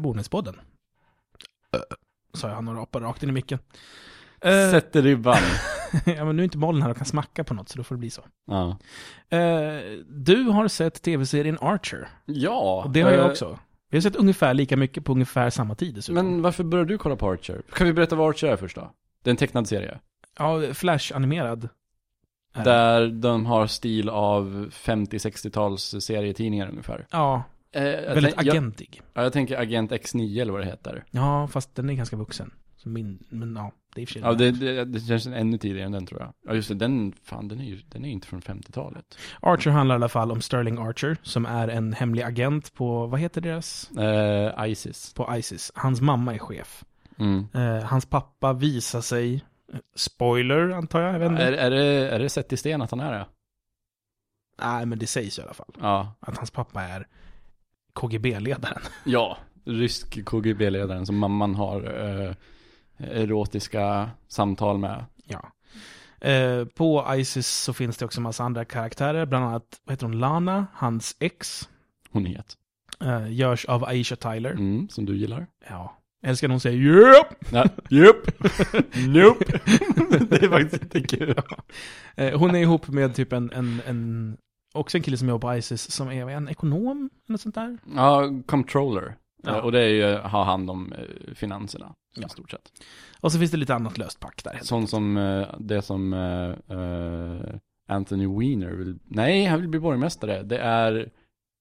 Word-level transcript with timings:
Det 0.00 0.02
Bonuspodden. 0.02 0.54
Uh, 1.76 1.82
sa 2.34 2.48
jag 2.48 2.54
han 2.54 2.68
och 2.68 2.76
rapade 2.76 3.06
rakt 3.06 3.22
in 3.22 3.28
i 3.28 3.32
micken. 3.32 3.58
Uh, 4.44 4.70
Sätter 4.70 5.02
ribban. 5.02 5.36
ja, 6.06 6.24
men 6.24 6.36
nu 6.36 6.42
är 6.42 6.44
inte 6.44 6.58
Mollen 6.58 6.82
här 6.82 6.90
och 6.90 6.96
kan 6.96 7.06
smacka 7.06 7.44
på 7.44 7.54
något, 7.54 7.68
så 7.68 7.78
då 7.78 7.84
får 7.84 7.94
det 7.94 7.98
bli 7.98 8.10
så. 8.10 8.22
Ja. 8.46 8.78
Uh, 9.32 9.98
du 10.08 10.44
har 10.44 10.68
sett 10.68 11.02
tv-serien 11.02 11.58
Archer. 11.60 12.08
Ja. 12.24 12.82
Och 12.84 12.90
det 12.90 13.00
har 13.00 13.10
jag 13.10 13.30
också. 13.30 13.58
Vi 13.90 13.96
har 13.96 14.02
sett 14.02 14.16
ungefär 14.16 14.54
lika 14.54 14.76
mycket 14.76 15.04
på 15.04 15.12
ungefär 15.12 15.50
samma 15.50 15.74
tid 15.74 15.94
dessutom. 15.94 16.14
Men 16.14 16.42
varför 16.42 16.64
började 16.64 16.92
du 16.94 16.98
kolla 16.98 17.16
på 17.16 17.30
Archer? 17.30 17.62
Kan 17.72 17.86
vi 17.86 17.92
berätta 17.92 18.16
vad 18.16 18.30
Archer 18.30 18.48
är 18.48 18.56
först 18.56 18.76
då? 18.76 18.92
Det 19.22 19.30
är 19.30 19.32
en 19.32 19.36
tecknad 19.36 19.68
serie. 19.68 19.98
Ja, 20.38 20.60
Flash-animerad. 20.74 21.68
Där 22.54 23.08
de 23.08 23.46
har 23.46 23.66
stil 23.66 24.08
av 24.08 24.70
50-60-tals 24.70 26.00
serietidningar 26.00 26.68
ungefär. 26.68 27.06
Ja, 27.10 27.42
Eh, 27.72 27.82
jag 27.84 28.14
väldigt 28.14 28.34
tänk- 28.34 28.46
jag- 28.46 28.52
agentig. 28.56 29.02
Ja, 29.14 29.22
jag 29.22 29.32
tänker 29.32 29.58
Agent 29.60 29.92
X9 29.92 30.42
eller 30.42 30.52
vad 30.52 30.60
det 30.60 30.66
heter. 30.66 31.04
Ja, 31.10 31.46
fast 31.48 31.74
den 31.74 31.90
är 31.90 31.94
ganska 31.94 32.16
vuxen. 32.16 32.50
Så 32.76 32.88
min, 32.88 33.24
men 33.28 33.56
ja, 33.56 33.72
det 33.94 34.00
är 34.00 34.02
i 34.02 34.04
och 34.04 34.08
för 34.08 34.12
sig 34.12 34.22
Ja, 34.22 34.32
det, 34.32 34.50
det, 34.50 34.84
det 34.84 35.00
känns 35.00 35.26
ännu 35.26 35.58
tidigare 35.58 35.86
än 35.86 35.92
den 35.92 36.06
tror 36.06 36.20
jag. 36.20 36.32
Ja, 36.46 36.54
just 36.54 36.68
det, 36.68 36.74
den, 36.74 37.12
fan 37.24 37.48
den 37.48 37.60
är 37.60 37.64
ju, 37.64 37.80
den 37.88 38.04
är 38.04 38.08
inte 38.10 38.26
från 38.26 38.40
50-talet. 38.42 39.18
Archer 39.42 39.70
handlar 39.70 39.94
i 39.94 39.96
alla 39.96 40.08
fall 40.08 40.32
om 40.32 40.40
Sterling 40.40 40.78
Archer, 40.78 41.16
som 41.22 41.46
är 41.46 41.68
en 41.68 41.92
hemlig 41.92 42.22
agent 42.22 42.74
på, 42.74 43.06
vad 43.06 43.20
heter 43.20 43.40
deras? 43.40 43.90
Eh, 43.90 44.64
Isis. 44.70 45.14
På 45.14 45.36
Isis. 45.36 45.72
Hans 45.74 46.00
mamma 46.00 46.34
är 46.34 46.38
chef. 46.38 46.84
Mm. 47.18 47.46
Eh, 47.54 47.82
hans 47.84 48.06
pappa 48.06 48.52
visar 48.52 49.00
sig, 49.00 49.44
spoiler 49.96 50.70
antar 50.70 51.00
jag, 51.00 51.14
jag 51.14 51.18
vet 51.18 51.30
inte. 51.30 51.42
Är, 51.42 51.52
är, 51.52 51.70
det, 51.70 51.84
är 52.10 52.18
det 52.18 52.28
sett 52.28 52.52
i 52.52 52.56
sten 52.56 52.82
att 52.82 52.90
han 52.90 53.00
är 53.00 53.12
det? 53.12 53.26
Nej, 54.62 54.86
men 54.86 54.98
det 54.98 55.06
sägs 55.06 55.38
i 55.38 55.42
alla 55.42 55.54
fall. 55.54 55.74
Ja. 55.80 56.12
Att 56.20 56.36
hans 56.36 56.50
pappa 56.50 56.82
är 56.82 57.06
KGB-ledaren. 57.94 58.82
Ja. 59.04 59.36
Rysk 59.64 60.24
KGB-ledaren 60.24 61.06
som 61.06 61.18
mamman 61.18 61.54
har 61.54 61.82
eh, 62.26 62.34
erotiska 62.98 64.10
samtal 64.28 64.78
med. 64.78 65.04
Ja. 65.24 65.52
Eh, 66.28 66.64
på 66.64 67.06
Isis 67.16 67.46
så 67.48 67.72
finns 67.72 67.96
det 67.96 68.04
också 68.04 68.18
en 68.18 68.22
massa 68.22 68.44
andra 68.44 68.64
karaktärer, 68.64 69.26
bland 69.26 69.44
annat, 69.44 69.80
vad 69.84 69.92
heter 69.92 70.06
hon, 70.06 70.18
Lana, 70.18 70.66
hans 70.74 71.16
ex, 71.20 71.68
Hon 72.10 72.26
är 72.26 72.36
het. 72.36 72.56
eh, 73.00 73.32
görs 73.32 73.64
av 73.64 73.84
Aisha 73.84 74.16
Tyler. 74.16 74.50
Mm, 74.50 74.88
som 74.88 75.06
du 75.06 75.16
gillar. 75.16 75.46
Ja. 75.68 75.96
Älskar 76.22 76.48
när 76.48 76.52
hon 76.52 76.60
säger 76.60 76.78
Yep! 76.78 77.26
Ja, 77.52 77.64
jupp. 77.90 78.26
nope. 79.08 79.44
det 80.30 80.42
är 80.42 80.48
faktiskt 80.48 80.82
inte 80.82 81.00
kul. 81.16 81.34
Eh, 82.16 82.38
hon 82.38 82.54
är 82.54 82.58
ihop 82.60 82.88
med 82.88 83.14
typ 83.14 83.32
en, 83.32 83.52
en, 83.52 83.80
en 83.86 84.36
också 84.72 84.96
en 84.96 85.02
kille 85.02 85.16
som 85.16 85.28
jobbar 85.28 85.52
på 85.52 85.58
Isis 85.58 85.90
som 85.90 86.08
är 86.08 86.28
en 86.28 86.48
ekonom, 86.48 87.10
eller 87.26 87.32
något 87.32 87.40
sånt 87.40 87.54
där. 87.54 87.78
Ja, 87.96 88.30
controller. 88.46 89.16
Ja. 89.42 89.50
Eh, 89.50 89.64
Och 89.64 89.72
det 89.72 89.80
är 89.80 89.88
ju 89.88 90.16
ha 90.18 90.44
hand 90.44 90.70
om 90.70 90.92
eh, 90.92 91.34
finanserna. 91.34 91.94
Ja. 92.14 92.26
I 92.26 92.30
stort 92.30 92.50
sett. 92.50 92.72
Och 93.20 93.32
så 93.32 93.38
finns 93.38 93.50
det 93.50 93.56
lite 93.56 93.74
annat 93.74 93.98
löst 93.98 94.20
pack 94.20 94.44
där. 94.44 94.58
Sånt 94.62 94.90
som 94.90 95.16
eh, 95.16 95.48
det 95.58 95.82
som 95.82 96.12
Anthony 97.88 98.26
Weiner 98.26 98.70
vill, 98.72 98.98
nej 99.08 99.44
han 99.44 99.60
vill 99.60 99.68
bli 99.68 99.80
borgmästare. 99.80 100.42
Det 100.42 100.58
är 100.58 101.10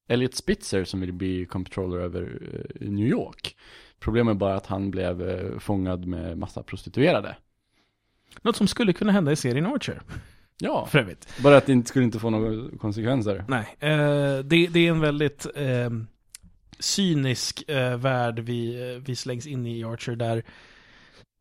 Elliot 0.07 0.35
Spitzer 0.35 0.83
som 0.83 1.02
vill 1.02 1.13
bli 1.13 1.45
comptroller 1.45 1.97
över 1.97 2.41
New 2.80 3.07
York. 3.07 3.55
Problemet 3.99 4.31
är 4.35 4.39
bara 4.39 4.55
att 4.55 4.65
han 4.65 4.91
blev 4.91 5.59
fångad 5.59 6.05
med 6.05 6.37
massa 6.37 6.63
prostituerade. 6.63 7.37
Något 8.41 8.55
som 8.55 8.67
skulle 8.67 8.93
kunna 8.93 9.11
hända 9.11 9.31
i 9.31 9.35
serien 9.35 9.65
Archer, 9.65 10.02
Ja, 10.59 10.86
för 10.86 10.99
övrigt. 10.99 11.27
bara 11.43 11.58
att 11.58 11.65
det 11.65 11.71
inte 11.71 11.89
skulle 11.89 12.05
inte 12.05 12.20
få 12.20 12.30
några 12.30 12.77
konsekvenser. 12.77 13.45
Nej, 13.47 13.75
eh, 13.80 14.39
det, 14.43 14.67
det 14.67 14.80
är 14.80 14.89
en 14.89 14.99
väldigt 14.99 15.45
eh, 15.55 15.89
cynisk 16.80 17.70
eh, 17.70 17.97
värld 17.97 18.39
vi, 18.39 18.92
eh, 18.93 19.02
vi 19.05 19.15
slängs 19.15 19.47
in 19.47 19.67
i 19.67 19.83
Archer 19.83 20.15
där 20.15 20.43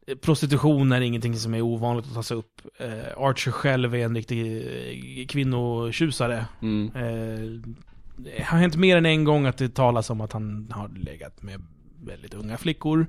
eh, 0.06 0.17
prostitution 0.17 0.93
är 0.93 1.01
ingenting 1.01 1.37
som 1.37 1.55
är 1.55 1.61
ovanligt 1.62 2.06
att 2.06 2.15
ta 2.15 2.23
sig 2.23 2.37
upp. 2.37 2.61
Eh, 2.79 2.89
Archer 3.17 3.51
själv 3.51 3.95
är 3.95 4.05
en 4.05 4.15
riktig 4.15 5.31
kvinnotjusare. 5.31 6.47
Mm. 6.62 6.91
Eh, 6.97 7.73
det 8.17 8.43
har 8.43 8.59
hänt 8.59 8.77
mer 8.77 8.97
än 8.97 9.06
en 9.06 9.25
gång 9.25 9.47
att 9.47 9.59
det 9.59 9.75
talas 9.75 10.11
om 10.11 10.21
att 10.21 10.33
han 10.33 10.73
har 10.75 10.89
legat 10.89 11.43
med 11.43 11.62
väldigt 12.05 12.35
unga 12.35 12.56
flickor. 12.56 13.06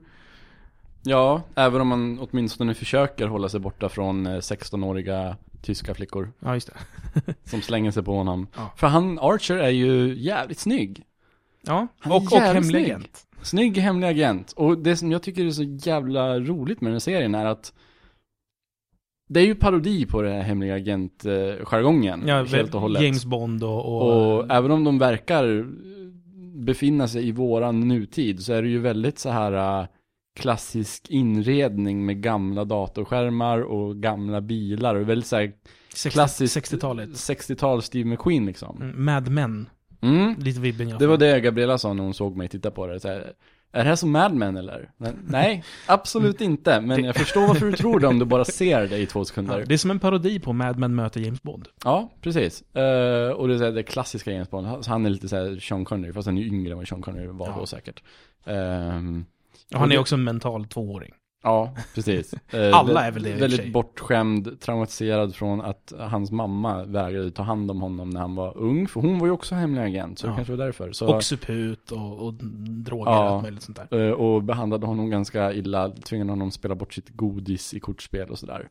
Ja, 1.04 1.42
även 1.56 1.82
om 1.82 1.88
man 1.88 2.20
åtminstone 2.20 2.74
försöker 2.74 3.28
hålla 3.28 3.50
sig 3.50 3.60
borta 3.60 3.90
från 3.90 4.28
eh, 4.28 4.32
16-åriga 4.32 5.38
tyska 5.62 5.94
flickor 5.94 6.32
Ja, 6.40 6.54
just 6.54 6.68
det. 6.68 7.34
som 7.50 7.62
slänger 7.62 7.92
sig 7.92 8.04
på 8.04 8.14
honom. 8.16 8.48
Ja. 8.56 8.74
För 8.76 8.88
han, 8.88 9.20
Archer 9.20 9.56
är 9.56 9.70
ju 9.70 10.16
jävligt 10.18 10.59
snygg. 10.59 11.04
Ja, 11.62 11.88
Han 12.00 12.12
och, 12.12 12.34
och 12.34 12.40
hemlig 12.40 12.84
agent. 12.84 13.26
Snygg 13.42 13.78
hemlig 13.78 14.08
agent. 14.08 14.52
Och 14.52 14.78
det 14.78 14.98
som 14.98 15.12
jag 15.12 15.24
tycker 15.24 15.46
är 15.46 15.52
så 15.52 15.64
jävla 15.64 16.40
roligt 16.40 16.82
med 16.82 16.90
den 16.90 16.96
här 16.96 17.00
serien 17.00 17.36
är 17.36 17.46
att 17.46 17.74
det 19.30 19.40
är 19.40 19.46
ju 19.46 19.56
parodi 19.56 20.06
på 20.06 20.22
den 20.22 20.34
här 20.34 20.42
hemliga 20.42 20.76
agent-jargongen. 20.76 22.28
Ja, 22.28 22.44
helt 22.44 22.76
och 22.76 22.82
hållet. 22.82 23.02
James 23.02 23.26
Bond 23.26 23.64
och... 23.64 23.86
och, 23.86 24.38
Och 24.38 24.52
även 24.52 24.72
om 24.72 24.84
de 24.84 25.00
verkar 25.00 25.68
befinna 26.59 27.08
sig 27.08 27.28
i 27.28 27.32
våran 27.32 27.88
nutid 27.88 28.44
så 28.44 28.54
är 28.54 28.62
det 28.62 28.70
ju 28.70 28.80
väldigt 28.80 29.20
så 29.20 29.30
här 29.30 29.82
äh, 29.82 29.88
klassisk 30.35 31.09
inredning 31.09 32.06
med 32.06 32.22
gamla 32.22 32.66
datorskärmar 32.66 33.62
och 33.62 33.97
gamla 33.97 34.41
bilar 34.41 34.95
och 34.95 35.09
väldigt 35.09 35.28
så 35.28 35.35
här 35.35 35.51
60 35.94 36.09
klassiskt 36.09 36.57
60-talet. 36.57 37.09
60-tal 37.09 37.81
Steve 37.81 38.09
McQueen 38.09 38.45
liksom. 38.45 38.81
Mm, 38.81 39.06
Mad 39.06 39.29
Men. 39.31 39.69
Mm. 40.01 40.35
Lite 40.40 40.59
vibben 40.59 40.90
jag 40.90 41.00
Det 41.00 41.07
var 41.07 41.17
det 41.17 41.40
Gabriella 41.40 41.78
sa 41.78 41.94
när 41.94 42.03
hon 42.03 42.13
såg 42.13 42.35
mig 42.38 42.47
titta 42.47 42.72
på 42.72 42.88
det. 42.88 43.00
Så 43.00 43.07
här, 43.07 43.34
är 43.72 43.84
det 43.84 43.90
här 43.90 43.95
som 43.95 44.12
Mad 44.12 44.34
Men 44.34 44.57
eller? 44.57 44.91
Men, 44.97 45.25
nej, 45.28 45.63
absolut 45.88 46.41
inte. 46.41 46.81
Men 46.81 47.03
jag 47.03 47.16
förstår 47.16 47.47
varför 47.47 47.66
du 47.66 47.72
tror 47.73 48.00
det 48.00 48.07
om 48.07 48.19
du 48.19 48.25
bara 48.25 48.46
ser 48.46 48.88
det 48.88 48.97
i 48.97 49.06
två 49.06 49.19
Ja, 49.19 49.25
sekunder. 49.25 49.66
det 49.67 49.73
är 49.73 49.78
som 49.78 49.91
en 49.91 50.00
parodi 50.00 50.40
på 50.40 50.53
Mad 50.53 50.79
Men 50.79 50.96
möter 50.96 51.19
James 51.22 51.44
Bond. 51.44 51.67
Ja, 51.84 52.11
precis. 52.22 52.61
Eh, 52.75 53.29
och 53.31 53.47
det 53.47 53.53
är 53.56 53.59
här, 53.63 53.72
det 53.72 53.84
klassiska 53.84 54.31
James 54.31 54.50
Bond. 54.50 54.67
Han- 54.88 55.06
är 55.06 55.09
lite 55.09 55.28
så 55.29 55.35
här 55.35 55.59
Sean 55.59 55.85
Connery, 55.85 56.13
fast 56.13 56.25
han 56.25 56.38
är 56.38 56.41
yngre 56.41 56.72
än 56.72 56.78
vad 56.78 56.88
Sean 56.88 57.01
Connery 57.01 57.28
var 57.28 57.47
Ja. 57.47 57.56
då 57.59 57.66
säkert. 57.66 58.03
Ehm, 58.46 59.25
Och 59.74 59.80
han 59.80 59.90
är 59.91 59.96
det- 59.96 60.00
också 60.02 60.16
en 60.16 60.24
mental 60.24 60.66
tvååring. 60.66 61.12
ja, 61.44 61.75
precis. 61.96 62.34
Eh, 62.34 62.78
Alla 62.78 63.06
är 63.06 63.12
väl 63.12 63.24
det 63.24 63.30
i 63.30 63.31
och 63.31 63.35
för 63.35 63.41
Väldigt 63.41 63.59
sig. 63.62 63.72
bortskämd, 63.72 64.59
traumatiserad 64.59 65.35
från 65.35 65.62
att 65.62 65.94
hans 66.00 66.31
mamma 66.31 66.84
vägrade 66.84 67.31
ta 67.31 67.44
hand 67.44 67.72
om 67.72 67.81
honom 67.81 68.09
när 68.09 68.19
han 68.22 68.35
var 68.35 68.58
ung. 68.58 68.88
För 68.88 69.02
hon 69.02 69.19
var 69.19 69.28
ju 69.28 69.31
också 69.34 69.56
hemlig 69.56 69.81
agent, 69.81 70.19
så 70.19 70.28
det 70.28 70.31
Ja. 70.31 70.35
kanske 70.35 70.53
var 70.56 70.66
därför. 70.66 70.91
Så, 70.91 71.16
Och 71.16 71.24
suput 71.24 71.91
och, 71.91 72.19
och 72.28 72.34
droger 72.85 73.12
Ja. 73.12 73.24
och 73.29 73.31
allt 73.35 73.44
möjligt 73.44 73.62
sånt 73.63 73.79
där. 73.90 74.08
Eh, 74.08 74.12
Och 74.13 74.44
behandlade 74.44 74.85
honom 74.88 75.09
ganska 75.09 75.53
illa, 75.53 75.90
tvingade 75.90 76.31
honom 76.31 76.52
spela 76.52 76.75
bort 76.75 76.94
sitt 76.94 77.09
godis 77.09 77.74
i 77.74 77.79
kortspel 77.79 78.29
och 78.29 78.40
sådär. 78.40 78.68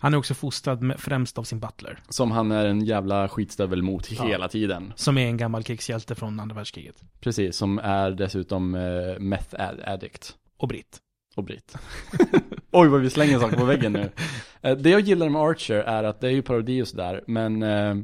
Han 0.00 0.14
är 0.14 0.18
också 0.18 0.34
fostrad 0.34 0.82
med, 0.82 1.00
främst 1.00 1.38
av 1.38 1.42
sin 1.42 1.60
butler. 1.60 1.98
Som 2.08 2.30
han 2.30 2.52
är 2.52 2.66
en 2.66 2.84
jävla 2.84 3.28
skitstövel 3.28 3.82
mot 3.82 4.10
Ja. 4.12 4.24
hela 4.24 4.48
tiden. 4.48 4.92
Som 4.96 5.18
är 5.18 5.26
en 5.26 5.36
gammal 5.36 5.62
krigshjälte 5.62 6.14
från 6.14 6.40
andra 6.40 6.54
världskriget. 6.56 7.02
Precis, 7.20 7.56
som 7.56 7.78
är 7.78 8.10
dessutom 8.10 8.74
uh, 8.74 9.18
meth 9.18 9.54
ad- 9.60 9.82
addict. 9.84 10.36
Och 10.56 10.68
britt. 10.68 10.98
Och 11.36 11.44
britt. 11.44 11.76
Oj 12.72 12.88
vad 12.88 13.00
vi 13.00 13.10
slänger 13.10 13.38
saker 13.38 13.56
på 13.56 13.64
väggen 13.64 13.92
nu. 13.92 14.10
Eh, 14.62 14.76
det 14.76 14.90
jag 14.90 15.00
gillar 15.00 15.28
med 15.28 15.42
Archer 15.42 15.74
är 15.78 16.04
att 16.04 16.20
det 16.20 16.26
är 16.26 16.30
ju 16.30 16.42
parodi 16.42 16.82
och 16.82 16.88
sådär, 16.88 17.24
men 17.26 17.62
eh, 17.62 17.96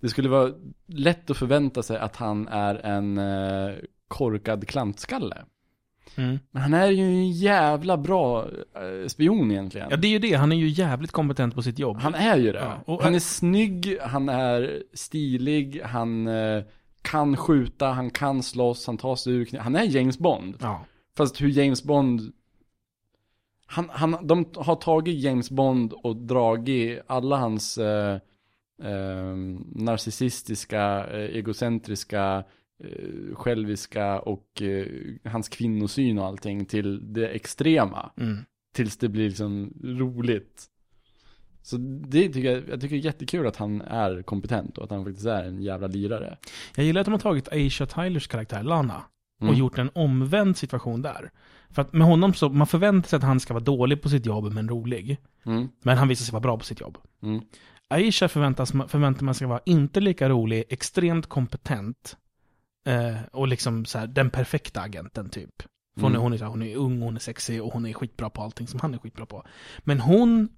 det 0.00 0.08
skulle 0.08 0.28
vara 0.28 0.50
lätt 0.86 1.30
att 1.30 1.36
förvänta 1.36 1.82
sig 1.82 1.98
att 1.98 2.16
han 2.16 2.48
är 2.48 2.74
en 2.74 3.18
eh, 3.18 3.74
korkad 4.08 4.68
klantskalle. 4.68 5.36
Mm. 6.16 6.38
Men 6.50 6.62
han 6.62 6.74
är 6.74 6.86
ju 6.90 7.02
en 7.04 7.30
jävla 7.30 7.96
bra 7.96 8.42
eh, 8.74 9.06
spion 9.08 9.50
egentligen. 9.50 9.88
Ja, 9.90 9.96
det 9.96 10.06
är 10.06 10.10
ju 10.12 10.18
det. 10.18 10.32
Han 10.34 10.52
är 10.52 10.56
ju 10.56 10.68
jävligt 10.68 11.12
kompetent 11.12 11.54
på 11.54 11.62
sitt 11.62 11.78
jobb. 11.78 11.96
Han 11.96 12.14
är 12.14 12.36
ju 12.36 12.52
det. 12.52 12.58
Ja, 12.58 12.78
och- 12.94 13.02
han 13.02 13.14
är 13.14 13.18
snygg, 13.18 13.98
han 14.02 14.28
är 14.28 14.82
stilig, 14.94 15.80
han 15.84 16.26
eh, 16.28 16.62
kan 17.02 17.36
skjuta, 17.36 17.86
han 17.86 18.10
kan 18.10 18.42
slåss, 18.42 18.86
han 18.86 18.96
tar 18.98 19.16
sig 19.16 19.32
ur 19.32 19.44
kn- 19.44 19.58
Han 19.60 19.76
är 19.76 19.84
James 19.84 20.18
Bond. 20.18 20.56
Ja. 20.60 20.84
Fast 21.16 21.40
hur 21.40 21.48
James 21.48 21.82
Bond 21.84 22.32
han, 23.66 23.88
han, 23.92 24.16
de 24.26 24.44
har 24.56 24.76
tagit 24.76 25.20
James 25.20 25.50
Bond 25.50 25.92
och 25.92 26.16
dragit 26.16 27.00
alla 27.06 27.36
hans 27.36 27.78
eh, 27.78 28.14
eh, 28.82 29.34
narcissistiska, 29.74 31.06
eh, 31.10 31.36
egocentriska, 31.36 32.44
själviska 33.34 34.20
och 34.20 34.62
eh, 34.62 34.86
hans 35.24 35.48
kvinnosyn 35.48 36.18
och 36.18 36.26
allting 36.26 36.64
till 36.64 37.12
det 37.12 37.28
extrema. 37.28 38.10
Mm. 38.16 38.38
Tills 38.74 38.96
det 38.96 39.08
blir 39.08 39.28
liksom 39.28 39.72
roligt. 39.84 40.68
Så 41.62 41.76
det 42.06 42.28
tycker 42.28 42.52
jag, 42.52 42.62
jag 42.68 42.80
tycker 42.80 42.96
det 42.96 43.02
är 43.02 43.04
jättekul 43.04 43.46
att 43.46 43.56
han 43.56 43.80
är 43.80 44.22
kompetent 44.22 44.78
och 44.78 44.84
att 44.84 44.90
han 44.90 45.04
faktiskt 45.04 45.26
är 45.26 45.44
en 45.44 45.62
jävla 45.62 45.86
lirare. 45.86 46.38
Jag 46.76 46.86
gillar 46.86 47.00
att 47.00 47.04
de 47.04 47.12
har 47.12 47.18
tagit 47.18 47.52
Aisha 47.52 47.86
Tylers 47.86 48.26
karaktär, 48.28 48.62
Lana, 48.62 49.02
och 49.40 49.46
Mm. 49.46 49.58
gjort 49.58 49.78
en 49.78 49.90
omvänd 49.94 50.56
situation 50.56 51.02
där. 51.02 51.30
För 51.70 51.82
att 51.82 51.92
med 51.92 52.06
honom 52.06 52.34
så, 52.34 52.48
man 52.48 52.66
förväntar 52.66 53.08
sig 53.08 53.16
att 53.16 53.22
han 53.22 53.40
ska 53.40 53.54
vara 53.54 53.64
dålig 53.64 54.02
på 54.02 54.08
sitt 54.08 54.26
jobb 54.26 54.52
men 54.52 54.68
rolig. 54.68 55.16
Mm. 55.46 55.68
Men 55.82 55.98
han 55.98 56.08
visar 56.08 56.24
sig 56.24 56.32
vara 56.32 56.40
bra 56.40 56.58
på 56.58 56.64
sitt 56.64 56.80
jobb. 56.80 56.98
Mm. 57.22 57.40
Aisha 57.88 58.28
förväntas, 58.28 58.72
förväntar 58.88 59.24
man 59.24 59.34
sig 59.34 59.46
vara 59.46 59.60
inte 59.64 60.00
lika 60.00 60.28
rolig, 60.28 60.64
extremt 60.68 61.26
kompetent 61.26 62.16
Eh, 62.84 63.16
och 63.32 63.48
liksom 63.48 63.84
så 63.84 63.98
här, 63.98 64.06
den 64.06 64.30
perfekta 64.30 64.80
agenten 64.80 65.30
typ. 65.30 65.62
För 65.94 66.02
hon, 66.02 66.12
är, 66.12 66.16
Mm. 66.16 66.22
hon, 66.22 66.32
är, 66.32 66.36
så 66.36 66.44
här, 66.44 66.50
hon 66.50 66.62
är 66.62 66.76
ung, 66.76 67.02
hon 67.02 67.14
är 67.16 67.20
sexig 67.20 67.62
och 67.62 67.72
hon 67.72 67.86
är 67.86 67.92
skitbra 67.92 68.30
på 68.30 68.42
allting 68.42 68.66
som 68.66 68.80
han 68.80 68.94
är 68.94 68.98
skitbra 68.98 69.26
på. 69.26 69.44
Men 69.78 70.00
hon 70.00 70.48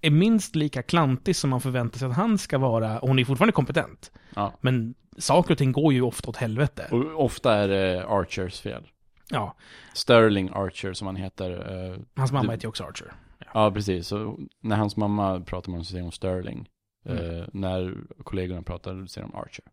är 0.00 0.10
minst 0.10 0.56
lika 0.56 0.82
klantig 0.82 1.36
som 1.36 1.50
man 1.50 1.60
förväntar 1.60 1.98
sig 1.98 2.08
att 2.08 2.16
han 2.16 2.38
ska 2.38 2.58
vara. 2.58 2.98
Och 2.98 3.08
hon 3.08 3.18
är 3.18 3.24
fortfarande 3.24 3.52
kompetent. 3.52 4.12
Ja. 4.34 4.52
Men 4.60 4.94
saker 5.18 5.50
och 5.54 5.58
ting 5.58 5.72
går 5.72 5.92
ju 5.92 6.02
ofta 6.02 6.30
åt 6.30 6.36
helvete. 6.36 6.88
Och 6.90 7.24
ofta 7.24 7.54
är 7.54 7.68
det 7.68 8.06
Archers 8.08 8.60
fel. 8.60 8.82
Ja, 9.30 9.56
Sterling 9.92 10.50
Archer 10.54 10.92
som 10.92 11.06
han 11.06 11.16
heter. 11.16 11.50
eh, 11.92 11.98
hans 12.16 12.32
mamma 12.32 12.46
Du- 12.46 12.50
heter 12.52 12.64
ju 12.64 12.68
också 12.68 12.84
Archer. 12.84 13.12
Ja, 13.54 13.70
precis. 13.70 14.06
Så 14.06 14.38
när 14.60 14.76
hans 14.76 14.96
mamma 14.96 15.40
pratar 15.40 15.70
med 15.70 15.74
honom 15.74 15.84
så 15.84 15.90
säger 15.90 16.02
hon 16.02 16.12
Sterling. 16.12 16.68
Mm. 17.06 17.40
Eh, 17.40 17.46
när 17.52 17.94
kollegorna 18.24 18.62
pratar 18.62 19.06
säger 19.06 19.26
de 19.28 19.36
Archer. 19.36 19.64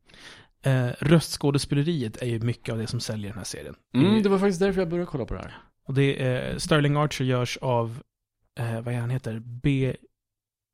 Eh, 0.65 0.87
röstskådespeleriet 0.99 2.17
är 2.21 2.25
ju 2.27 2.39
mycket 2.39 2.71
av 2.73 2.77
det 2.79 2.87
som 2.87 2.99
säljer 2.99 3.29
den 3.29 3.37
här 3.37 3.43
serien. 3.45 3.75
Mm, 3.93 4.23
det 4.23 4.29
var 4.29 4.39
faktiskt 4.39 4.59
därför 4.59 4.81
jag 4.81 4.89
började 4.89 5.11
kolla 5.11 5.25
på 5.25 5.33
det 5.33 5.39
här. 5.39 5.57
Och 5.85 5.93
det 5.93 6.23
är, 6.23 6.57
Sterling 6.59 6.95
Archer 6.95 7.25
görs 7.25 7.57
av, 7.61 8.01
eh, 8.59 8.81
vad 8.81 8.93
är 8.93 8.99
han 8.99 9.09
heter? 9.09 9.39
B... 9.45 9.95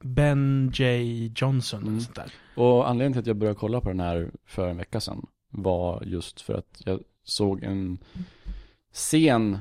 Ben 0.03 0.71
J. 0.74 1.31
Johnson 1.36 1.81
Mm. 1.81 1.94
eller 1.94 2.01
sånt 2.03 2.15
där. 2.15 2.31
Och 2.56 2.89
anledningen 2.89 3.13
till 3.13 3.19
att 3.19 3.27
jag 3.27 3.38
började 3.38 3.59
kolla 3.59 3.81
på 3.81 3.89
den 3.89 4.00
här 4.00 4.31
för 4.45 4.68
en 4.69 4.77
vecka 4.77 5.00
sedan 5.00 5.25
var 5.51 6.03
just 6.06 6.41
för 6.41 6.53
att 6.53 6.81
jag 6.86 7.00
såg 7.24 7.63
en 7.63 7.97
scen, 8.94 9.57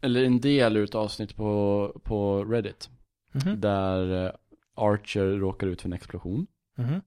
eller 0.00 0.24
en 0.24 0.40
del 0.40 0.76
utav 0.76 1.02
avsnitt 1.02 1.36
på, 1.36 2.00
på 2.04 2.44
Reddit. 2.44 2.90
Mhm. 3.32 3.60
Där 3.60 4.26
eh, 4.26 4.32
Archer 4.74 5.26
råkar 5.26 5.66
ut 5.66 5.82
för 5.82 5.88
en 5.88 5.92
explosion 5.92 6.46
Mhm. 6.78 7.00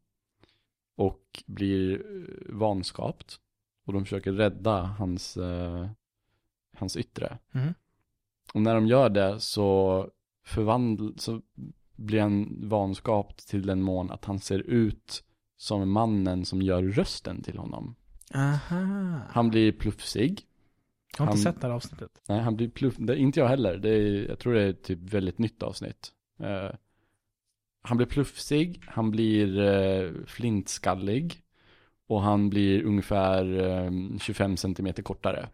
Och 0.96 1.44
blir 1.46 1.94
eh, 1.94 2.56
vanskapt. 2.56 3.40
Och 3.86 3.94
de 3.94 4.04
försöker 4.06 4.32
rädda 4.34 4.82
hans, 4.82 5.38
eh, 5.38 5.88
hans 6.78 6.98
yttre. 6.98 7.38
Mhm. 7.52 7.74
Och 8.54 8.62
när 8.62 8.76
de 8.76 8.88
gör 8.88 9.10
det 9.10 9.40
så 9.40 10.10
förvandl 10.46 11.10
så 11.18 11.42
blir 11.96 12.22
han 12.22 12.60
vanskapt 12.70 13.48
till 13.48 13.66
den 13.66 13.82
mån 13.82 14.12
att 14.12 14.26
han 14.26 14.40
ser 14.40 14.60
ut 14.60 15.24
som 15.58 15.92
mannen 15.92 16.46
som 16.46 16.62
gör 16.62 16.84
rösten 16.84 17.42
till 17.44 17.58
honom. 17.58 17.96
Aha. 18.34 19.20
Han 19.30 19.50
blir 19.50 19.72
plufsig. 19.72 20.42
Jag 21.18 21.26
har 21.26 21.34
inte 21.34 21.48
han- 21.48 21.54
sett 21.54 21.62
det 21.62 21.68
här 21.68 21.74
avsnittet. 21.74 22.22
Nej, 22.28 22.40
han 22.40 22.56
blir 22.56 22.70
pluff, 22.70 22.96
det 22.98 23.14
är 23.14 23.18
inte 23.18 23.40
jag 23.40 23.48
heller. 23.48 23.78
Det 23.78 23.90
är, 23.90 24.28
jag 24.30 24.40
tror 24.40 24.54
det 24.54 24.62
är 24.64 24.74
typ 24.74 25.00
väldigt 25.00 25.38
nytt 25.38 25.64
avsnitt. 25.64 26.12
Eh, 26.40 26.70
han 27.86 27.98
blir 27.98 28.08
plufsig, 28.08 28.82
han 28.88 29.12
blir 29.12 29.60
eh, 29.60 30.12
flintskallig. 30.26 31.42
Och 32.08 32.22
han 32.22 32.50
blir 32.50 32.84
ungefär 32.84 33.60
eh, 33.60 34.18
25 34.20 34.58
centimeter 34.58 35.04
kortare. 35.04 35.50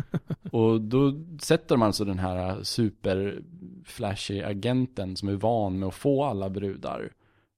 och 0.52 0.80
då 0.80 1.12
sätter 1.40 1.74
de 1.74 1.82
alltså 1.82 2.04
den 2.04 2.18
här 2.18 2.62
super 2.62 3.42
flashy 3.84 4.42
agenten 4.42 5.16
som 5.16 5.28
är 5.28 5.34
van 5.34 5.78
med 5.78 5.88
att 5.88 5.94
få 5.94 6.24
alla 6.24 6.50
brudar. 6.50 7.12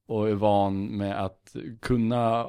Och 0.06 0.28
är 0.28 0.34
van 0.34 0.84
med 0.86 1.24
att 1.24 1.56
kunna 1.80 2.46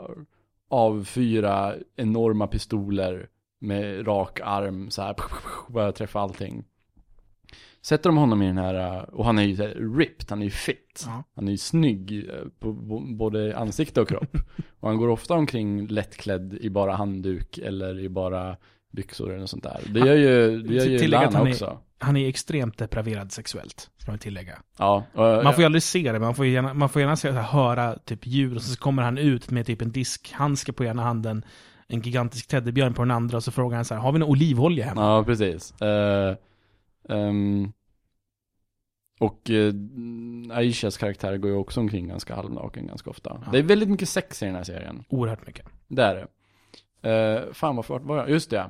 avfyra 0.69 1.75
enorma 1.95 2.47
pistoler 2.47 3.29
med 3.59 4.07
rak 4.07 4.39
arm 4.43 4.89
så 4.89 5.01
här 5.01 5.15
bara 5.69 5.91
träffa 5.91 6.19
allting. 6.19 6.63
Sätter 7.85 8.09
de 8.09 8.17
honom 8.17 8.41
i 8.41 8.47
den 8.47 8.57
här, 8.57 9.05
och 9.15 9.25
han 9.25 9.39
är 9.39 9.43
ju 9.43 9.55
här 9.57 9.97
ripped, 9.97 10.29
han 10.29 10.41
är 10.41 10.45
ju 10.45 10.51
fit. 10.51 11.03
Ja. 11.05 11.23
Han 11.35 11.47
är 11.47 11.51
ju 11.51 11.57
snygg 11.57 12.29
eh, 12.29 12.35
på 12.59 12.73
både 13.17 13.57
ansikte 13.57 14.01
och 14.01 14.07
kropp. 14.07 14.37
och 14.79 14.89
han 14.89 14.97
går 14.97 15.07
ofta 15.07 15.33
omkring 15.33 15.87
lättklädd 15.87 16.53
i 16.53 16.69
bara 16.69 16.95
handduk 16.95 17.57
eller 17.57 17.99
i 17.99 18.09
bara 18.09 18.57
byxor 18.91 19.29
eller 19.29 19.39
något 19.39 19.49
sånt 19.49 19.63
där. 19.63 19.79
Det 19.89 19.99
gör 19.99 20.15
ju, 20.15 20.61
det 20.61 20.73
gör 20.73 20.85
ju 20.85 21.07
Lana 21.07 21.37
han 21.37 21.47
är- 21.47 21.51
också. 21.51 21.77
Han 21.97 22.17
är 22.17 22.29
extremt 22.29 22.77
depraverad 22.77 23.31
sexuellt, 23.31 23.89
ska 23.97 24.11
man 24.11 24.19
tillägga. 24.19 24.59
Ja, 24.77 25.03
och, 25.13 25.43
Man 25.43 25.53
får 25.53 25.61
ju 25.61 25.65
aldrig 25.65 25.83
se 25.83 26.03
det, 26.03 26.11
men 26.11 26.21
man 26.21 26.35
får 26.35 26.45
gärna, 26.45 26.73
man 26.73 26.89
får 26.89 27.01
gärna 27.01 27.15
se, 27.15 27.31
höra 27.31 27.95
typ 27.95 28.27
ljud 28.27 28.55
och 28.55 28.61
så 28.61 28.79
kommer 28.79 29.03
han 29.03 29.17
ut 29.17 29.51
med 29.51 29.65
typ 29.65 29.81
en 29.81 29.91
diskhandske 29.91 30.73
på 30.73 30.85
ena 30.85 31.03
handen, 31.03 31.45
en 31.87 32.01
gigantisk 32.01 32.47
teddybjörn 32.47 32.93
på 32.93 33.01
den 33.01 33.11
andra 33.11 33.37
och 33.37 33.43
så 33.43 33.51
frågar 33.51 33.75
han 33.75 33.85
så 33.85 33.93
här, 33.93 34.01
har 34.01 34.11
vi 34.11 34.19
någon 34.19 34.29
olivolja 34.29 34.85
hemma? 34.85 35.01
Ja, 35.01 35.23
precis. 35.23 35.81
Eh, 35.81 36.35
ehm, 37.09 37.71
och 39.19 39.49
uh, 39.49 39.73
Aishas 40.51 40.97
karaktär 40.97 41.37
går 41.37 41.51
ju 41.51 41.57
också 41.57 41.79
omkring 41.79 42.07
ganska 42.07 42.35
halvnaken 42.35 42.87
ganska 42.87 43.09
ofta. 43.09 43.41
Ja. 43.45 43.51
Det 43.51 43.59
är 43.59 43.63
väldigt 43.63 43.89
mycket 43.89 44.09
sex 44.09 44.43
i 44.43 44.45
den 44.45 44.55
här 44.55 44.63
serien. 44.63 45.03
Oerhört 45.09 45.47
mycket. 45.47 45.65
Det 45.87 46.03
är 46.03 46.15
det. 46.15 46.27
Uh, 47.09 47.53
fan 47.53 47.75
varför 47.75 47.99
var 47.99 48.17
jag? 48.17 48.29
Just 48.29 48.49
det. 48.49 48.69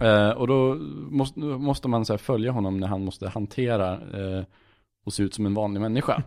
Eh, 0.00 0.30
och 0.30 0.46
då 0.46 0.74
måste, 1.10 1.40
måste 1.40 1.88
man 1.88 2.04
så 2.04 2.12
här 2.12 2.18
följa 2.18 2.52
honom 2.52 2.80
när 2.80 2.86
han 2.86 3.04
måste 3.04 3.28
hantera 3.28 3.92
eh, 3.92 4.44
och 5.04 5.12
se 5.12 5.22
ut 5.22 5.34
som 5.34 5.46
en 5.46 5.54
vanlig 5.54 5.80
människa. 5.80 6.22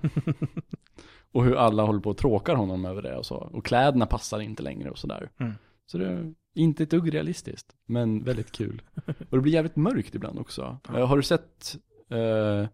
och 1.31 1.43
hur 1.43 1.55
alla 1.55 1.83
håller 1.83 1.99
på 1.99 2.09
och 2.09 2.17
tråkar 2.17 2.55
honom 2.55 2.85
över 2.85 3.01
det 3.01 3.17
och 3.17 3.25
så. 3.25 3.35
Och 3.35 3.65
kläderna 3.65 4.05
passar 4.05 4.39
inte 4.39 4.63
längre 4.63 4.89
och 4.89 4.97
sådär. 4.97 5.29
Mm. 5.37 5.53
Så 5.85 5.97
det 5.97 6.33
inte 6.53 6.83
ett 6.83 6.89
dugg 6.89 7.13
realistiskt, 7.13 7.75
men 7.85 8.23
väldigt 8.23 8.51
kul. 8.51 8.81
och 9.05 9.37
det 9.37 9.41
blir 9.41 9.53
jävligt 9.53 9.75
mörkt 9.75 10.15
ibland 10.15 10.39
också. 10.39 10.79
Ja. 10.87 10.99
Eh, 10.99 11.07
har 11.07 11.17
du 11.17 11.23
sett 11.23 11.77
eh, 12.09 12.67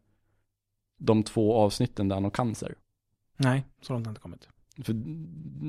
de 0.98 1.24
två 1.24 1.56
avsnitten 1.56 2.08
där 2.08 2.16
han 2.16 2.24
har 2.24 2.32
cancer? 2.32 2.76
Nej, 3.38 3.66
så 3.82 3.94
långt 3.94 4.06
har 4.06 4.12
inte 4.12 4.22
kommit. 4.22 4.48
För 4.84 4.94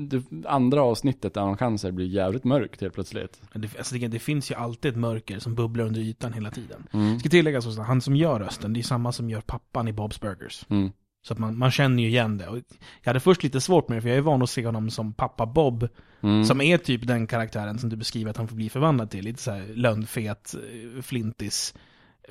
det 0.07 0.23
andra 0.49 0.83
avsnittet 0.83 1.33
där 1.33 1.41
han 1.41 1.49
har 1.49 1.57
cancer 1.57 1.91
blir 1.91 2.05
jävligt 2.05 2.43
mörkt 2.43 2.81
helt 2.81 2.93
plötsligt. 2.93 3.41
Det, 3.53 3.77
alltså 3.77 3.95
det, 3.95 4.07
det 4.07 4.19
finns 4.19 4.51
ju 4.51 4.55
alltid 4.55 4.91
ett 4.91 4.97
mörker 4.97 5.39
som 5.39 5.55
bubblar 5.55 5.85
under 5.85 6.01
ytan 6.01 6.33
hela 6.33 6.51
tiden. 6.51 6.87
Mm. 6.91 7.19
Ska 7.19 7.29
tillägga 7.29 7.61
så 7.61 7.69
att 7.69 7.87
han 7.87 8.01
som 8.01 8.15
gör 8.15 8.39
rösten, 8.39 8.73
det 8.73 8.79
är 8.79 8.83
samma 8.83 9.11
som 9.11 9.29
gör 9.29 9.41
pappan 9.41 9.87
i 9.87 9.91
Bob's 9.91 10.21
Burgers. 10.21 10.65
Mm. 10.69 10.91
Så 11.23 11.33
att 11.33 11.39
man, 11.39 11.57
man 11.57 11.71
känner 11.71 12.03
ju 12.03 12.09
igen 12.09 12.37
det. 12.37 12.47
Och 12.47 12.57
jag 13.01 13.09
hade 13.09 13.19
först 13.19 13.43
lite 13.43 13.61
svårt 13.61 13.89
med 13.89 13.97
det, 13.97 14.01
för 14.01 14.09
jag 14.09 14.17
är 14.17 14.21
van 14.21 14.41
att 14.41 14.49
se 14.49 14.65
honom 14.65 14.89
som 14.89 15.13
pappa 15.13 15.45
Bob, 15.45 15.87
Mm. 16.23 16.45
som 16.45 16.61
är 16.61 16.77
typ 16.77 17.07
den 17.07 17.27
karaktären 17.27 17.79
som 17.79 17.89
du 17.89 17.95
beskriver 17.95 18.31
att 18.31 18.37
han 18.37 18.47
får 18.47 18.55
bli 18.55 18.69
förvandlad 18.69 19.09
till. 19.09 19.25
Lite 19.25 19.41
såhär 19.41 19.67
lönnfet, 19.75 20.53
eh, 20.55 21.01
flintis, 21.01 21.73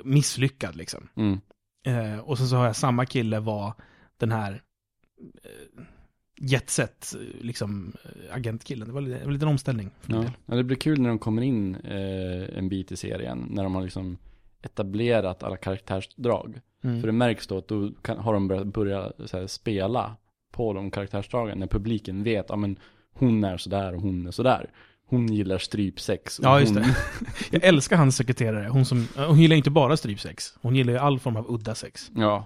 misslyckad 0.03 0.75
liksom. 0.75 1.07
Mm. 1.15 1.39
Eh, 1.85 2.19
och 2.19 2.37
sen 2.37 2.47
så 2.47 2.55
har 2.55 2.65
jag 2.65 2.75
samma 2.75 3.05
kille 3.05 3.39
var 3.39 3.73
den 4.17 4.31
här 4.31 4.61
eh, 5.43 5.83
jetset, 6.39 7.15
eh, 7.15 7.43
liksom, 7.45 7.93
eh, 8.03 8.35
agentkillen. 8.35 8.87
Det 8.87 8.93
var 8.93 9.01
lite, 9.01 9.19
en 9.19 9.33
liten 9.33 9.47
omställning. 9.47 9.91
Ja. 10.07 10.25
ja, 10.45 10.55
det 10.55 10.63
blir 10.63 10.77
kul 10.77 11.01
när 11.01 11.09
de 11.09 11.19
kommer 11.19 11.41
in 11.41 11.75
eh, 11.75 12.57
en 12.57 12.69
bit 12.69 12.91
i 12.91 12.97
serien. 12.97 13.47
När 13.49 13.63
de 13.63 13.75
har 13.75 13.81
liksom 13.81 14.17
etablerat 14.61 15.43
alla 15.43 15.57
karaktärsdrag. 15.57 16.59
Mm. 16.83 16.99
För 17.01 17.07
det 17.07 17.11
märks 17.13 17.47
då 17.47 17.57
att 17.57 17.67
då 17.67 17.91
kan, 18.01 18.17
har 18.17 18.33
de 18.33 18.47
börjat 18.47 18.67
börja 18.67 19.11
här, 19.33 19.47
spela 19.47 20.15
på 20.51 20.73
de 20.73 20.91
karaktärsdragen. 20.91 21.59
När 21.59 21.67
publiken 21.67 22.23
vet, 22.23 22.45
ja 22.49 22.55
men 22.55 22.79
hon 23.13 23.43
är 23.43 23.57
sådär 23.57 23.93
och 23.95 24.01
hon 24.01 24.27
är 24.27 24.31
sådär. 24.31 24.69
Hon 25.07 25.33
gillar 25.33 25.57
strypsex. 25.57 26.39
Ja, 26.43 26.59
just 26.59 26.73
hon... 26.73 26.81
det. 26.83 26.95
Jag 27.51 27.63
älskar 27.63 27.97
hans 27.97 28.15
sekreterare. 28.17 28.67
Hon, 28.67 28.85
som, 28.85 29.07
eh, 29.17 29.27
hon 29.27 29.39
gillar 29.41 29.55
inte 29.55 29.69
bara 29.71 29.97
strypsex. 29.97 30.53
Hon 30.61 30.75
gillar 30.75 30.93
ju 30.93 30.99
all 30.99 31.19
form 31.19 31.35
av 31.35 31.45
udda 31.53 31.75
sex. 31.75 32.11
ja. 32.15 32.45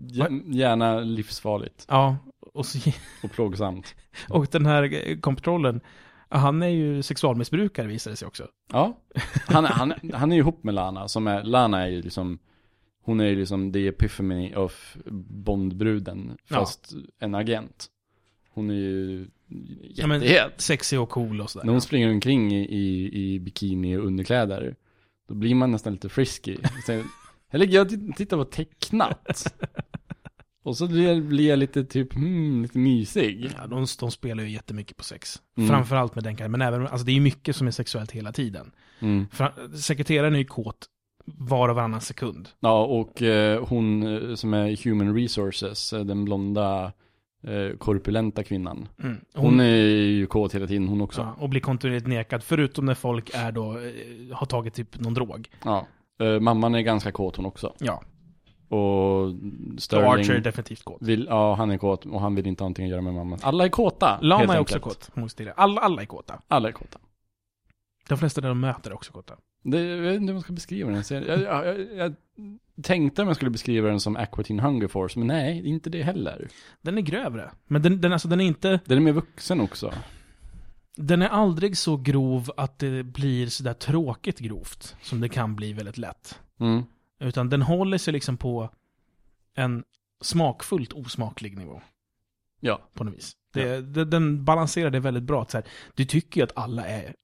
G- 0.00 0.42
Gärna 0.46 1.00
livsfarligt 1.00 1.86
Ja, 1.88 2.16
och, 2.54 2.66
så, 2.66 2.90
och 3.22 3.30
plågsamt. 3.30 3.94
och 4.28 4.46
den 4.50 4.66
här 4.66 5.08
eh, 5.08 5.18
kontrollen, 5.18 5.80
han 6.28 6.62
är 6.62 6.68
ju 6.68 7.02
sexualmissbrukare 7.02 7.86
visar 7.86 8.10
det 8.10 8.16
sig 8.16 8.28
också. 8.28 8.48
Ja, 8.72 8.96
han, 9.46 9.64
han, 9.64 9.94
han 10.14 10.32
är 10.32 10.36
ju 10.36 10.40
ihop 10.42 10.64
med 10.64 10.74
Lana, 10.74 11.08
som 11.08 11.26
är, 11.26 11.42
Lana 11.42 11.82
är 11.82 11.86
ju 11.86 12.02
liksom, 12.02 12.38
hon 13.04 13.20
är 13.20 13.24
ju 13.24 13.36
liksom 13.36 13.72
the 13.72 13.86
epiphany 13.88 14.54
of 14.54 14.96
Bondbruden, 15.44 16.36
Ja. 16.48 16.56
fast 16.56 16.92
en 17.18 17.34
agent. 17.34 17.86
Hon 18.50 18.70
är 18.70 18.74
ju 18.74 19.26
Ja, 19.94 20.14
jättehet. 20.14 20.60
Sexig 20.60 21.00
och 21.00 21.10
cool 21.10 21.40
och 21.40 21.50
sådär. 21.50 21.66
När 21.66 21.72
hon 21.72 21.80
springer 21.80 22.10
omkring 22.10 22.54
i, 22.54 22.64
i, 22.64 23.14
i 23.34 23.40
bikini 23.40 23.96
och 23.96 24.04
underkläder, 24.06 24.76
då 25.28 25.34
blir 25.34 25.54
man 25.54 25.70
nästan 25.70 25.92
lite 25.92 26.08
frisky. 26.08 26.56
Sen, 26.86 27.04
jag 27.50 28.16
tittar 28.16 28.36
på 28.36 28.44
tecknat. 28.44 29.54
Och 30.62 30.76
så 30.76 30.86
blir 30.86 31.08
jag, 31.08 31.22
blir 31.22 31.48
jag 31.48 31.58
lite 31.58 31.84
typ, 31.84 32.14
hmm, 32.14 32.62
lite 32.62 32.78
mysig. 32.78 33.52
Ja, 33.56 33.66
de, 33.66 33.86
de 34.00 34.10
spelar 34.10 34.44
ju 34.44 34.50
jättemycket 34.50 34.96
på 34.96 35.04
sex. 35.04 35.42
Mm. 35.56 35.68
Framförallt 35.68 36.14
med 36.14 36.24
den 36.24 36.36
karaktären, 36.36 36.50
men 36.52 36.62
även, 36.62 36.86
alltså 36.86 37.06
det 37.06 37.12
är 37.12 37.14
ju 37.14 37.20
mycket 37.20 37.56
som 37.56 37.66
är 37.66 37.70
sexuellt 37.70 38.10
hela 38.10 38.32
tiden. 38.32 38.72
Mm. 39.00 39.26
Fra, 39.32 39.52
sekreteraren 39.78 40.34
är 40.34 40.38
ju 40.38 40.44
kåt 40.44 40.86
var 41.24 41.68
och 41.68 41.76
varannan 41.76 42.00
sekund. 42.00 42.48
Ja, 42.60 42.84
och 42.84 43.22
eh, 43.22 43.64
hon 43.66 44.02
eh, 44.02 44.34
som 44.34 44.54
är 44.54 44.84
Human 44.84 45.14
Resources, 45.14 45.92
eh, 45.92 46.04
den 46.04 46.24
blonda 46.24 46.92
eh, 47.42 47.76
korpulenta 47.78 48.42
kvinnan. 48.44 48.88
Mm. 49.02 49.20
Hon, 49.34 49.60
är 49.60 49.66
ju 49.66 50.26
kåt 50.26 50.54
hela 50.54 50.66
tiden 50.66 50.88
hon 50.88 51.00
också. 51.00 51.20
ja, 51.20 51.34
och 51.42 51.48
blir 51.48 51.60
kontinuerligt 51.60 52.06
nekad, 52.06 52.42
förutom 52.42 52.86
när 52.86 52.94
folk 52.94 53.30
är 53.34 53.52
då, 53.52 53.72
eh, 53.78 54.36
har 54.36 54.46
tagit 54.46 54.74
typ 54.74 55.00
någon 55.00 55.14
drog. 55.14 55.48
Ja. 55.64 55.86
Eh, 56.20 56.40
mamman 56.40 56.74
är 56.74 56.80
ganska 56.80 57.12
kåt 57.12 57.36
hon 57.36 57.46
också. 57.46 57.74
Ja. 57.78 58.02
Och 58.68 58.78
Och 58.78 59.32
Sterling 59.78 60.10
Archer 60.10 60.34
är 60.34 60.40
definitivt 60.40 60.84
kåt. 60.84 61.02
vill, 61.02 61.26
ja 61.30 61.54
han 61.54 61.70
är 61.70 61.78
kåt 61.78 62.06
och 62.06 62.20
han 62.20 62.34
vill 62.34 62.46
inte 62.46 62.62
ha 62.62 62.66
någonting 62.66 62.84
att 62.84 62.90
göra 62.90 63.00
med 63.00 63.14
mamman. 63.14 63.38
Alla 63.42 63.64
är 63.64 63.68
kåta. 63.68 64.18
Lama 64.20 64.54
är 64.54 64.60
också 64.60 64.80
kåt, 64.80 65.10
säga. 65.36 65.52
Alla, 65.56 65.80
alla 65.80 66.02
är 66.02 66.06
kåta. 66.06 66.42
Alla 66.48 66.68
är 66.68 66.72
kåta. 66.72 66.98
De 68.08 68.18
flesta 68.18 68.40
där 68.40 68.48
de 68.48 68.60
möter 68.60 68.90
är 68.90 68.94
också 68.94 69.12
kåta. 69.12 69.34
Det, 69.64 69.80
jag 69.84 70.02
vet 70.02 70.14
inte 70.14 70.26
hur 70.26 70.34
man 70.34 70.42
ska 70.42 70.52
beskriva 70.52 70.90
den. 70.90 71.04
Jag, 71.08 71.40
jag, 71.40 71.80
jag, 71.96 72.14
tänkte 72.82 73.22
om 73.22 73.28
jag 73.28 73.36
skulle 73.36 73.50
beskriva 73.50 73.88
den 73.88 74.00
som 74.00 74.16
Aqua 74.16 74.44
Teen 74.44 74.60
Hunger 74.60 74.88
Force, 74.88 75.18
men 75.18 75.28
nej, 75.28 75.68
inte 75.68 75.90
det 75.90 76.02
heller. 76.02 76.48
Den 76.82 76.98
är 76.98 77.02
grövre. 77.02 77.50
Men 77.66 77.82
den, 77.82 78.00
den, 78.00 78.12
alltså, 78.12 78.28
den 78.28 78.40
är 78.40 78.44
inte... 78.44 78.80
Den 78.84 78.98
är 78.98 79.02
mer 79.02 79.12
vuxen 79.12 79.60
också. 79.60 79.94
Den 80.96 81.22
är 81.22 81.28
aldrig 81.28 81.76
så 81.76 81.96
grov 81.96 82.50
att 82.56 82.78
det 82.78 83.02
blir 83.02 83.46
sådär 83.46 83.74
tråkigt 83.74 84.38
grovt. 84.38 84.96
Som 85.02 85.20
det 85.20 85.28
kan 85.28 85.56
bli 85.56 85.72
väldigt 85.72 85.98
lätt. 85.98 86.40
Mm. 86.60 86.82
Utan 87.20 87.48
den 87.48 87.62
håller 87.62 87.98
sig 87.98 88.12
liksom 88.12 88.36
på 88.36 88.70
en 89.54 89.84
smakfullt 90.20 90.92
osmaklig 90.92 91.58
nivå. 91.58 91.82
Ja. 92.60 92.88
På 92.94 93.04
något 93.04 93.14
vis. 93.14 93.36
Det, 93.52 93.80
det, 93.80 94.04
den 94.04 94.44
balanserar 94.44 94.90
det 94.90 95.00
väldigt 95.00 95.22
bra. 95.22 95.46
Så 95.48 95.56
här, 95.56 95.66
du 95.94 96.04
tycker 96.04 96.40
ju 96.40 96.44
att 96.44 96.56
alla 96.56 96.86
är 96.86 97.14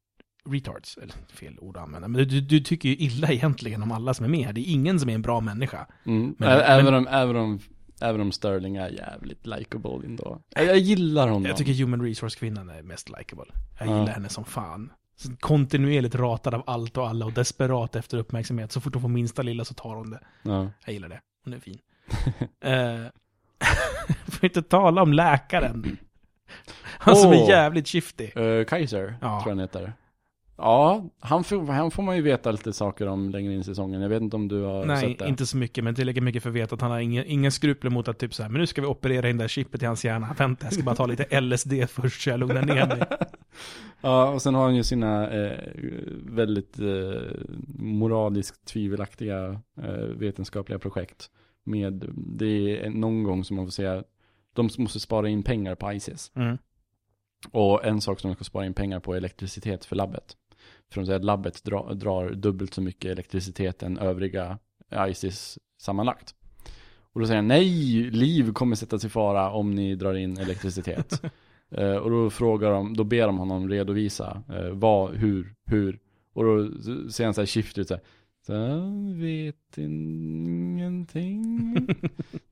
retards. 0.48 0.96
Eller 0.96 1.14
fel 1.32 1.58
ord 1.58 1.76
att 1.76 1.82
använda. 1.82 2.08
Men 2.08 2.28
du, 2.28 2.40
du 2.40 2.60
tycker 2.60 2.88
ju 2.88 2.96
illa 2.96 3.28
egentligen 3.28 3.82
om 3.82 3.92
alla 3.92 4.14
som 4.14 4.24
är 4.24 4.28
med 4.30 4.46
här. 4.46 4.52
Det 4.52 4.60
är 4.60 4.72
ingen 4.72 5.00
som 5.00 5.08
är 5.10 5.14
en 5.14 5.22
bra 5.22 5.40
människa. 5.40 5.86
Mm. 6.06 6.34
Men- 6.38 6.48
även, 6.48 6.84
men- 6.84 6.94
om, 6.94 7.06
även, 7.10 7.36
om, 7.36 7.60
även 8.00 8.20
om 8.20 8.32
Sterling 8.32 8.76
är 8.76 8.88
jävligt 8.88 9.46
likable 9.46 10.06
ändå. 10.06 10.40
Jag, 10.54 10.66
jag 10.66 10.78
gillar 10.78 11.26
honom. 11.28 11.44
Jag 11.44 11.56
tycker 11.56 11.72
Human 11.84 12.02
Resource-kvinnan 12.02 12.68
är 12.70 12.82
mest 12.82 13.08
likable. 13.18 13.44
Jag 13.78 13.88
Ja. 13.88 13.98
gillar 14.00 14.12
henne 14.12 14.28
som 14.28 14.44
fan. 14.44 14.92
Så 15.16 15.36
Kontinuerligt 15.40 16.14
ratad 16.14 16.54
av 16.54 16.62
allt 16.66 16.96
och 16.96 17.08
alla 17.08 17.26
och 17.26 17.32
desperat 17.32 17.96
efter 17.96 18.18
uppmärksamhet. 18.18 18.72
Så 18.72 18.80
fort 18.80 18.94
hon 18.94 19.02
får 19.02 19.08
minsta 19.08 19.42
lilla 19.42 19.64
så 19.64 19.74
tar 19.74 19.94
hon 19.96 20.10
det. 20.10 20.20
Ja. 20.42 20.70
Jag 20.84 20.92
gillar 20.92 21.08
det. 21.08 21.20
Hon 21.44 21.54
är 21.54 21.58
fin. 21.60 21.78
uh, 22.66 23.06
får 24.30 24.44
inte 24.44 24.62
tala 24.62 25.02
om 25.02 25.12
läkaren. 25.12 25.96
Han 26.82 27.16
som 27.16 27.30
Åh. 27.30 27.36
är 27.44 27.48
jävligt 27.48 27.88
shifty. 27.88 28.24
Eh, 28.24 28.64
Kaiser, 28.64 29.14
Ja. 29.20 29.28
tror 29.28 29.40
jag 29.40 29.40
han 29.50 29.58
heter. 29.58 29.92
Ja, 30.62 31.04
han 31.20 31.44
får, 31.44 31.66
han 31.66 31.90
får 31.90 32.02
man 32.02 32.16
ju 32.16 32.22
veta 32.22 32.50
lite 32.50 32.72
saker 32.72 33.06
om 33.06 33.30
längre 33.30 33.54
in 33.54 33.60
i 33.60 33.64
säsongen. 33.64 34.00
Jag 34.00 34.08
vet 34.08 34.22
inte 34.22 34.36
om 34.36 34.48
du 34.48 34.62
har 34.62 34.84
Nej, 34.84 35.00
sett 35.00 35.18
det. 35.18 35.28
inte 35.28 35.46
så 35.46 35.56
mycket, 35.56 35.84
men 35.84 35.94
tillräckligt 35.94 36.24
mycket 36.24 36.42
för 36.42 36.50
att 36.50 36.56
veta 36.56 36.74
att 36.74 36.80
han 36.80 36.90
har 36.90 36.98
inga, 36.98 37.24
inga 37.24 37.50
skrupler 37.50 37.90
mot 37.90 38.08
att 38.08 38.18
typ 38.18 38.34
så 38.34 38.42
här, 38.42 38.50
men 38.50 38.60
nu 38.60 38.66
ska 38.66 38.80
vi 38.80 38.86
operera 38.86 39.30
in 39.30 39.36
det 39.36 39.42
här 39.42 39.48
chippet 39.48 39.82
i 39.82 39.86
hans 39.86 40.04
hjärna. 40.04 40.34
Vänta, 40.38 40.66
jag 40.66 40.72
ska 40.72 40.82
bara 40.82 40.94
ta 40.94 41.06
lite 41.06 41.40
LSD 41.40 41.72
först 41.88 42.22
så 42.22 42.30
jag 42.30 42.40
lugnar 42.40 42.62
ner 42.62 42.86
mig. 42.86 43.02
Ja, 44.00 44.30
och 44.30 44.42
sen 44.42 44.54
har 44.54 44.62
han 44.62 44.76
ju 44.76 44.82
sina 44.82 45.30
eh, 45.30 45.58
väldigt 46.24 46.78
eh, 46.78 47.22
moraliskt 47.78 48.64
tvivelaktiga 48.64 49.60
eh, 49.82 49.92
vetenskapliga 49.94 50.78
projekt. 50.78 51.30
Med, 51.64 52.04
det 52.14 52.84
är 52.84 52.90
någon 52.90 53.22
gång 53.22 53.44
som 53.44 53.56
man 53.56 53.66
får 53.66 53.70
säga, 53.70 54.04
de 54.52 54.70
måste 54.78 55.00
spara 55.00 55.28
in 55.28 55.42
pengar 55.42 55.74
på 55.74 55.92
ISIS. 55.92 56.32
Mm. 56.34 56.58
Och 57.50 57.84
en 57.84 58.00
sak 58.00 58.20
som 58.20 58.30
de 58.30 58.34
ska 58.34 58.44
spara 58.44 58.66
in 58.66 58.74
pengar 58.74 59.00
på 59.00 59.12
är 59.12 59.16
elektricitet 59.16 59.84
för 59.84 59.96
labbet. 59.96 60.36
För 60.90 61.00
de 61.00 61.06
säger 61.06 61.18
att 61.18 61.24
labbet 61.24 61.64
dra, 61.64 61.94
drar 61.94 62.30
dubbelt 62.30 62.74
så 62.74 62.82
mycket 62.82 63.10
elektricitet 63.10 63.82
än 63.82 63.98
övriga 63.98 64.58
ISIS 65.08 65.58
sammanlagt. 65.78 66.34
Och 67.12 67.20
då 67.20 67.26
säger 67.26 67.36
han 67.36 67.48
nej, 67.48 67.70
liv 68.10 68.52
kommer 68.52 68.76
sättas 68.76 69.04
i 69.04 69.08
fara 69.08 69.50
om 69.50 69.74
ni 69.74 69.94
drar 69.94 70.14
in 70.14 70.38
elektricitet. 70.38 71.22
Eh, 71.72 71.94
och 71.94 72.10
då 72.10 72.30
frågar 72.30 72.70
de, 72.70 72.96
då 72.96 73.04
ber 73.04 73.26
de 73.26 73.38
honom 73.38 73.68
redovisa 73.68 74.42
eh, 74.48 74.68
vad, 74.70 75.14
hur, 75.14 75.54
hur. 75.66 75.98
Och 76.32 76.44
då 76.44 76.68
säger 77.10 77.24
han 77.24 77.34
så 77.34 77.40
här 77.40 77.46
shifter 77.46 77.84
så 77.84 77.94
här. 77.94 78.02
Den 78.46 79.20
vet 79.20 79.78
ingenting. 79.78 81.76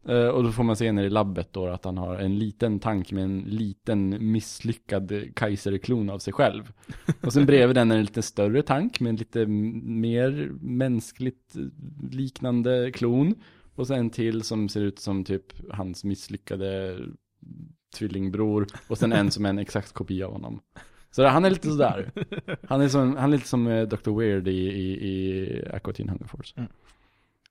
uh, 0.09 0.29
och 0.35 0.43
då 0.43 0.53
får 0.53 0.63
man 0.63 0.77
se 0.77 0.93
när 0.93 1.05
i 1.05 1.11
labbet 1.11 1.53
då 1.53 1.67
att 1.67 1.85
han 1.85 1.99
har 1.99 2.17
en 2.17 2.39
liten 2.39 2.81
tank 2.81 3.13
med 3.13 3.25
en 3.25 3.41
liten 3.41 4.33
misslyckad 4.33 5.13
kaiserklon 5.37 6.11
av 6.11 6.19
sig 6.19 6.33
själv. 6.33 6.73
Och 7.21 7.33
sen 7.33 7.47
bredvid 7.47 7.77
den 7.77 7.91
är 7.91 7.97
en 7.97 8.03
lite 8.05 8.23
större 8.23 8.63
tank 8.63 9.01
med 9.01 9.11
en 9.11 9.17
lite 9.17 9.47
mer 9.47 10.51
mänskligt 10.61 11.55
liknande 12.11 12.93
klon. 12.93 13.35
Och 13.75 13.87
sen 13.87 13.99
en 13.99 14.11
till 14.11 14.43
som 14.43 14.69
ser 14.69 14.81
ut 14.81 14.99
som 14.99 15.25
typ 15.25 15.73
hans 15.73 16.05
misslyckade 16.05 16.99
tvillingbror. 17.95 18.67
Och 18.89 18.99
sen 18.99 19.13
en 19.13 19.31
som 19.31 19.45
är 19.45 19.51
en 19.51 19.59
exakt 19.59 19.93
kopia 19.93 20.27
av 20.27 20.33
honom. 20.33 20.61
Så 21.11 21.27
han 21.27 21.45
är 21.45 21.51
lite 21.51 21.71
sådär. 21.71 22.11
Han 22.69 22.81
är, 22.81 22.89
som, 22.89 23.17
han 23.17 23.33
är 23.33 23.37
lite 23.37 23.49
som 23.49 23.67
eh, 23.67 23.89
Dr. 23.89 24.19
Weird 24.19 24.49
i, 24.49 24.51
i, 24.51 25.09
i 25.09 25.65
Aqua 25.73 25.93
Teen 25.93 26.09
Hunger 26.09 26.27
Force. 26.27 26.67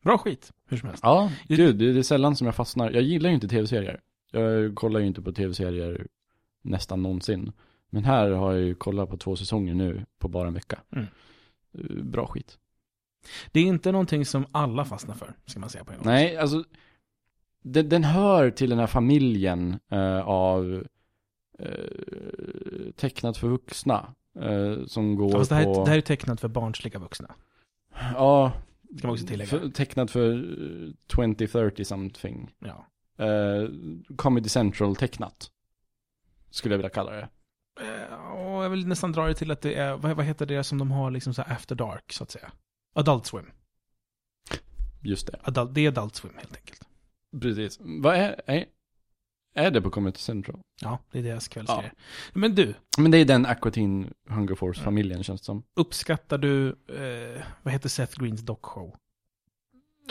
Bra 0.01 0.17
skit, 0.17 0.53
hur 0.65 0.77
som 0.77 0.89
helst. 0.89 1.03
Ja, 1.03 1.31
gud, 1.47 1.75
det 1.75 1.93
det 1.93 1.99
är 1.99 2.03
sällan 2.03 2.35
som 2.35 2.45
jag 2.45 2.55
fastnar. 2.55 2.91
Jag 2.91 3.03
gillar 3.03 3.29
ju 3.29 3.35
inte 3.35 3.47
tv-serier. 3.47 3.99
Jag 4.31 4.75
kollar 4.75 4.99
ju 4.99 5.07
inte 5.07 5.21
på 5.21 5.31
tv-serier 5.31 6.07
nästan 6.61 7.03
någonsin. 7.03 7.51
Men 7.89 8.03
här 8.03 8.29
har 8.31 8.53
jag 8.53 8.61
ju 8.61 8.75
kollat 8.75 9.09
på 9.09 9.17
två 9.17 9.35
säsonger 9.35 9.73
nu 9.73 10.05
på 10.19 10.27
bara 10.27 10.47
en 10.47 10.53
vecka. 10.53 10.79
Mm. 10.91 11.05
Eh, 11.73 12.03
Bra 12.03 12.27
skit. 12.27 12.57
Det 13.51 13.59
är 13.59 13.63
inte 13.63 13.91
någonting 13.91 14.25
som 14.25 14.45
alla 14.51 14.85
fastnar 14.85 15.15
för, 15.15 15.35
ska 15.45 15.59
man 15.59 15.69
säga 15.69 15.83
på 15.83 15.91
en 15.91 15.97
gång. 15.97 16.07
Nej, 16.07 16.37
alltså 16.37 16.63
den, 17.63 17.89
den 17.89 18.03
hör 18.03 18.51
till 18.51 18.69
den 18.69 18.79
här 18.79 18.87
familjen 18.87 19.79
eh, 19.91 20.27
av 20.27 20.83
eh, 21.59 22.91
tecknat 22.95 23.37
för 23.37 23.47
vuxna. 23.47 24.13
eh, 24.39 24.85
som 24.85 25.15
går 25.15 25.31
Fast 25.31 25.49
det 25.49 25.55
här, 25.55 25.63
på... 25.63 25.83
det 25.85 25.89
här 25.91 25.97
är 25.97 26.01
tecknat 26.01 26.41
för 26.41 26.47
barnsliga 26.47 26.99
vuxna. 26.99 27.35
Ja, 28.13 28.51
Ska 28.97 29.07
man 29.07 29.13
också 29.13 29.27
tillägga. 29.27 29.49
för, 29.49 29.69
tecknat 29.69 30.11
för 30.11 30.33
eh, 30.87 30.91
2030 31.15 31.85
something. 31.85 32.51
Ja. 32.59 32.85
Eh, 33.25 33.69
Comedy 34.15 34.49
Central 34.49 34.95
tecknat. 34.95 35.51
Skulle 36.49 36.73
jag 36.73 36.77
vilja 36.77 36.89
kalla 36.89 37.11
det. 37.11 37.29
Eh, 37.81 38.13
Och 38.31 38.63
jag 38.63 38.69
vill 38.69 38.87
nästan 38.87 39.11
dra 39.11 39.27
det 39.27 39.33
till 39.35 39.51
att 39.51 39.61
det 39.61 39.75
är, 39.75 39.97
vad, 39.97 40.15
vad 40.15 40.25
heter 40.25 40.45
det 40.45 40.63
som 40.63 40.77
de 40.77 40.91
har 40.91 41.11
liksom 41.11 41.33
så 41.33 41.41
after 41.41 41.75
dark, 41.75 42.13
så 42.13 42.23
att 42.23 42.31
säga? 42.31 42.51
Adult 42.95 43.25
Swim. 43.25 43.45
Just 45.01 45.27
det. 45.27 45.39
Adult, 45.43 45.73
det 45.75 45.81
är 45.81 45.87
Adult 45.87 46.15
Swim 46.15 46.33
helt 46.37 46.55
enkelt. 46.55 46.81
Precis. 47.41 47.79
Vad 47.81 48.15
är, 48.15 48.41
är, 48.45 48.65
är 49.57 49.71
det 49.71 49.81
på 49.81 49.89
Comedy 49.89 50.17
Central? 50.17 50.59
Ja, 50.81 50.99
det 51.11 51.19
är 51.19 51.23
deras 51.23 51.47
kvällsserie. 51.47 51.91
Men 52.33 52.55
du, 52.55 52.73
Men 52.97 53.11
det 53.11 53.17
är 53.17 53.25
den 53.25 53.45
Aqua 53.45 53.71
Teen 53.71 54.13
Hunger 54.29 54.55
Force-familjen 54.55 55.23
känns 55.23 55.41
det 55.41 55.45
som. 55.45 55.63
uppskattar 55.73 56.37
du, 56.37 56.67
eh, 56.69 57.43
vad 57.63 57.73
heter 57.73 57.89
Seth 57.89 58.19
Greens 58.19 58.41
dockshow? 58.41 58.95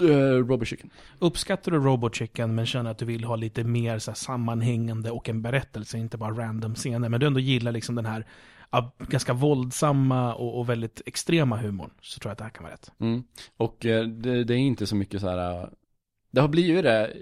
Uh, 0.03 0.47
Robert 0.47 0.69
Chicken. 0.69 0.91
Uppskattar 1.19 1.73
du 1.73 1.79
Robot 1.79 2.15
Chicken 2.15 2.55
men 2.55 2.67
känner 2.67 2.91
att 2.91 2.99
du 2.99 3.05
vill 3.05 3.25
ha 3.25 3.37
lite 3.37 3.65
mer 3.65 3.99
så 3.99 4.11
här, 4.11 4.17
sammanhängande 4.17 5.11
och 5.11 5.29
en 5.29 5.43
berättelse, 5.43 5.99
inte 5.99 6.19
bara 6.19 6.31
random 6.31 6.75
scener. 6.75 7.09
Men 7.09 7.21
du 7.21 7.26
ändå 7.26 7.41
gillar 7.41 7.73
liksom 7.73 7.95
den 7.95 8.07
här 8.07 8.26
ja, 8.71 8.93
ganska 8.99 9.33
våldsamma 9.33 10.35
och, 10.35 10.59
och 10.59 10.69
väldigt 10.69 11.03
extrema 11.07 11.57
humorn. 11.57 11.91
Så 12.00 12.21
tror 12.21 12.31
jag 12.31 12.33
att 12.33 12.38
det 12.38 12.45
här 12.45 12.50
kan 12.50 12.62
vara 12.62 12.73
rätt. 12.73 12.93
Mm. 12.99 13.25
Och 13.57 13.87
eh, 13.87 14.07
det, 14.07 14.45
det 14.45 14.55
är 14.55 14.59
inte 14.59 14.87
så 14.87 14.97
mycket 14.97 15.21
så 15.21 15.29
här. 15.29 15.71
Det 16.37 16.40
har 16.43 16.49
blivit 16.49 16.85
det 16.85 17.12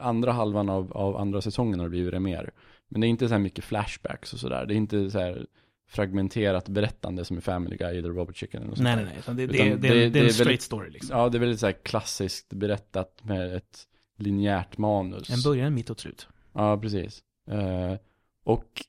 andra 0.00 0.32
halvan 0.32 0.68
av, 0.68 0.92
av 0.92 1.16
andra 1.16 1.40
säsongen 1.40 1.78
har 1.78 1.86
det 1.86 1.90
blivit 1.90 2.12
det 2.12 2.20
mer. 2.20 2.50
Men 2.88 3.00
det 3.00 3.06
är 3.06 3.08
inte 3.08 3.28
så 3.28 3.34
här 3.34 3.38
mycket 3.38 3.64
flashbacks 3.64 4.32
och 4.32 4.38
sådär. 4.38 4.66
Det 4.66 4.74
är 4.74 4.76
inte 4.76 5.10
så 5.10 5.18
här 5.18 5.46
fragmenterat 5.88 6.68
berättande 6.68 7.24
som 7.24 7.38
i 7.38 7.40
Family 7.40 7.76
Guy 7.76 7.98
eller 7.98 8.08
Robot 8.08 8.36
Chicken 8.36 8.60
eller 8.60 8.70
något 8.70 8.78
Nej, 8.78 8.96
nej, 8.96 9.04
nej. 9.04 9.16
Utan 9.18 9.36
det, 9.36 9.46
det, 9.46 9.74
det, 9.76 10.08
det, 10.08 10.18
är 10.18 10.24
en 10.24 10.30
straight 10.30 10.40
väldigt- 10.40 10.62
story 10.62 10.90
liksom. 10.90 11.18
Ja, 11.18 11.28
det 11.28 11.38
är 11.38 11.40
väldigt 11.40 11.60
så 11.60 11.66
här 11.66 11.72
klassiskt 11.82 12.52
berättat 12.52 13.24
med 13.24 13.56
ett 13.56 13.86
linjärt 14.16 14.78
manus. 14.78 15.30
En 15.30 15.42
början, 15.52 15.74
mitt 15.74 15.90
och 15.90 16.00
slut. 16.00 16.28
Ja, 16.52 16.78
precis. 16.78 17.22
Eh, 17.50 17.94
och 18.44 18.84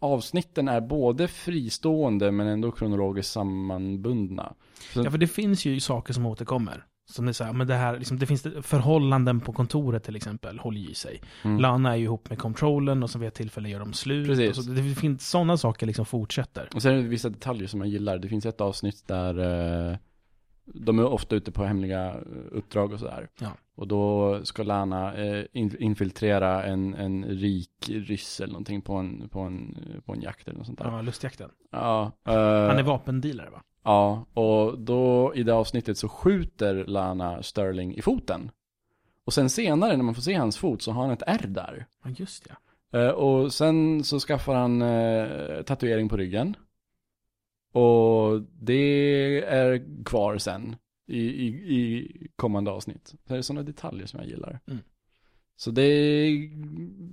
avsnitten 0.00 0.68
är 0.68 0.80
både 0.80 1.28
fristående 1.28 2.32
men 2.32 2.46
ändå 2.46 2.70
kronologiskt 2.70 3.32
sammanbundna. 3.32 4.54
Så, 4.92 5.02
Ja, 5.04 5.10
för 5.10 5.18
det 5.18 5.28
finns 5.28 5.64
ju 5.64 5.80
saker 5.80 6.12
som 6.12 6.26
återkommer. 6.26 6.86
Som 7.04 7.26
det 7.26 7.40
är 7.40 7.52
men 7.52 7.66
det 7.66 7.74
här, 7.74 7.98
liksom, 7.98 8.18
det 8.18 8.26
finns 8.26 8.42
förhållanden 8.42 9.40
på 9.40 9.52
kontoret 9.52 10.04
till 10.04 10.16
exempel, 10.16 10.58
håller 10.58 10.80
ju 10.80 10.90
i 10.90 10.94
sig. 10.94 11.20
mm. 11.42 11.60
Lana 11.60 11.92
är 11.92 11.96
ju 11.96 12.04
ihop 12.04 12.30
med 12.30 12.38
controllen 12.38 13.02
och 13.02 13.10
så 13.10 13.18
vid 13.18 13.28
ett 13.28 13.34
tillfälle 13.34 13.68
gör 13.68 13.78
de 13.78 13.92
slut. 13.92 14.56
Så, 14.56 14.62
det, 14.62 14.82
finns 14.94 15.30
sådana 15.30 15.56
saker 15.56 15.86
liksom 15.86 16.06
fortsätter. 16.06 16.68
Och 16.74 16.82
sen 16.82 16.92
är 16.92 16.96
det 16.96 17.08
vissa 17.08 17.28
detaljer 17.28 17.68
som 17.68 17.80
jag 17.80 17.88
gillar. 17.88 18.18
Det 18.18 18.28
finns 18.28 18.46
ett 18.46 18.60
avsnitt 18.60 19.06
där 19.06 19.38
eh, 19.90 19.96
de 20.64 20.98
är 20.98 21.06
ofta 21.06 21.36
ute 21.36 21.52
på 21.52 21.64
hemliga 21.64 22.08
eh, 22.08 22.20
uppdrag 22.50 22.92
och 22.92 22.98
sådär. 22.98 23.28
Ja. 23.40 23.50
Och 23.74 23.88
då 23.88 24.40
ska 24.44 24.62
Lana 24.62 25.14
eh, 25.14 25.44
in, 25.52 25.76
infiltrera 25.78 26.64
en, 26.64 26.94
en 26.94 27.24
rik 27.24 27.88
ryss 27.88 28.40
eller 28.40 28.52
någonting 28.52 28.82
på 28.82 28.94
en, 28.94 29.28
på 29.28 29.40
en, 29.40 29.78
på 30.04 30.12
en 30.12 30.20
jakt 30.20 30.48
eller 30.48 30.58
något 30.58 30.66
sånt 30.66 30.78
där. 30.78 30.86
Ja, 30.86 31.02
lustjakten. 31.02 31.50
Ja, 31.70 32.12
eh, 32.28 32.34
Han 32.66 32.78
är 32.78 32.82
vapendealare 32.82 33.50
va? 33.50 33.62
Ja, 33.84 34.26
och 34.34 34.78
då 34.78 35.32
i 35.34 35.42
det 35.42 35.54
avsnittet 35.54 35.98
så 35.98 36.08
skjuter 36.08 36.84
Lana 36.86 37.42
Sterling 37.42 37.96
i 37.96 38.02
foten. 38.02 38.50
Och 39.24 39.32
sen 39.32 39.50
senare 39.50 39.96
när 39.96 40.04
man 40.04 40.14
får 40.14 40.22
se 40.22 40.34
hans 40.34 40.56
fot 40.56 40.82
så 40.82 40.92
har 40.92 41.02
han 41.02 41.12
ett 41.12 41.22
R 41.26 41.44
där. 41.48 41.86
Ja, 42.04 42.10
just 42.16 42.48
ja. 42.48 42.98
Eh, 42.98 43.10
och 43.10 43.52
sen 43.52 44.04
så 44.04 44.18
skaffar 44.20 44.54
han 44.54 44.82
eh, 44.82 45.62
tatuering 45.62 46.08
på 46.08 46.16
ryggen. 46.16 46.56
Och 47.72 48.42
det 48.60 49.44
är 49.44 50.04
kvar 50.04 50.38
sen. 50.38 50.76
i, 51.06 51.20
i, 51.20 51.46
i 51.76 52.28
kommande 52.36 52.70
avsnitt. 52.70 53.14
Så 53.26 53.32
är 53.32 53.36
det 53.36 53.42
sådana 53.42 53.62
detaljer 53.62 54.06
som 54.06 54.20
jag 54.20 54.28
gillar. 54.28 54.60
Mm. 54.66 54.80
Så 55.56 55.70
det 55.70 55.82
är, 55.82 56.50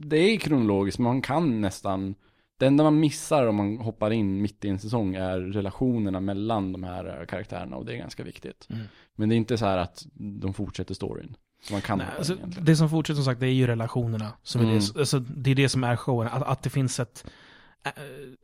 det 0.07 0.17
är 0.17 0.37
kronologiskt, 0.37 0.99
men 0.99 1.03
man 1.03 1.21
kan 1.21 1.61
nästan 1.61 2.15
det 2.59 2.67
enda 2.67 2.83
man 2.83 2.99
missar 2.99 3.47
om 3.47 3.55
man 3.55 3.77
hoppar 3.77 4.11
in 4.11 4.41
mitt 4.41 4.65
i 4.65 4.69
en 4.69 4.79
säsong 4.79 5.15
är 5.15 5.39
relationerna 5.39 6.19
mellan 6.19 6.71
de 6.71 6.83
här 6.83 7.19
eh, 7.19 7.25
karaktärerna 7.25 7.75
och 7.75 7.85
det 7.85 7.93
är 7.93 7.97
ganska 7.97 8.23
viktigt. 8.23 8.67
Mm. 8.69 8.83
Men 9.15 9.29
det 9.29 9.35
är 9.35 9.37
inte 9.37 9.57
så 9.57 9.65
här 9.65 9.77
att 9.77 10.05
de 10.41 10.53
fortsätter 10.53 10.93
storyn. 10.93 11.35
Så 11.63 11.73
man 11.73 11.81
kan 11.81 11.97
Nej, 11.97 12.07
alltså, 12.17 12.35
det 12.61 12.75
som 12.75 12.89
fortsätter 12.89 13.15
som 13.15 13.25
sagt, 13.25 13.39
det 13.39 13.47
är 13.47 13.53
ju 13.53 13.67
relationerna. 13.67 14.33
Som 14.43 14.61
är 14.61 14.65
Mm. 14.65 14.79
det, 14.79 14.99
alltså, 14.99 15.19
det 15.19 15.51
är 15.51 15.55
det 15.55 15.69
som 15.69 15.83
är 15.83 15.95
showen. 15.95 16.27
Att, 16.27 16.43
att 16.43 16.63
det 16.63 16.69
finns 16.69 16.99
ett 16.99 17.25
äh, 17.85 17.91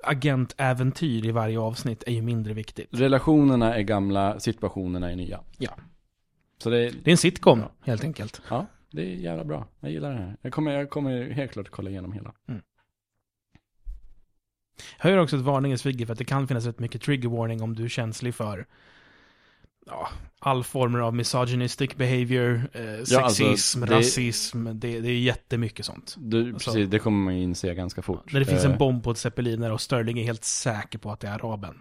agentäventyr 0.03 1.25
i 1.25 1.31
varje 1.31 1.59
avsnitt 1.59 2.03
är 2.07 2.11
ju 2.11 2.21
mindre 2.21 2.53
viktigt. 2.53 2.89
Relationerna 2.91 3.75
är 3.75 3.81
gamla, 3.81 4.39
situationerna 4.39 5.11
är 5.11 5.15
nya. 5.15 5.39
Ja. 5.57 5.71
Så 6.57 6.69
det, 6.69 6.77
Det 6.77 7.07
är 7.07 7.11
en 7.11 7.17
sitcom, 7.17 7.59
Ja. 7.59 7.71
helt 7.85 8.03
enkelt. 8.03 8.41
ja, 8.49 8.65
det 8.91 9.01
är 9.01 9.15
jävla 9.15 9.43
bra. 9.43 9.67
Jag 9.79 9.91
gillar 9.91 10.11
det 10.11 10.17
här. 10.17 10.37
Jag 10.41 10.53
kommer, 10.53 10.71
jag 10.71 10.89
kommer 10.89 11.29
helt 11.29 11.51
klart 11.51 11.69
kolla 11.69 11.89
igenom 11.89 12.11
hela. 12.11 12.33
Jag 14.97 15.03
höjer 15.03 15.17
också 15.17 15.35
ett 15.35 15.41
varningens 15.41 15.83
finger 15.83 16.05
för 16.05 16.13
att 16.13 16.19
det 16.19 16.25
kan 16.25 16.47
finnas 16.47 16.65
rätt 16.65 16.79
mycket 16.79 17.01
trigger 17.01 17.29
warning 17.29 17.61
om 17.61 17.75
du 17.75 17.83
är 17.83 17.89
känslig 17.89 18.35
för 18.35 18.65
ja, 19.85 20.09
all 20.39 20.63
former 20.63 20.99
av 20.99 21.15
misogynistic 21.15 21.95
behavior, 21.95 22.69
eh, 22.73 22.81
Ja, 22.83 23.21
alltså, 23.21 23.43
sexism, 23.43 23.81
det- 23.81 23.95
rasism. 23.97 24.65
Det, 24.65 24.99
det 24.99 25.09
är 25.09 25.19
jättemycket 25.19 25.85
sånt. 25.85 26.15
Du, 26.17 26.53
Alltså- 26.53 26.71
precis, 26.71 26.89
det 26.89 26.99
kommer 26.99 27.25
man 27.25 27.37
ju 27.37 27.43
inse 27.43 27.73
ganska 27.75 28.01
fort. 28.01 28.33
När 28.33 28.39
det 28.39 28.45
finns 28.45 28.65
Eh, 28.65 28.71
en 28.71 28.77
bomb 28.77 29.03
på 29.03 29.11
ett 29.11 29.17
zeppeliner 29.17 29.71
och 29.71 29.81
Sterling 29.81 30.19
är 30.19 30.23
helt 30.23 30.43
säker 30.43 30.99
på 30.99 31.11
att 31.11 31.19
det 31.19 31.27
är 31.27 31.33
araben. 31.45 31.75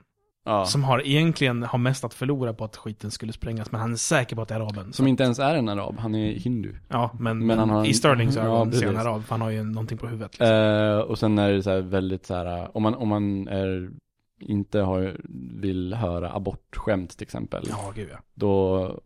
Ja, 0.45 0.65
Som 0.65 0.85
har 0.85 1.07
egentligen 1.07 1.63
har 1.63 1.79
mest 1.79 2.05
att 2.05 2.15
förlora 2.15 2.55
på 2.55 2.65
att 2.65 2.77
skiten 2.77 3.11
skulle 3.11 3.33
sprängas, 3.33 3.73
men 3.73 3.81
han 3.81 3.93
är 3.93 3.97
säker 3.97 4.37
på 4.37 4.43
att 4.43 4.49
det 4.49 4.55
är 4.55 4.61
araben. 4.61 4.93
Som 4.93 5.07
inte 5.07 5.23
ens 5.23 5.39
är 5.39 5.55
en 5.55 5.69
arab, 5.69 5.99
han 5.99 6.15
är 6.15 6.33
hindu. 6.33 6.75
Ja, 6.89 7.11
men, 7.19 7.47
Men 7.47 7.59
han 7.59 7.71
har 7.71 7.81
en- 7.81 7.87
i 7.87 7.95
Sterlings 7.95 8.37
Ja, 8.37 8.43
ögon 8.43 8.73
ser 8.73 8.87
han 8.87 8.97
arab, 8.97 9.23
för 9.25 9.31
han 9.31 9.41
har 9.41 9.51
ju 9.51 9.63
någonting 9.63 9.99
på 9.99 10.07
huvudet. 10.07 10.33
Liksom. 10.33 10.47
Eh, 10.57 10.99
och 10.99 11.19
sen 11.19 11.39
är 11.39 11.53
det 11.53 11.63
så 11.63 11.81
väldigt 11.81 12.27
så 12.27 12.35
här, 12.35 12.77
om 12.77 12.83
man, 12.83 12.95
om 12.95 13.09
man 13.09 13.49
är, 13.49 13.91
inte 14.41 14.81
har, 14.81 15.17
vill 15.61 15.95
höra 15.95 16.33
abortskämt 16.33 17.17
till 17.19 17.25
exempel, 17.25 17.65
Ja, 17.71 17.93
gud 17.95 18.09
ja. 18.13 18.19
då 18.35 19.01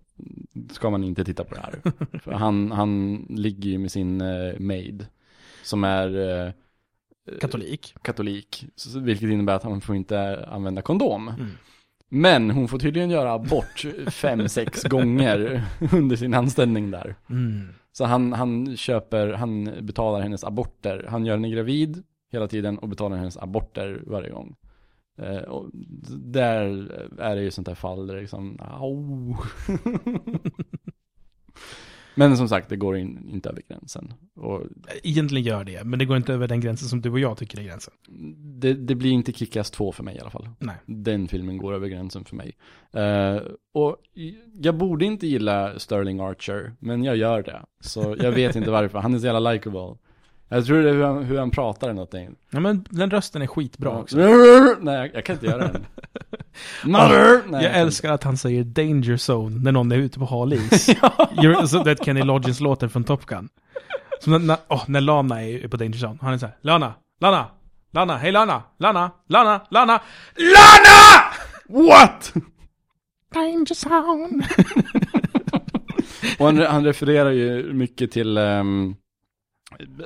ska 0.70 0.90
man 0.90 1.04
inte 1.04 1.24
titta 1.24 1.44
på 1.44 1.54
det 1.54 1.60
här. 1.60 1.92
Han, 2.38 2.72
han 2.72 3.16
ligger 3.30 3.70
ju 3.70 3.78
med 3.78 3.90
sin 3.92 4.20
eh, 4.20 4.58
maid, 4.58 5.06
som 5.64 5.84
är 5.84 6.46
eh, 6.46 6.52
Katolik. 7.40 7.94
katolik, 8.02 8.64
vilket 9.02 9.28
innebär 9.28 9.54
att 9.54 9.62
han 9.62 9.80
får 9.80 9.96
inte 9.96 10.46
använda 10.48 10.82
kondom. 10.82 11.28
Mm. 11.28 11.50
Men 12.08 12.50
hon 12.50 12.68
får 12.68 12.78
tydligen 12.78 13.10
göra 13.10 13.32
abort 13.32 13.86
fem, 14.06 14.48
sex 14.48 14.82
gånger 14.82 15.64
under 15.92 16.16
sin 16.16 16.34
anställning 16.34 16.90
där. 16.90 17.14
Mm. 17.30 17.68
Så 17.92 18.04
han, 18.04 18.32
han 18.32 18.76
köper, 18.76 19.32
han 19.32 19.64
betalar 19.80 20.20
hennes 20.20 20.44
aborter. 20.44 21.06
Han 21.08 21.26
gör 21.26 21.34
henne 21.34 21.50
gravid 21.50 22.02
hela 22.32 22.48
tiden 22.48 22.78
och 22.78 22.88
betalar 22.88 23.16
hennes 23.16 23.36
aborter 23.36 24.02
varje 24.06 24.30
gång. 24.30 24.56
Eh, 25.18 25.38
och 25.38 25.70
där 26.18 26.64
är 27.18 27.36
det 27.36 27.42
ju 27.42 27.50
sånt 27.50 27.66
där 27.66 27.74
fall 27.74 28.06
där 28.06 28.14
det 28.14 28.20
liksom, 28.20 28.58
au. 28.60 29.36
Men 32.18 32.36
som 32.36 32.48
sagt, 32.48 32.68
det 32.68 32.76
går 32.76 32.96
in, 32.96 33.28
inte 33.32 33.48
över 33.48 33.62
gränsen. 33.68 34.12
Och 34.36 34.62
Egentligen 35.02 35.44
gör 35.44 35.64
det, 35.64 35.84
men 35.84 35.98
det 35.98 36.04
går 36.04 36.16
inte 36.16 36.32
över 36.32 36.48
den 36.48 36.60
gränsen 36.60 36.88
som 36.88 37.00
du 37.00 37.10
och 37.10 37.20
jag 37.20 37.36
tycker 37.36 37.58
är 37.58 37.62
gränsen. 37.62 37.94
det, 38.60 38.74
det 38.74 38.94
blir 38.94 39.10
inte 39.10 39.32
Kick-Ass 39.32 39.70
2 39.70 39.92
för 39.92 40.02
mig 40.02 40.16
i 40.16 40.20
alla 40.20 40.30
fall. 40.30 40.48
Nej. 40.58 40.74
Den 40.86 41.28
filmen 41.28 41.58
går 41.58 41.74
över 41.74 41.88
gränsen 41.88 42.24
för 42.24 42.36
mig. 42.36 42.56
Eh, 42.92 43.42
och 43.74 43.96
jag 44.60 44.74
borde 44.74 45.04
inte 45.04 45.26
gilla 45.26 45.78
Sterling 45.78 46.20
Archer, 46.20 46.74
men 46.78 47.04
jag 47.04 47.16
gör 47.16 47.42
det. 47.42 47.62
Så 47.80 48.16
jag 48.18 48.32
vet 48.32 48.56
inte 48.56 48.70
varför. 48.70 48.98
Han 48.98 49.14
är 49.14 49.18
så 49.18 49.26
jävla 49.26 49.52
likable. 49.52 49.96
Jag 50.48 50.66
tror 50.66 50.82
det 50.82 50.88
är 50.88 50.92
hur 50.94 51.02
han, 51.04 51.24
hur 51.24 51.38
han 51.38 51.50
pratar 51.50 51.86
eller 51.86 51.94
någonting. 51.94 52.28
Ja, 52.50 52.60
men 52.60 52.84
den 52.90 53.10
rösten 53.10 53.42
är 53.42 53.46
skitbra 53.46 53.90
också. 53.90 54.16
Nej, 54.80 54.94
jag, 54.94 55.10
jag 55.14 55.24
kan 55.24 55.34
inte 55.34 55.46
göra 55.46 55.68
den. 55.68 55.86
Mother! 56.84 57.40
Nej, 57.48 57.62
jag 57.64 57.72
kan 57.72 57.80
älskar 57.82 58.12
att 58.12 58.22
han 58.24 58.36
säger 58.36 58.64
danger 58.64 59.16
zone 59.32 59.60
när 59.62 59.72
någon 59.72 59.92
är 59.92 59.96
ute 59.96 60.18
på 60.18 60.24
hal 60.24 60.52
is. 60.52 60.88
You're- 61.32 61.66
Så 61.66 61.82
det 61.82 62.04
Kenny 62.04 62.22
Loggins 62.22 62.60
låter 62.60 62.88
från 62.88 63.04
Top 63.04 63.26
Gun. 63.26 63.48
Som 64.20 64.32
när, 64.32 64.38
när, 64.38 64.56
åh, 64.68 64.84
när 64.86 65.00
Lana 65.00 65.42
är 65.42 65.68
på 65.68 65.76
danger 65.76 65.98
zone. 66.06 66.18
Han 66.22 66.32
är 66.34 66.38
såhär, 66.38 66.56
Lana, 66.62 66.94
Lana, 67.20 67.46
Lana, 67.92 68.16
hej 68.16 68.32
Lana, 68.32 68.62
Lana, 68.78 69.10
Lana, 69.28 69.60
Lana, 69.70 70.00
LANA! 70.36 71.24
What? 71.88 72.32
Danger 73.34 73.74
zone. 73.88 74.48
Och 76.38 76.46
han, 76.46 76.58
han 76.58 76.84
refererar 76.84 77.30
ju 77.30 77.72
mycket 77.72 78.10
till 78.12 78.38
um, 78.38 78.96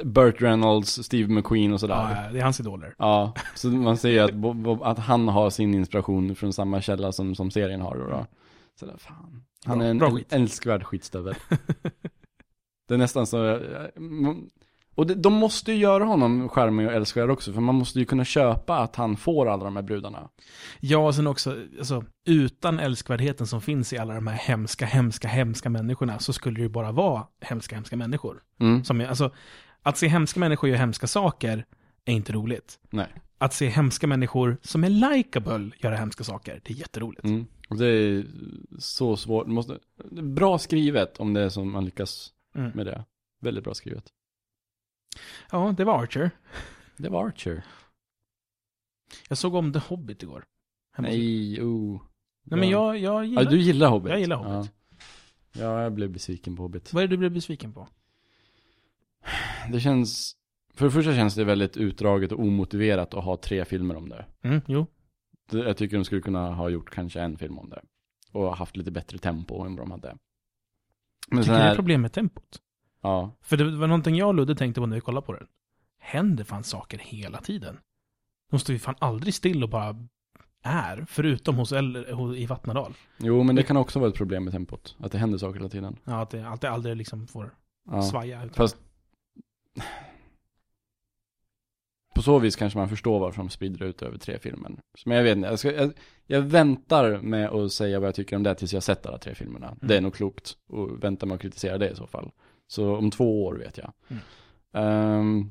Burt 0.05 0.43
Reynolds, 0.43 1.05
Steve 1.05 1.33
McQueen 1.33 1.73
och 1.73 1.81
sådär. 1.81 1.95
Ja, 2.25 2.33
det 2.33 2.39
är 2.39 2.43
hans 2.45 2.61
idoler. 2.61 2.95
Ja, 2.99 3.33
så 3.55 3.69
man 3.69 3.97
ser 3.97 4.11
ju 4.11 4.19
att, 4.19 4.83
att 4.83 4.99
han 4.99 5.29
har 5.29 5.51
sin 5.51 5.75
inspiration 5.75 6.35
från 6.35 6.53
samma 6.53 6.81
källa 6.81 7.13
som, 7.13 7.35
som 7.35 7.51
serien 7.51 7.81
har 7.81 7.97
då. 7.97 8.07
då. 8.07 8.27
Så 8.81 8.87
där, 8.87 8.97
fan. 8.99 9.45
Han 9.65 9.79
Bra- 9.79 9.87
är 9.87 9.91
en 9.91 9.99
bra 9.99 10.11
skit. 10.11 10.33
älskvärd 10.33 10.85
skitstövel. 10.85 11.35
det 12.89 12.95
är 12.95 12.99
nästan 12.99 13.27
så, 13.27 13.47
eh, 13.47 13.59
och 14.95 15.07
de 15.07 15.33
måste 15.33 15.73
ju 15.73 15.79
göra 15.79 16.05
honom 16.05 16.49
charmig 16.49 16.87
och 16.87 16.93
älskvärd 16.93 17.31
också, 17.31 17.53
för 17.53 17.61
man 17.61 17.75
måste 17.75 17.99
ju 17.99 18.05
kunna 18.05 18.25
köpa 18.25 18.79
att 18.79 18.97
han 18.97 19.17
får 19.17 19.49
alla 19.49 19.65
de 19.65 19.77
här 19.77 19.83
brudarna. 19.83 20.29
Ja, 20.81 20.99
och 20.99 21.15
sen 21.15 21.27
också, 21.27 21.57
alltså, 21.79 22.05
utan 22.27 22.79
älskvärdheten 22.79 23.47
som 23.47 23.61
finns 23.61 23.93
i 23.93 23.99
alla 23.99 24.15
de 24.15 24.27
här 24.27 24.37
hemska, 24.37 24.87
hemska, 24.87 25.29
hemska 25.29 25.71
människorna 25.71 26.19
så 26.19 26.33
skulle 26.33 26.57
det 26.57 26.63
ju 26.63 26.69
bara 26.69 26.93
vara 26.93 27.27
hemska, 27.41 27.75
hemska 27.75 27.97
människor. 27.97 28.43
Mm. 28.61 28.85
Som 28.85 29.01
alltså, 29.01 29.31
att 29.83 29.99
se 29.99 30.07
hemska 30.07 30.41
människor 30.41 30.69
göra 30.71 30.79
hemska 30.79 31.07
saker 31.07 31.67
är 32.05 32.13
inte 32.13 32.33
roligt. 32.33 32.79
Nej. 32.91 33.09
Att 33.39 33.55
se 33.55 33.69
hemska 33.69 34.07
människor 34.07 34.57
som 34.63 34.85
är 34.85 34.91
likable 34.91 35.71
göra 35.79 35.97
hemska 35.97 36.25
saker, 36.25 36.61
det 36.65 36.73
är 36.73 36.77
jätteroligt. 36.77 37.25
Mm. 37.25 37.47
Och 37.69 37.77
det 37.77 37.87
är 37.87 38.25
så 38.79 39.17
svårt, 39.17 39.47
måste, 39.47 39.79
bra 40.23 40.59
skrivet 40.59 41.21
om 41.21 41.35
det 41.35 41.41
är 41.41 41.49
som 41.49 41.73
man 41.73 41.85
lyckas 41.85 42.33
Mm. 42.55 42.71
med 42.75 42.87
det. 42.87 43.05
Väldigt 43.41 43.65
bra 43.65 43.75
skrivet. 43.75 44.05
Ja, 45.51 45.75
det 45.77 45.85
var 45.85 46.03
Archer. 46.03 46.31
Det 46.97 47.09
var 47.09 47.27
Archer. 47.27 47.65
Jag 49.29 49.39
såg 49.39 49.55
om 49.55 49.73
The 49.73 49.79
Hobbit 49.79 50.23
igår. 50.23 50.45
Hemma 50.93 51.09
Nej, 51.09 51.63
oh. 51.63 52.03
Nej 52.45 52.61
men 52.61 52.69
jag, 52.69 52.99
jag 52.99 53.25
gillar... 53.25 53.43
Ja, 53.43 53.51
du 53.51 53.59
gillar 53.59 53.89
Hobbit? 53.89 54.11
Jag 54.11 54.21
gillar 54.21 54.37
Hobbit. 54.37 54.73
Ja. 55.53 55.63
ja, 55.63 55.83
jag 55.83 55.93
blev 55.93 56.11
besviken 56.11 56.57
på 56.57 56.63
Hobbit. 56.63 56.93
Vad 56.93 57.03
är 57.03 57.09
det 57.09 57.13
du 57.13 57.19
blev 57.19 57.33
besviken 57.33 57.73
på? 57.73 57.89
Det 59.73 59.81
känns, 59.81 60.37
för 60.75 60.85
det 60.85 60.91
första 60.91 61.15
känns 61.15 61.35
det 61.35 61.45
väldigt 61.45 61.77
utdraget 61.77 62.33
och 62.33 62.41
omotiverat 62.41 63.15
att 63.15 63.25
ha 63.25 63.37
tre 63.37 63.65
filmer 63.65 63.97
om 63.97 64.09
det. 64.09 64.27
Mm, 64.43 64.61
jo. 64.67 64.87
Jag 65.51 65.77
tycker 65.77 65.97
de 65.97 66.05
skulle 66.05 66.21
kunna 66.21 66.55
ha 66.55 66.69
gjort 66.69 66.91
kanske 66.91 67.21
en 67.21 67.37
film 67.37 67.59
om 67.59 67.71
det. 67.71 67.83
Och 68.33 68.57
haft 68.57 68.77
lite 68.77 68.91
bättre 68.91 69.19
tempo 69.19 69.65
än 69.65 69.77
vad 69.77 69.87
de 69.87 69.91
hade. 69.91 70.17
Men 71.29 71.43
Tycker 71.43 71.55
du 71.55 71.59
det 71.59 71.65
är 71.65 71.75
problem 71.75 72.03
med 72.03 72.13
tempot? 72.13 72.61
Ja, 73.03 73.31
För 73.41 73.57
det 73.57 73.65
var 73.77 73.87
någonting 73.87 74.17
jag 74.17 74.29
och 74.29 74.35
Ludde 74.35 74.55
tänkte 74.55 74.81
på 74.81 74.87
när 74.87 74.95
vi 74.95 75.01
kollade 75.01 75.27
på 75.27 75.33
den. 75.33 75.47
Händer 75.99 76.45
fan 76.45 76.65
saker 76.65 76.99
hela 76.99 77.39
tiden? 77.41 77.79
De 78.51 78.59
står 78.61 78.73
ju 78.73 78.79
fan 78.79 78.95
aldrig 78.99 79.35
still 79.35 79.63
och 79.63 79.69
bara 79.69 79.97
är, 80.63 81.05
förutom 81.09 81.57
hos, 81.57 81.73
eller, 81.73 82.37
i 82.37 82.47
Vattnadal. 82.47 82.95
jo 83.19 83.43
men 83.43 83.57
det 83.57 83.63
kan 83.63 83.77
också 83.77 83.99
vara 83.99 84.11
ett 84.11 84.17
problem 84.17 84.45
med 84.45 84.53
tempot. 84.53 84.97
Att 85.01 85.13
det 85.13 85.19
händer 85.19 85.39
saker 85.39 85.55
hela 85.59 85.69
tiden. 85.69 85.97
Ja, 86.05 86.21
att 86.23 86.31
det, 86.31 86.49
att 86.49 86.61
det 86.61 86.71
aldrig 86.71 86.97
liksom 86.97 87.27
får 87.27 87.55
Ja. 87.91 88.03
svaja. 88.03 88.45
Ut. 88.45 88.57
Fast 88.57 88.77
på 92.15 92.23
så 92.23 92.39
vis 92.39 92.57
kanske 92.57 92.79
man 92.79 92.89
förstår 92.89 93.21
varför 93.21 93.39
de 93.39 93.49
sprider 93.51 93.85
ut 93.87 94.03
över 94.03 94.19
tre 94.19 94.39
filmer. 94.39 94.71
Men 95.07 95.17
jag 95.17 95.25
vet 95.25 95.37
inte, 95.37 95.49
jag, 95.49 95.59
ska, 95.59 95.73
jag, 95.73 95.93
jag 96.27 96.41
väntar 96.43 97.19
med 97.21 97.51
att 97.51 97.73
säga 97.73 98.01
vad 98.01 98.07
jag 98.09 98.15
tycker 98.15 98.37
om 98.37 98.43
det 98.43 98.55
tills 98.55 98.73
jag 98.75 98.83
sett 98.83 99.07
alla 99.07 99.19
tre 99.19 99.35
filmerna. 99.35 99.77
Det 99.81 99.97
är 99.97 100.01
nog 100.01 100.15
klokt 100.15 100.57
och 100.69 101.05
vänta 101.05 101.27
med 101.27 101.35
att 101.35 101.41
kritisera 101.41 101.79
det 101.79 101.91
i 101.91 101.97
så 101.97 102.07
fall. 102.07 102.31
Så 102.67 102.97
om 102.97 103.11
två 103.11 103.45
år 103.45 103.55
vet 103.55 103.79
jag. 103.79 103.93
Mm. 104.09 104.23
Ehm, 104.73 105.51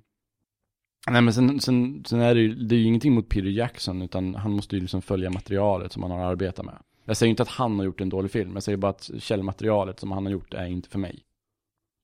nej 1.10 1.22
men 1.22 1.34
sen, 1.34 1.60
sen, 1.60 2.04
sen 2.06 2.20
är 2.22 2.36
det 2.36 2.42
ju, 2.42 2.56
det 2.56 2.76
är 2.76 2.80
ju 2.80 2.86
ingenting 2.86 3.14
mot 3.14 3.30
Peter 3.30 3.48
Jackson 3.50 4.02
utan 4.02 4.36
han 4.36 4.52
måste 4.52 4.76
ju 4.76 4.82
liksom 4.82 5.02
följa 5.02 5.30
materialet 5.30 5.92
som 5.92 6.02
han 6.04 6.12
har 6.12 6.20
arbetat 6.20 6.66
med. 6.66 6.78
Jag 7.06 7.18
säger 7.18 7.30
inte 7.30 7.44
att 7.44 7.50
han 7.50 7.78
har 7.80 7.86
gjort 7.86 8.02
en 8.02 8.10
dålig 8.10 8.32
film, 8.32 8.54
jag 8.54 8.64
säger 8.64 8.78
bara 8.78 8.90
att 8.90 9.10
källmaterialet 9.20 10.00
som 10.00 10.12
han 10.12 10.26
har 10.26 10.32
gjort 10.32 10.54
är 10.54 10.66
inte 10.66 10.90
för 10.90 11.00
mig. 11.00 11.24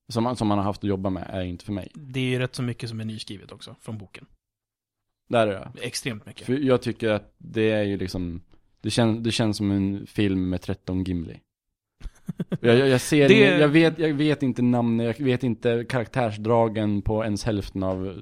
Som, 0.09 0.25
han- 0.25 0.35
som 0.35 0.49
han 0.49 0.59
har 0.59 0.65
haft 0.65 0.83
att 0.83 0.89
jobba 0.89 1.09
med 1.09 1.25
är 1.29 1.41
inte 1.43 1.65
för 1.65 1.73
mig. 1.73 1.91
Det 1.93 2.19
är 2.19 2.23
ju 2.23 2.39
rätt 2.39 2.55
så 2.55 2.63
mycket 2.63 2.89
som 2.89 2.99
är 3.01 3.05
nyskrivet 3.05 3.51
också, 3.51 3.75
från 3.81 3.97
boken. 3.97 4.25
Där 5.29 5.47
är 5.47 5.53
jag. 5.53 5.67
Extremt 5.81 6.25
mycket. 6.25 6.45
För 6.45 6.53
jag 6.53 6.81
tycker 6.81 7.09
att 7.09 7.33
det 7.37 7.71
är 7.71 7.83
ju 7.83 7.97
liksom, 7.97 8.41
det, 8.81 8.89
kän, 8.89 9.23
det 9.23 9.31
känns 9.31 9.57
som 9.57 9.71
en 9.71 10.07
film 10.07 10.49
med 10.49 10.61
13 10.61 11.03
Gimli. 11.03 11.39
Jag, 12.61 12.77
jag, 12.77 12.87
jag 12.89 13.01
ser, 13.01 13.27
Det- 13.29 13.49
det... 13.49 13.57
jag, 13.57 13.67
vet, 13.67 13.99
jag 13.99 14.13
vet 14.13 14.43
inte 14.43 14.61
namn, 14.61 14.99
jag 14.99 15.17
vet 15.19 15.43
inte 15.43 15.85
karaktärsdragen 15.89 17.01
på 17.01 17.23
ens 17.23 17.43
hälften 17.43 17.83
av 17.83 18.07
eh, 18.07 18.13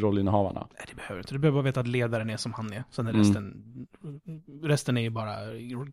rollinnehavarna. 0.00 0.68
Nej, 0.78 0.84
det 0.88 0.94
behöver 0.96 1.14
du 1.14 1.20
inte. 1.20 1.34
Du 1.34 1.38
behöver 1.38 1.56
bara 1.56 1.64
veta 1.64 1.80
att 1.80 1.86
ledaren 1.88 2.30
är 2.30 2.36
som 2.36 2.52
han 2.52 2.72
är. 2.72 2.84
Sen 2.90 3.06
är 3.06 3.10
Mm. 3.10 3.22
resten, 3.22 3.86
resten 4.62 4.96
är 4.96 5.00
ju 5.02 5.10
bara 5.10 5.36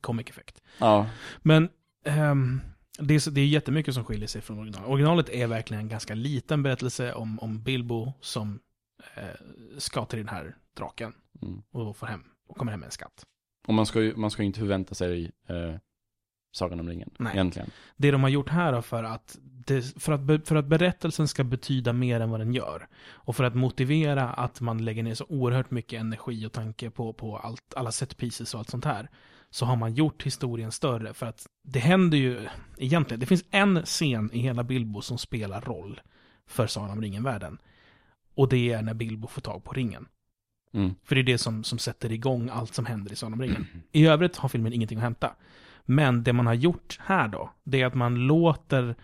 comic 0.01 0.29
effect. 0.29 0.61
Ja, 0.79 1.09
Men 1.41 1.69
ehm, 2.05 2.61
det, 2.99 3.13
är, 3.13 3.31
det 3.31 3.41
är 3.41 3.45
jättemycket 3.47 3.93
som 3.93 4.03
skiljer 4.03 4.27
sig 4.27 4.41
från 4.41 4.59
originalet. 4.59 4.89
Originalet 4.89 5.29
är 5.29 5.47
verkligen 5.47 5.81
en 5.83 5.89
ganska 5.89 6.13
liten 6.13 6.63
berättelse 6.63 7.13
om, 7.13 7.39
om 7.39 7.63
Bilbo 7.63 8.13
som 8.21 8.59
eh, 9.15 9.23
ska 9.77 10.05
till 10.05 10.19
den 10.19 10.27
här 10.29 10.55
draken 10.77 11.13
Mm. 11.41 11.61
och 11.71 11.97
får 11.97 12.07
hem, 12.07 12.23
och 12.49 12.57
kommer 12.57 12.71
hem 12.71 12.79
med 12.79 12.87
en 12.87 12.91
skatt. 12.91 13.23
Och 13.67 13.73
man 13.73 13.85
ska 13.85 14.01
ju 14.01 14.15
man 14.15 14.31
ska 14.31 14.43
inte 14.43 14.59
förvänta 14.59 14.95
sig 14.95 15.31
eh, 15.47 15.75
Sagan 16.57 16.79
om 16.79 16.89
ringen, 16.89 17.09
Nej. 17.17 17.33
egentligen. 17.33 17.69
Det 17.97 18.11
de 18.11 18.23
har 18.23 18.29
gjort 18.29 18.49
här 18.49 18.73
då 18.73 18.81
för 18.81 19.03
att, 19.03 19.37
det, 19.41 20.01
för, 20.01 20.11
att 20.11 20.47
för 20.47 20.55
att 20.55 20.65
berättelsen 20.65 21.27
ska 21.27 21.43
betyda 21.43 21.93
mer 21.93 22.19
än 22.19 22.29
vad 22.29 22.39
den 22.39 22.53
gör. 22.53 22.87
Och 23.09 23.35
för 23.35 23.43
att 23.43 23.55
motivera 23.55 24.29
att 24.29 24.61
man 24.61 24.85
lägger 24.85 25.03
ner 25.03 25.13
så 25.13 25.25
oerhört 25.29 25.71
mycket 25.71 25.99
energi 25.99 26.45
och 26.45 26.51
tanke 26.51 26.89
på, 26.89 27.13
på 27.13 27.37
allt, 27.37 27.73
alla 27.75 27.91
set 27.91 28.17
pieces 28.17 28.53
och 28.53 28.59
allt 28.59 28.69
sånt 28.69 28.85
här. 28.85 29.09
Så 29.49 29.65
har 29.65 29.75
man 29.75 29.93
gjort 29.93 30.23
historien 30.23 30.71
större. 30.71 31.13
För 31.13 31.25
att 31.25 31.47
det 31.63 31.79
händer 31.79 32.17
ju 32.17 32.47
egentligen, 32.77 33.19
det 33.19 33.25
finns 33.25 33.45
en 33.51 33.85
scen 33.85 34.29
i 34.33 34.39
hela 34.39 34.63
Bilbo 34.63 35.01
som 35.01 35.17
spelar 35.17 35.61
roll 35.61 36.01
för 36.47 36.67
Sagan 36.67 36.91
om 36.91 37.01
ringen-världen. 37.01 37.57
Och 38.35 38.49
det 38.49 38.71
är 38.71 38.81
när 38.81 38.93
Bilbo 38.93 39.27
får 39.27 39.41
tag 39.41 39.63
på 39.63 39.73
ringen. 39.73 40.07
Mm. 40.73 40.95
För 41.03 41.15
det 41.15 41.21
är 41.21 41.23
det 41.23 41.37
som, 41.37 41.63
som 41.63 41.77
sätter 41.77 42.11
igång 42.11 42.49
allt 42.49 42.73
som 42.73 42.85
händer 42.85 43.11
i 43.11 43.15
Sagan 43.15 43.33
om 43.33 43.41
ringen. 43.41 43.67
I 43.91 44.07
övrigt 44.07 44.37
har 44.37 44.49
filmen 44.49 44.73
ingenting 44.73 44.97
att 44.97 45.03
hämta. 45.03 45.35
Men 45.89 46.23
det 46.23 46.33
man 46.33 46.47
har 46.47 46.53
gjort 46.53 46.99
här 47.01 47.27
då, 47.27 47.49
det 47.63 47.81
är 47.81 47.85
att 47.85 47.95
man 47.95 48.15
låter 48.15 48.95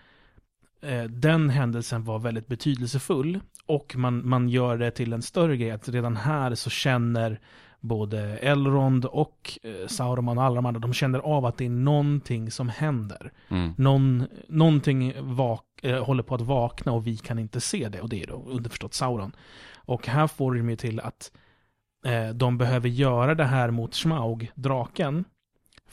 eh, 0.82 1.04
den 1.04 1.50
händelsen 1.50 2.04
vara 2.04 2.18
väldigt 2.18 2.46
betydelsefull. 2.46 3.40
Och 3.66 3.96
man, 3.96 4.28
man 4.28 4.48
gör 4.48 4.78
det 4.78 4.90
till 4.90 5.12
en 5.12 5.22
större 5.22 5.56
grej, 5.56 5.70
att 5.70 5.88
redan 5.88 6.16
här 6.16 6.54
så 6.54 6.70
känner 6.70 7.40
både 7.80 8.20
Elrond 8.36 9.04
och 9.04 9.58
eh, 9.62 9.86
Sauron 9.86 10.38
och 10.38 10.44
alla 10.44 10.54
de 10.54 10.66
andra, 10.66 10.80
de 10.80 10.92
känner 10.92 11.18
av 11.18 11.46
att 11.46 11.56
det 11.56 11.64
är 11.64 11.70
någonting 11.70 12.50
som 12.50 12.68
händer. 12.68 13.32
Mm. 13.48 13.74
Någon, 13.76 14.26
någonting 14.48 15.12
vak, 15.20 15.64
eh, 15.82 16.04
håller 16.04 16.22
på 16.22 16.34
att 16.34 16.40
vakna 16.40 16.92
och 16.92 17.06
vi 17.06 17.16
kan 17.16 17.38
inte 17.38 17.60
se 17.60 17.88
det. 17.88 18.00
Och 18.00 18.08
det 18.08 18.22
är 18.22 18.26
då 18.26 18.44
underförstått 18.46 18.94
Sauron. 18.94 19.32
Och 19.76 20.06
här 20.06 20.26
får 20.26 20.54
de 20.54 20.70
ju 20.70 20.76
till 20.76 21.00
att 21.00 21.32
eh, 22.06 22.28
de 22.28 22.58
behöver 22.58 22.88
göra 22.88 23.34
det 23.34 23.44
här 23.44 23.70
mot 23.70 23.94
Smaug, 23.94 24.50
draken. 24.54 25.24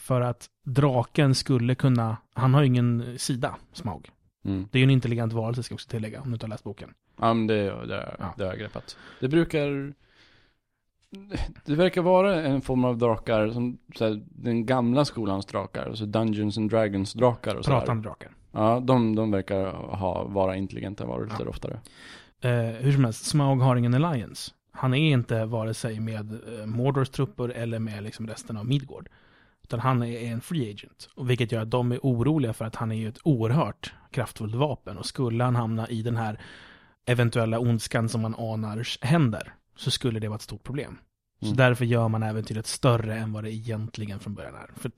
För 0.02 0.20
att 0.20 0.46
draken 0.64 1.34
skulle 1.34 1.74
kunna, 1.74 2.16
han 2.34 2.54
har 2.54 2.60
ju 2.60 2.66
ingen 2.66 3.18
sida, 3.18 3.56
Smaug. 3.72 4.10
Mm. 4.44 4.68
Det 4.72 4.78
är 4.78 4.80
ju 4.80 4.84
en 4.84 4.90
intelligent 4.90 5.32
varelse 5.32 5.62
ska 5.62 5.72
jag 5.72 5.76
också 5.76 5.88
tillägga, 5.88 6.20
om 6.20 6.28
du 6.28 6.32
inte 6.34 6.46
har 6.46 6.50
läst 6.50 6.64
boken. 6.64 6.90
Ja, 7.20 7.34
men 7.34 7.46
det, 7.46 7.86
det, 7.86 8.16
Ja. 8.18 8.34
det 8.36 8.44
har 8.44 8.50
jag 8.50 8.58
greppat. 8.58 8.96
Det 9.20 9.28
brukar... 9.28 9.92
Det 11.64 11.74
verkar 11.74 12.02
vara 12.02 12.42
en 12.42 12.60
form 12.60 12.84
av 12.84 12.98
drakar 12.98 13.50
som 13.50 13.78
här, 14.00 14.22
den 14.28 14.66
gamla 14.66 15.04
skolans 15.04 15.46
drakar, 15.46 15.86
alltså 15.88 16.06
Dungeons 16.06 16.58
and 16.58 16.70
Dragons 16.70 17.12
drakar 17.12 17.54
och. 17.54 17.64
Pratande 17.64 18.08
drakar. 18.08 18.30
Ja, 18.52 18.80
de, 18.80 19.14
de 19.14 19.30
verkar 19.30 19.72
ha, 19.72 20.24
vara 20.24 20.56
intelligenta 20.56 21.06
varelser 21.06 21.44
Ja. 21.44 21.50
oftare. 21.50 21.80
Eh, 22.40 22.50
hur 22.80 22.92
som 22.92 23.04
helst, 23.04 23.24
Smaug 23.24 23.60
har 23.60 23.76
ingen 23.76 23.94
alliance. 23.94 24.52
Han 24.72 24.94
är 24.94 25.12
inte 25.12 25.44
vare 25.44 25.74
sig 25.74 26.00
med 26.00 26.32
eh, 26.60 26.66
Mordors 26.66 27.08
trupper 27.10 27.48
eller 27.48 27.78
med 27.78 28.02
liksom 28.02 28.26
resten 28.26 28.56
av 28.56 28.66
Midgård. 28.66 29.08
Utan 29.72 29.80
han 29.80 30.02
är 30.02 30.20
en 30.32 30.40
free 30.40 30.70
agent. 30.70 31.08
Och 31.14 31.30
vilket 31.30 31.52
gör 31.52 31.62
att 31.62 31.70
de 31.70 31.92
är 31.92 31.98
oroliga 32.02 32.52
för 32.52 32.64
att 32.64 32.76
han 32.76 32.92
är 32.92 32.96
ju 32.96 33.08
ett 33.08 33.18
oerhört 33.24 33.92
kraftfullt 34.10 34.54
vapen. 34.54 34.98
Och 34.98 35.06
skulle 35.06 35.44
han 35.44 35.56
hamna 35.56 35.88
i 35.88 36.02
den 36.02 36.16
här 36.16 36.40
eventuella 37.06 37.58
ondskan 37.58 38.08
som 38.08 38.20
man 38.20 38.34
anar 38.34 39.04
händer, 39.06 39.54
så 39.76 39.90
skulle 39.90 40.20
det 40.20 40.28
vara 40.28 40.36
ett 40.36 40.42
stort 40.42 40.62
problem. 40.62 40.98
Så 41.40 41.46
Mm. 41.46 41.56
därför 41.56 41.84
gör 41.84 42.08
man 42.08 42.22
äventyret 42.22 42.66
större 42.66 43.14
än 43.18 43.32
vad 43.32 43.44
det 43.44 43.50
egentligen 43.52 44.20
från 44.20 44.34
början 44.34 44.54
är. 44.54 44.70
För 44.76 44.90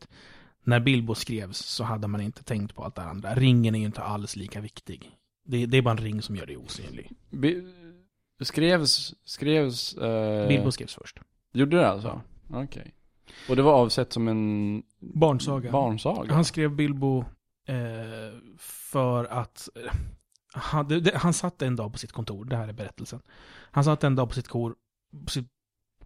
när 0.64 0.80
Bilbo 0.80 1.14
skrevs 1.14 1.58
så 1.58 1.84
hade 1.84 2.08
man 2.08 2.20
inte 2.20 2.42
tänkt 2.44 2.74
på 2.74 2.84
allt 2.84 2.94
det 2.94 3.02
andra. 3.02 3.34
Ringen 3.34 3.74
är 3.74 3.78
ju 3.78 3.86
inte 3.86 4.02
alls 4.02 4.36
lika 4.36 4.60
viktig. 4.60 5.10
Det, 5.46 5.66
det 5.66 5.78
är 5.78 5.82
bara 5.82 5.90
en 5.90 6.04
ring 6.04 6.22
som 6.22 6.36
gör 6.36 6.46
dig 6.46 6.56
osynlig. 6.56 7.10
Bi- 7.30 7.72
skrevs, 8.40 9.14
skrevs... 9.24 9.94
Eh, 9.96 10.48
Bilbo 10.48 10.70
skrevs 10.72 10.94
först. 10.94 11.20
Gjorde 11.52 11.76
det 11.76 11.88
alltså? 11.88 12.20
Okej. 12.50 12.94
Och 13.48 13.56
det 13.56 13.62
var 13.62 13.72
avsett 13.72 14.12
som 14.12 14.28
en 14.28 14.82
Barnsaga. 14.98 15.72
barnsaga? 15.72 16.34
Han 16.34 16.44
skrev 16.44 16.70
Bilbo 16.76 17.24
eh, 17.66 17.74
för 18.58 19.24
att 19.24 19.68
eh, 19.74 19.92
han, 20.52 20.88
det, 20.88 21.16
han 21.16 21.32
satt 21.32 21.62
en 21.62 21.76
dag 21.76 21.92
på 21.92 21.98
sitt 21.98 22.12
kontor, 22.12 22.44
det 22.44 22.56
här 22.56 22.68
är 22.68 22.72
berättelsen. 22.72 23.20
Han 23.70 23.84
satt 23.84 24.04
en 24.04 24.16
dag 24.16 24.28
på 24.28 24.34
sitt, 24.34 24.48
kor, 24.48 24.74
på 25.24 25.30
sitt 25.30 25.48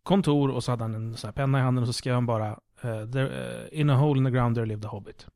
kontor 0.03 0.51
och 0.51 0.65
så 0.65 0.73
hade 0.73 0.85
han 0.85 0.95
en 0.95 1.17
här 1.25 1.33
penna 1.33 1.59
i 1.59 1.63
handen 1.63 1.83
och 1.83 1.89
så 1.89 1.93
skrev 1.93 2.15
han 2.15 2.27
bara 2.27 2.49
eh, 2.83 3.11
there, 3.11 3.63
eh, 3.63 3.81
In 3.81 3.91
a 3.91 3.97
hole 3.97 4.19
in 4.19 4.25
the 4.25 4.31
ground 4.31 4.57
there 4.57 4.67
lived 4.67 4.85
a 4.85 4.89
hobbit. 4.89 5.27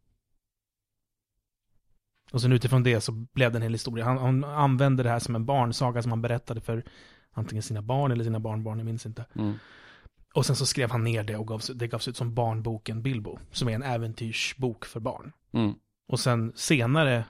Och 2.32 2.40
sen 2.40 2.52
utifrån 2.52 2.82
det 2.82 3.00
så 3.00 3.12
blev 3.12 3.52
det 3.52 3.58
en 3.58 3.62
hel 3.62 3.72
historia. 3.72 4.04
Han, 4.04 4.18
han 4.18 4.44
använde 4.44 5.02
det 5.02 5.08
här 5.08 5.18
som 5.18 5.34
en 5.34 5.46
barnsaga 5.46 6.02
som 6.02 6.12
han 6.12 6.22
berättade 6.22 6.60
för 6.60 6.84
antingen 7.32 7.62
sina 7.62 7.82
barn 7.82 8.12
eller 8.12 8.24
sina 8.24 8.40
barnbarn, 8.40 8.78
jag 8.78 8.84
minns 8.86 9.06
inte. 9.06 9.24
Mm. 9.34 9.54
Och 10.34 10.46
sen 10.46 10.56
så 10.56 10.66
skrev 10.66 10.90
han 10.90 11.04
ner 11.04 11.24
det 11.24 11.36
och 11.36 11.48
gavs, 11.48 11.66
det 11.66 11.88
gavs 11.88 12.08
ut 12.08 12.16
som 12.16 12.34
barnboken 12.34 13.02
Bilbo, 13.02 13.38
som 13.50 13.68
är 13.68 13.72
en 13.72 13.82
äventyrsbok 13.82 14.84
för 14.84 15.00
barn. 15.00 15.32
Mm. 15.52 15.74
Och 16.08 16.20
sen 16.20 16.52
senare 16.54 17.24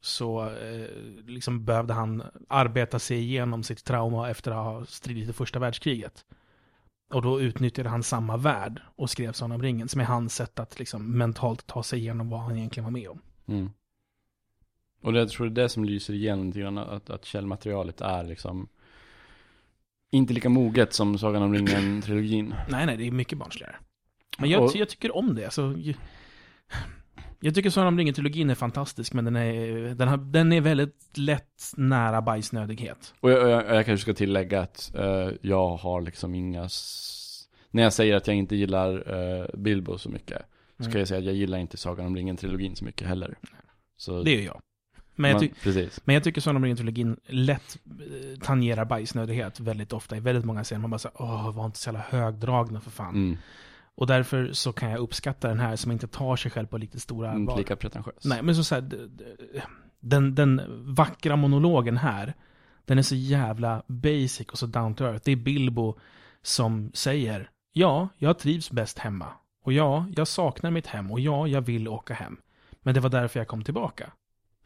så 0.00 0.48
eh, 0.48 0.88
liksom 1.26 1.64
behövde 1.64 1.94
han 1.94 2.22
arbeta 2.48 2.98
sig 2.98 3.18
igenom 3.18 3.62
sitt 3.62 3.84
trauma 3.84 4.30
efter 4.30 4.50
att 4.50 4.64
ha 4.64 4.86
stridit 4.86 5.28
i 5.28 5.32
första 5.32 5.58
världskriget. 5.58 6.24
Och 7.12 7.22
då 7.22 7.40
utnyttjade 7.40 7.88
han 7.88 8.02
samma 8.02 8.36
värld 8.36 8.82
och 8.96 9.10
skrev 9.10 9.32
Sagan 9.32 9.52
om 9.52 9.62
ringen, 9.62 9.88
som 9.88 10.00
är 10.00 10.04
hans 10.04 10.34
sätt 10.34 10.58
att 10.58 10.78
liksom 10.78 11.18
mentalt 11.18 11.66
ta 11.66 11.82
sig 11.82 11.98
igenom 11.98 12.30
vad 12.30 12.40
han 12.40 12.56
egentligen 12.56 12.84
var 12.84 12.90
med 12.90 13.08
om. 13.08 13.22
Mm. 13.46 13.70
Och 15.02 15.12
det, 15.12 15.18
jag 15.18 15.28
tror 15.28 15.46
det 15.46 15.60
är 15.60 15.64
det 15.64 15.68
som 15.68 15.84
lyser 15.84 16.14
igenom 16.14 16.46
lite 16.46 16.60
grann, 16.60 16.78
att, 16.78 17.10
att 17.10 17.24
källmaterialet 17.24 18.00
är 18.00 18.24
liksom 18.24 18.68
inte 20.12 20.32
lika 20.34 20.48
moget 20.48 20.92
som 20.92 21.18
Sagan 21.18 21.42
om 21.42 21.54
ringen-trilogin. 21.54 22.54
Nej, 22.70 22.86
nej, 22.86 22.96
det 22.96 23.06
är 23.06 23.10
mycket 23.10 23.38
barnsligare. 23.38 23.76
Men 24.38 24.50
jag, 24.50 24.64
Och- 24.64 24.76
jag 24.76 24.88
tycker 24.88 25.16
om 25.16 25.34
det. 25.34 25.44
Alltså, 25.44 25.74
jag 27.40 27.54
tycker 27.54 27.70
Sagan 27.70 27.88
om 27.88 27.98
ringen-trilogin 27.98 28.50
är 28.50 28.54
fantastisk, 28.54 29.12
men 29.12 29.24
den 29.24 29.36
är, 29.36 29.94
den, 29.94 30.08
har, 30.08 30.16
den 30.16 30.52
är 30.52 30.60
väldigt 30.60 31.10
lätt 31.18 31.72
nära 31.76 32.22
bajsnödighet. 32.22 33.14
Och 33.20 33.30
jag, 33.30 33.48
jag, 33.50 33.76
jag 33.76 33.86
kanske 33.86 34.02
ska 34.02 34.14
tillägga 34.14 34.60
att 34.60 34.92
eh, 34.94 35.30
jag 35.40 35.76
har 35.76 36.00
liksom 36.00 36.34
inga... 36.34 36.68
När 37.70 37.82
jag 37.82 37.92
säger 37.92 38.16
att 38.16 38.26
jag 38.26 38.36
inte 38.36 38.56
gillar 38.56 39.14
eh, 39.40 39.46
Bilbo 39.58 39.98
så 39.98 40.08
mycket, 40.08 40.38
så 40.76 40.82
Mm. 40.82 40.90
ska 40.90 40.98
jag 40.98 41.08
säga 41.08 41.18
att 41.18 41.24
jag 41.24 41.34
gillar 41.34 41.58
inte 41.58 41.76
Sagan 41.76 42.06
om 42.06 42.16
ringen-trilogin 42.16 42.74
så 42.74 42.84
mycket 42.84 43.08
heller. 43.08 43.38
Så, 43.96 44.22
Det 44.22 44.30
gör 44.34 44.42
jag. 44.42 44.60
Men 45.16 45.30
jag, 45.30 45.40
ty- 45.40 45.50
man, 45.64 45.88
men 46.04 46.14
jag 46.14 46.24
tycker 46.24 46.40
Sagan 46.40 46.56
om 46.56 46.64
ringen-trilogin 46.64 47.16
lätt 47.26 47.78
eh, 47.86 48.38
tangerar 48.40 48.84
bajsnödighet 48.84 49.60
väldigt 49.60 49.92
ofta 49.92 50.16
i 50.16 50.20
väldigt 50.20 50.44
många 50.44 50.64
scener. 50.64 50.80
Man 50.80 50.90
bara 50.90 50.98
säger 50.98 51.22
åh, 51.22 51.56
var 51.56 51.66
inte 51.66 51.78
så 51.78 51.88
jävla 51.88 52.00
högdragna 52.08 52.80
för 52.80 52.90
fan. 52.90 53.14
Mm. 53.14 53.36
Och 53.94 54.06
därför 54.06 54.52
så 54.52 54.72
kan 54.72 54.90
jag 54.90 54.98
uppskatta 55.00 55.48
den 55.48 55.60
här 55.60 55.76
som 55.76 55.92
inte 55.92 56.06
tar 56.06 56.36
sig 56.36 56.50
själv 56.50 56.66
på 56.66 56.78
lite 56.78 57.00
stora 57.00 57.28
Inte 57.28 57.36
allvar. 57.40 57.58
lika 57.58 57.76
pretentiös. 57.76 58.24
Nej, 58.24 58.42
men 58.42 58.56
så, 58.56 58.64
så 58.64 58.74
här, 58.74 59.08
den, 60.00 60.34
den 60.34 60.60
vackra 60.94 61.36
monologen 61.36 61.96
här, 61.96 62.34
den 62.84 62.98
är 62.98 63.02
så 63.02 63.14
jävla 63.14 63.82
basic 63.86 64.46
och 64.52 64.58
så 64.58 64.66
down 64.66 64.94
to 64.94 65.04
earth. 65.04 65.22
Det 65.24 65.32
är 65.32 65.36
Bilbo 65.36 65.98
som 66.42 66.90
säger, 66.94 67.50
ja, 67.72 68.08
jag 68.18 68.38
trivs 68.38 68.70
bäst 68.70 68.98
hemma. 68.98 69.26
Och 69.64 69.72
ja, 69.72 70.06
jag 70.16 70.28
saknar 70.28 70.70
mitt 70.70 70.86
hem. 70.86 71.10
Och 71.12 71.20
ja, 71.20 71.46
jag 71.46 71.60
vill 71.60 71.88
åka 71.88 72.14
hem. 72.14 72.36
Men 72.82 72.94
det 72.94 73.00
var 73.00 73.10
därför 73.10 73.40
jag 73.40 73.48
kom 73.48 73.64
tillbaka. 73.64 74.12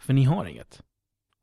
För 0.01 0.13
ni 0.13 0.25
har 0.25 0.47
inget. 0.47 0.83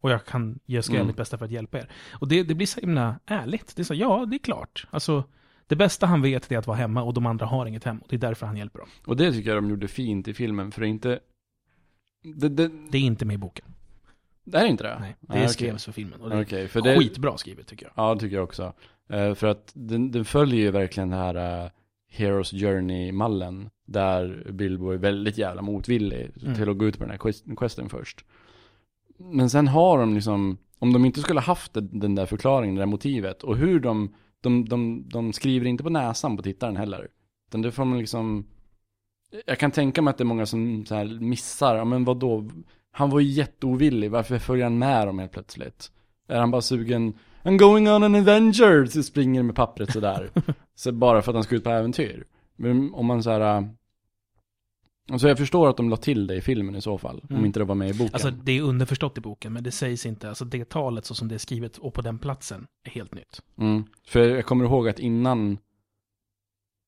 Och 0.01 0.11
jag 0.11 0.25
kan, 0.25 0.59
jag 0.65 0.83
ska 0.83 0.93
göra 0.93 1.01
Mm. 1.01 1.07
mitt 1.07 1.17
bästa 1.17 1.37
för 1.37 1.45
att 1.45 1.51
hjälpa 1.51 1.77
er. 1.77 1.89
Och 2.13 2.27
det, 2.27 2.43
det 2.43 2.55
blir 2.55 2.67
så 2.67 2.79
himla 2.79 3.19
ärligt. 3.25 3.75
Det 3.75 3.81
är 3.81 3.83
så, 3.83 3.93
ja, 3.93 4.25
det 4.25 4.35
är 4.35 4.39
klart. 4.39 4.87
Alltså, 4.89 5.23
det 5.67 5.75
bästa 5.75 6.05
han 6.05 6.21
vet 6.21 6.51
är 6.51 6.57
att 6.57 6.67
vara 6.67 6.77
hemma 6.77 7.03
och 7.03 7.13
de 7.13 7.25
andra 7.25 7.45
har 7.45 7.65
inget 7.65 7.83
hem. 7.83 7.97
Och 7.99 8.07
det 8.09 8.15
är 8.15 8.19
därför 8.19 8.45
han 8.45 8.57
hjälper 8.57 8.79
dem. 8.79 8.89
Och 9.05 9.17
det 9.17 9.31
tycker 9.31 9.49
jag 9.49 9.57
de 9.57 9.69
gjorde 9.69 9.87
fint 9.87 10.27
i 10.27 10.33
filmen, 10.33 10.71
för 10.71 10.81
det 10.81 10.87
är 10.87 10.89
inte... 10.89 11.19
Det, 12.23 12.49
det, 12.49 12.71
Det 12.91 12.97
är 12.97 13.01
inte 13.01 13.25
med 13.25 13.33
i 13.33 13.37
boken. 13.37 13.65
det 14.43 14.57
är 14.57 14.65
inte 14.65 14.83
det? 14.83 14.97
Nej, 14.99 15.15
det 15.19 15.45
Ah, 15.45 15.47
skrevs 15.47 15.85
för 15.85 15.91
filmen. 15.91 16.21
Och 16.21 16.29
det 16.29 16.35
är 16.35 16.43
Okej, 16.43 16.67
för 16.67 16.81
det... 16.81 16.97
skitbra 16.99 17.37
skrivet 17.37 17.67
tycker 17.67 17.85
jag. 17.85 17.93
Ja, 17.95 18.13
det 18.13 18.19
tycker 18.19 18.35
jag 18.35 18.43
också. 18.43 18.73
Eh, 19.09 19.33
för 19.33 19.47
att 19.47 19.71
den, 19.75 20.11
den 20.11 20.25
följer 20.25 20.59
ju 20.59 20.71
verkligen 20.71 21.09
den 21.09 21.19
här 21.19 21.63
uh, 21.65 21.69
Heroes 22.09 22.51
Journey-mallen. 22.51 23.69
Där 23.85 24.47
Bilbo 24.51 24.89
är 24.89 24.97
väldigt 24.97 25.37
jävla 25.37 25.61
motvillig 25.61 26.31
Mm. 26.43 26.55
till 26.55 26.69
att 26.69 26.77
gå 26.77 26.85
ut 26.85 26.97
på 26.97 27.03
den 27.03 27.11
här 27.11 27.17
quest- 27.17 27.55
questen 27.57 27.89
först. 27.89 28.25
Men 29.17 29.49
sen 29.49 29.67
har 29.67 29.97
de 29.97 30.13
liksom, 30.13 30.57
om 30.79 30.93
de 30.93 31.05
inte 31.05 31.21
skulle 31.21 31.39
haft 31.39 31.71
den 31.73 32.15
där 32.15 32.25
förklaringen, 32.25 32.75
det 32.75 32.81
där 32.81 32.85
motivet, 32.85 33.43
och 33.43 33.57
hur 33.57 33.79
de, 33.79 34.13
de, 34.41 34.69
de, 34.69 35.09
de 35.09 35.33
skriver 35.33 35.65
inte 35.65 35.83
på 35.83 35.89
näsan 35.89 36.37
på 36.37 36.43
tittaren 36.43 36.77
heller. 36.77 37.07
Utan 37.47 37.61
det 37.61 37.71
får 37.71 37.85
man 37.85 37.99
liksom, 37.99 38.45
jag 39.45 39.59
kan 39.59 39.71
tänka 39.71 40.01
mig 40.01 40.11
att 40.11 40.17
det 40.17 40.23
är 40.23 40.25
många 40.25 40.45
som 40.45 40.85
så 40.85 40.95
här 40.95 41.05
missar, 41.05 41.75
ja 41.75 41.85
men 41.85 42.03
vad 42.03 42.19
då? 42.19 42.49
Han 42.91 43.09
var 43.09 43.19
ju 43.19 43.29
jätteovillig, 43.29 44.11
varför 44.11 44.39
följer 44.39 44.63
han 44.63 44.77
med 44.77 45.07
dem 45.07 45.19
helt 45.19 45.31
plötsligt? 45.31 45.91
Är 46.27 46.39
han 46.39 46.51
bara 46.51 46.61
sugen, 46.61 47.13
I'm 47.43 47.57
going 47.57 47.89
on 47.89 48.03
an 48.03 48.15
adventure, 48.15 48.87
så 48.87 49.03
springer 49.03 49.43
med 49.43 49.55
pappret 49.55 49.93
sådär. 49.93 50.29
så 50.75 50.91
bara 50.91 51.21
för 51.21 51.31
att 51.31 51.35
han 51.35 51.43
ska 51.43 51.55
ut 51.55 51.63
på 51.63 51.69
äventyr. 51.69 52.25
Men 52.55 52.93
om 52.93 53.05
man 53.05 53.23
så 53.23 53.29
här. 53.29 53.69
Äh, 55.11 55.17
Så 55.17 55.27
jag 55.27 55.37
förstår 55.37 55.69
att 55.69 55.77
de 55.77 55.89
la 55.89 55.97
till 55.97 56.27
det 56.27 56.35
i 56.35 56.41
filmen 56.41 56.75
i 56.75 56.81
så 56.81 56.97
fall, 56.97 57.21
Mm. 57.29 57.39
om 57.39 57.45
inte 57.45 57.59
det 57.59 57.63
var 57.65 57.75
med 57.75 57.89
i 57.89 57.93
boken. 57.93 58.13
Alltså 58.13 58.31
det 58.31 58.51
är 58.57 58.61
underförstått 58.61 59.17
i 59.17 59.21
boken, 59.21 59.53
men 59.53 59.63
det 59.63 59.71
sägs 59.71 60.05
inte. 60.05 60.29
Alltså 60.29 60.45
det 60.45 60.69
talet 60.69 61.05
så 61.05 61.15
som 61.15 61.27
det 61.27 61.35
är 61.35 61.39
skrivet 61.39 61.77
och 61.77 61.93
på 61.93 62.01
den 62.01 62.17
platsen 62.19 62.67
är 62.83 62.91
helt 62.91 63.13
nytt. 63.13 63.41
Mm. 63.57 63.83
För 64.07 64.19
jag 64.19 64.45
kommer 64.45 64.65
ihåg 64.65 64.89
att 64.89 64.99
innan, 64.99 65.57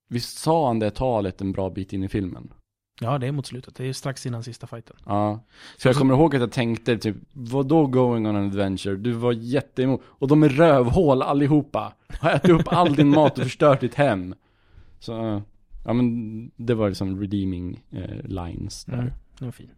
visst 0.10 0.38
sa 0.38 0.67
han 0.67 0.79
det 0.79 0.91
talet 0.91 1.41
en 1.41 1.51
bra 1.51 1.69
bit 1.69 1.93
in 1.93 2.03
i 2.03 2.08
filmen? 2.10 2.53
Ja, 3.01 3.17
det 3.17 3.27
är 3.27 3.32
mot 3.32 3.45
slutet. 3.47 3.75
Det 3.75 3.86
är 3.89 3.93
strax 3.93 4.25
innan 4.25 4.43
sista 4.43 4.67
fighten. 4.67 4.95
Ja. 5.05 5.39
Så 5.77 5.88
jag 5.88 5.95
kommer 5.95 6.13
ihåg 6.13 6.36
att 6.36 6.41
jag 6.41 6.51
tänkte 6.51 6.97
typ, 6.97 7.15
vadå 7.34 7.86
going 7.88 8.27
on 8.27 8.36
an 8.36 8.45
adventure? 8.45 8.95
Du 8.95 9.12
var 9.12 9.32
jätteemot, 9.32 10.01
och 10.05 10.27
de 10.27 10.43
är 10.43 10.49
rövhål 10.49 11.21
allihopa. 11.21 11.93
Har 12.19 12.32
ätit 12.32 12.51
upp 12.51 12.67
all 12.67 12.95
din 12.95 13.10
mat 13.10 13.38
och 13.38 13.43
förstört 13.43 13.82
ditt 13.82 13.95
hem. 13.95 14.36
Så, 14.99 15.41
ja 15.86 15.94
men 15.94 16.52
det 16.56 16.74
var 16.74 16.89
liksom 16.89 17.22
redeeming 17.22 17.84
eh, 17.92 18.24
lines 18.24 18.86
där. 18.86 18.94
Mm, 18.94 19.12
den 19.39 19.48
var 19.48 19.52
fin. 19.52 19.72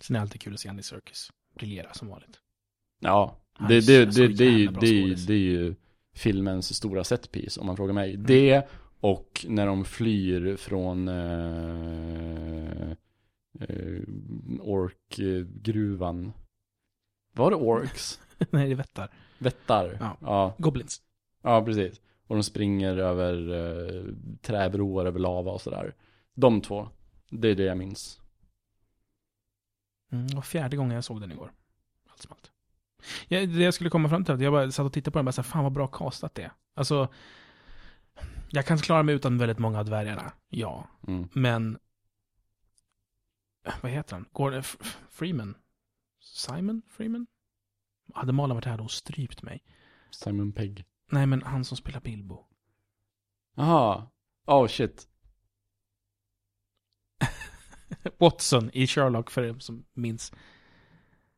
Sen 0.00 0.16
är 0.16 0.20
det 0.20 0.22
alltid 0.22 0.40
kul 0.40 0.54
att 0.54 0.60
se 0.60 0.68
Andy 0.68 0.82
Serkis 0.82 1.30
briljera 1.54 1.92
som 1.92 2.08
vanligt. 2.08 2.40
Ja, 3.00 3.36
det, 3.68 3.74
är 3.74 3.80
det, 3.80 4.04
det, 4.04 4.28
det, 4.28 4.44
är 4.44 4.50
ju, 4.50 4.66
det, 4.66 4.86
är 4.86 5.26
det 5.26 5.34
är 5.34 5.38
ju 5.38 5.74
filmens 6.14 6.74
stora 6.76 7.04
setpiece 7.04 7.58
om 7.58 7.66
man 7.66 7.76
frågar 7.76 7.94
mig. 7.94 8.14
Mm. 8.14 8.26
Det 8.26 8.68
och 9.02 9.46
när 9.48 9.66
de 9.66 9.84
flyr 9.84 10.56
från 10.56 11.08
eh, 11.08 12.90
eh, 13.60 14.02
orkgruvan. 14.60 16.32
Var 17.34 17.50
det 17.50 17.56
orks? 17.56 18.20
Nej, 18.50 18.66
det 18.66 18.72
är 18.72 18.76
vättar. 18.76 19.10
Vättar? 19.38 19.96
Ja. 20.00 20.16
ja. 20.20 20.54
Goblins. 20.58 21.02
Ja, 21.42 21.64
precis. 21.64 22.00
Och 22.32 22.36
de 22.36 22.42
springer 22.44 22.96
över 22.96 23.52
eh, 23.52 24.14
träbroar 24.40 25.06
över 25.06 25.18
lava 25.18 25.50
och 25.50 25.60
sådär. 25.60 25.94
De 26.34 26.60
två, 26.60 26.88
det 27.30 27.48
är 27.48 27.54
det 27.54 27.62
jag 27.62 27.78
minns. 27.78 28.20
Mm, 30.12 30.26
var 30.26 30.42
fjärde 30.42 30.76
gången 30.76 30.94
jag 30.94 31.04
såg 31.04 31.20
den 31.20 31.32
igår. 31.32 31.52
Allt 32.08 32.22
som 32.22 32.32
allt. 32.32 32.52
Ja, 33.28 33.46
det 33.46 33.62
jag 33.62 33.74
skulle 33.74 33.90
komma 33.90 34.08
fram 34.08 34.24
till, 34.24 34.34
att 34.34 34.40
jag 34.40 34.52
bara 34.52 34.70
satt 34.70 34.86
och 34.86 34.92
tittade 34.92 35.12
på 35.12 35.18
den 35.18 35.22
och 35.22 35.24
bara 35.24 35.32
så 35.32 35.42
här, 35.42 35.48
fan 35.48 35.62
vad 35.62 35.72
bra 35.72 35.86
castat 35.86 36.34
det 36.34 36.42
är. 36.42 36.52
Alltså, 36.74 37.08
jag 38.50 38.66
kan 38.66 38.78
klara 38.78 39.02
mig 39.02 39.14
utan 39.14 39.38
väldigt 39.38 39.58
många 39.58 39.78
av 39.78 39.84
dvärgarna, 39.84 40.32
ja. 40.48 40.88
Mm. 41.08 41.28
Men, 41.32 41.78
vad 43.82 43.92
heter 43.92 44.16
han? 44.16 44.28
Gordon 44.32 44.62
Freeman? 45.10 45.54
Simon 46.20 46.82
Freeman? 46.88 47.26
Hade 48.14 48.32
Malin 48.32 48.54
varit 48.54 48.64
här 48.64 48.70
hade 48.70 48.82
hon 48.82 48.88
strypt 48.88 49.42
mig. 49.42 49.62
Simon 50.10 50.52
Pegg. 50.52 50.84
Nej, 51.12 51.26
men 51.26 51.42
han 51.42 51.64
som 51.64 51.76
spelar 51.76 52.00
Bilbo. 52.00 52.44
Jaha. 53.54 54.06
Oh 54.46 54.66
shit. 54.66 55.08
Watson 58.18 58.70
i 58.72 58.86
Sherlock, 58.86 59.30
för 59.30 59.42
er 59.42 59.58
som 59.58 59.84
minns. 59.94 60.32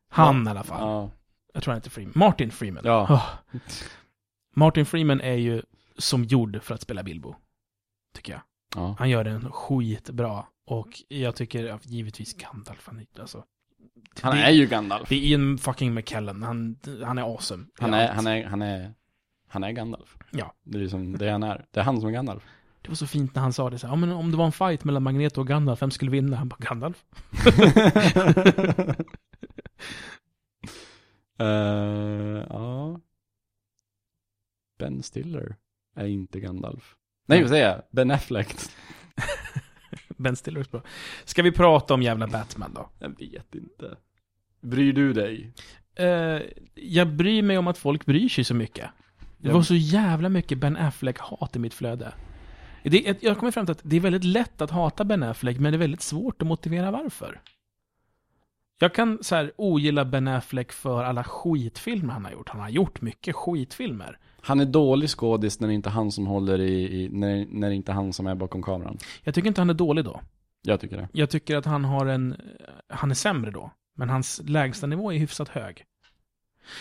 Han 0.08 0.46
i 0.46 0.50
alla 0.50 0.64
fall. 0.64 0.80
Ja. 0.80 1.10
Jag 1.54 1.62
tror 1.62 1.72
han 1.72 1.80
heter 1.80 1.90
Freeman. 1.90 2.12
Martin 2.16 2.50
Freeman. 2.50 2.82
Ja. 2.86 3.02
Oh. 3.02 3.58
Martin 4.56 4.86
Freeman 4.86 5.20
är 5.20 5.34
ju 5.34 5.62
som 5.98 6.24
gjord 6.24 6.62
för 6.62 6.74
att 6.74 6.80
spela 6.80 7.02
Bilbo. 7.02 7.34
Tycker 8.14 8.32
jag. 8.32 8.42
ja. 8.76 8.96
Han 8.98 9.10
gör 9.10 9.24
den 9.24 9.52
skitbra. 9.52 10.46
Och 10.66 11.02
jag 11.08 11.36
tycker 11.36 11.64
ja, 11.64 11.78
givetvis 11.82 12.34
Gandalf. 12.36 12.86
Han, 12.86 13.06
alltså, 13.20 13.44
Han 14.20 14.38
är 14.38 14.50
ju 14.50 14.66
Gandalf. 14.66 15.08
Det 15.08 15.14
är 15.14 15.18
Ian 15.20 15.58
fucking 15.58 15.94
McKellen. 15.94 16.42
Han, 16.42 16.78
han 17.04 17.18
är 17.18 17.22
awesome. 17.22 17.66
Han 17.78 17.94
är, 17.94 18.12
han 18.12 18.26
är, 18.26 18.44
han 18.44 18.62
är, 18.62 18.94
han 19.54 19.64
är 19.64 19.72
Gandalf. 19.72 20.16
Ja. 20.30 20.54
Det 20.62 20.78
är 20.78 20.82
liksom 20.82 21.18
det 21.18 21.30
han 21.30 21.42
är. 21.42 21.64
Det 21.70 21.80
är 21.80 21.84
han 21.84 22.00
som 22.00 22.08
är 22.08 22.12
Gandalf. 22.12 22.42
Det 22.82 22.88
var 22.88 22.94
så 22.94 23.06
fint 23.06 23.34
när 23.34 23.42
han 23.42 23.52
sa 23.52 23.70
det 23.70 23.78
så 23.78 23.86
här, 23.86 23.94
ja, 23.94 23.96
men 23.96 24.12
om 24.12 24.30
det 24.30 24.36
var 24.36 24.46
en 24.46 24.52
fight 24.52 24.84
mellan 24.84 25.02
Magneto 25.02 25.40
och 25.40 25.46
Gandalf, 25.46 25.82
vem 25.82 25.90
skulle 25.90 26.10
vinna? 26.10 26.36
Han 26.36 26.48
bara, 26.48 26.56
Gandalf. 26.58 27.04
Eh, 31.38 31.46
ja. 32.48 33.00
Ben 34.78 35.02
Stiller 35.02 35.56
är 35.96 36.06
inte 36.06 36.40
Gandalf. 36.40 36.96
Nej, 37.26 37.40
vad 37.40 37.50
säger 37.50 37.68
jag? 37.68 37.82
Ben 37.90 38.10
Affleck. 38.10 38.56
Ben 40.16 40.36
Stiller 40.36 40.60
är 40.60 40.64
bra. 40.70 40.82
Ska 41.24 41.42
vi 41.42 41.52
prata 41.52 41.94
om 41.94 42.02
jävla 42.02 42.26
Batman 42.26 42.74
då? 42.74 42.90
Jag 42.98 43.18
vet 43.18 43.54
inte. 43.54 43.96
Bryr 44.60 44.92
du 44.92 45.12
dig? 45.12 45.52
Eh, 45.94 46.40
jag 46.74 47.08
bryr 47.08 47.42
mig 47.42 47.58
om 47.58 47.66
att 47.66 47.78
folk 47.78 48.06
bryr 48.06 48.28
sig 48.28 48.44
så 48.44 48.54
mycket. 48.54 48.90
Det 49.48 49.52
var 49.52 49.62
så 49.62 49.74
jävla 49.74 50.28
mycket 50.28 50.58
Ben 50.58 50.76
Affleck-hat 50.76 51.56
i 51.56 51.58
mitt 51.58 51.74
flöde. 51.74 52.12
Det, 52.82 53.22
jag 53.22 53.38
kommer 53.38 53.52
fram 53.52 53.66
till 53.66 53.72
att 53.72 53.80
det 53.82 53.96
är 53.96 54.00
väldigt 54.00 54.24
lätt 54.24 54.60
att 54.60 54.70
hata 54.70 55.04
Ben 55.04 55.22
Affleck, 55.22 55.58
men 55.58 55.72
det 55.72 55.76
är 55.76 55.78
väldigt 55.78 56.02
svårt 56.02 56.42
att 56.42 56.48
motivera 56.48 56.90
varför. 56.90 57.40
Jag 58.78 58.94
kan 58.94 59.18
så 59.22 59.34
här 59.34 59.52
ogilla 59.56 60.04
Ben 60.04 60.28
Affleck 60.28 60.72
för 60.72 61.04
alla 61.04 61.24
skitfilmer 61.24 62.12
han 62.12 62.24
har 62.24 62.32
gjort. 62.32 62.48
Han 62.48 62.60
har 62.60 62.68
gjort 62.68 63.00
mycket 63.00 63.36
skitfilmer. 63.36 64.18
Han 64.40 64.60
är 64.60 64.64
dålig 64.64 65.10
skådis 65.10 65.60
när 65.60 65.68
det 65.68 65.74
inte 65.74 65.88
är 65.88 65.92
han 65.92 66.12
som 66.12 66.26
håller 66.26 66.60
i, 66.60 67.02
i 67.02 67.08
när, 67.08 67.46
när 67.50 67.68
det 67.68 67.74
inte 67.74 67.92
är 67.92 67.94
han 67.94 68.12
som 68.12 68.26
är 68.26 68.34
bakom 68.34 68.62
kameran. 68.62 68.98
Jag 69.22 69.34
tycker 69.34 69.48
inte 69.48 69.60
han 69.60 69.70
är 69.70 69.74
dålig 69.74 70.04
då. 70.04 70.20
Jag 70.62 70.80
tycker 70.80 70.96
det. 70.96 71.08
Jag 71.12 71.30
tycker 71.30 71.56
att 71.56 71.66
han 71.66 71.84
har 71.84 72.06
en... 72.06 72.36
Han 72.88 73.10
är 73.10 73.14
sämre 73.14 73.50
då. 73.50 73.70
Men 73.96 74.10
hans 74.10 74.42
lägsta 74.44 74.86
nivå 74.86 75.12
är 75.12 75.18
hyfsat 75.18 75.48
hög. 75.48 75.84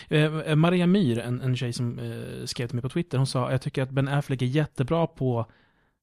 Eh, 0.10 0.56
Maria 0.56 0.88
Myr, 0.88 1.19
en, 1.19 1.41
en 1.41 1.56
tjej 1.56 1.74
som 1.74 2.00
eh, 2.00 2.46
skrev 2.46 2.67
till 2.67 2.76
mig 2.76 2.82
på 2.82 2.89
Twitter, 2.89 3.17
hon 3.17 3.28
sa 3.28 3.52
jag 3.52 3.62
tycker 3.62 3.84
att 3.84 3.89
Ben 3.89 4.08
Affleck 4.08 4.41
är 4.41 4.46
jättebra 4.46 5.08
på 5.08 5.46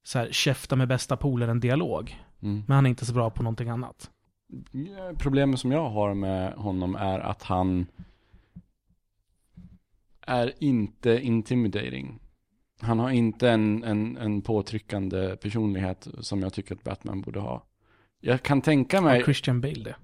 så 0.02 0.18
här, 0.18 0.28
käfta 0.30 0.76
med 0.76 0.88
bästa 0.88 1.16
polaren 1.16 1.60
dialog. 1.60 2.16
Mm. 2.42 2.62
Men 2.66 2.74
han 2.74 2.86
är 2.86 2.90
inte 2.90 3.06
så 3.06 3.12
bra 3.12 3.30
på 3.30 3.42
någonting 3.42 3.68
annat. 3.68 4.10
Problemet 5.18 5.60
som 5.60 5.72
jag 5.72 5.90
har 5.90 6.14
med 6.14 6.52
honom 6.52 6.94
är 6.94 7.18
att 7.18 7.42
han 7.42 7.86
är 10.20 10.52
inte 10.58 11.20
intimidating. 11.20 12.18
Han 12.80 12.98
har 12.98 13.10
inte 13.10 13.50
en, 13.50 13.84
en, 13.84 14.16
en 14.16 14.42
påtryckande 14.42 15.36
personlighet 15.36 16.08
som 16.20 16.42
jag 16.42 16.52
tycker 16.52 16.74
att 16.74 16.82
Batman 16.84 17.20
borde 17.22 17.40
ha. 17.40 17.66
Jag 18.20 18.42
kan 18.42 18.62
tänka 18.62 19.00
mig, 19.00 19.18
Har 19.18 19.24
Christian 19.24 19.60
Bale 19.60 19.84
det? 19.84 19.96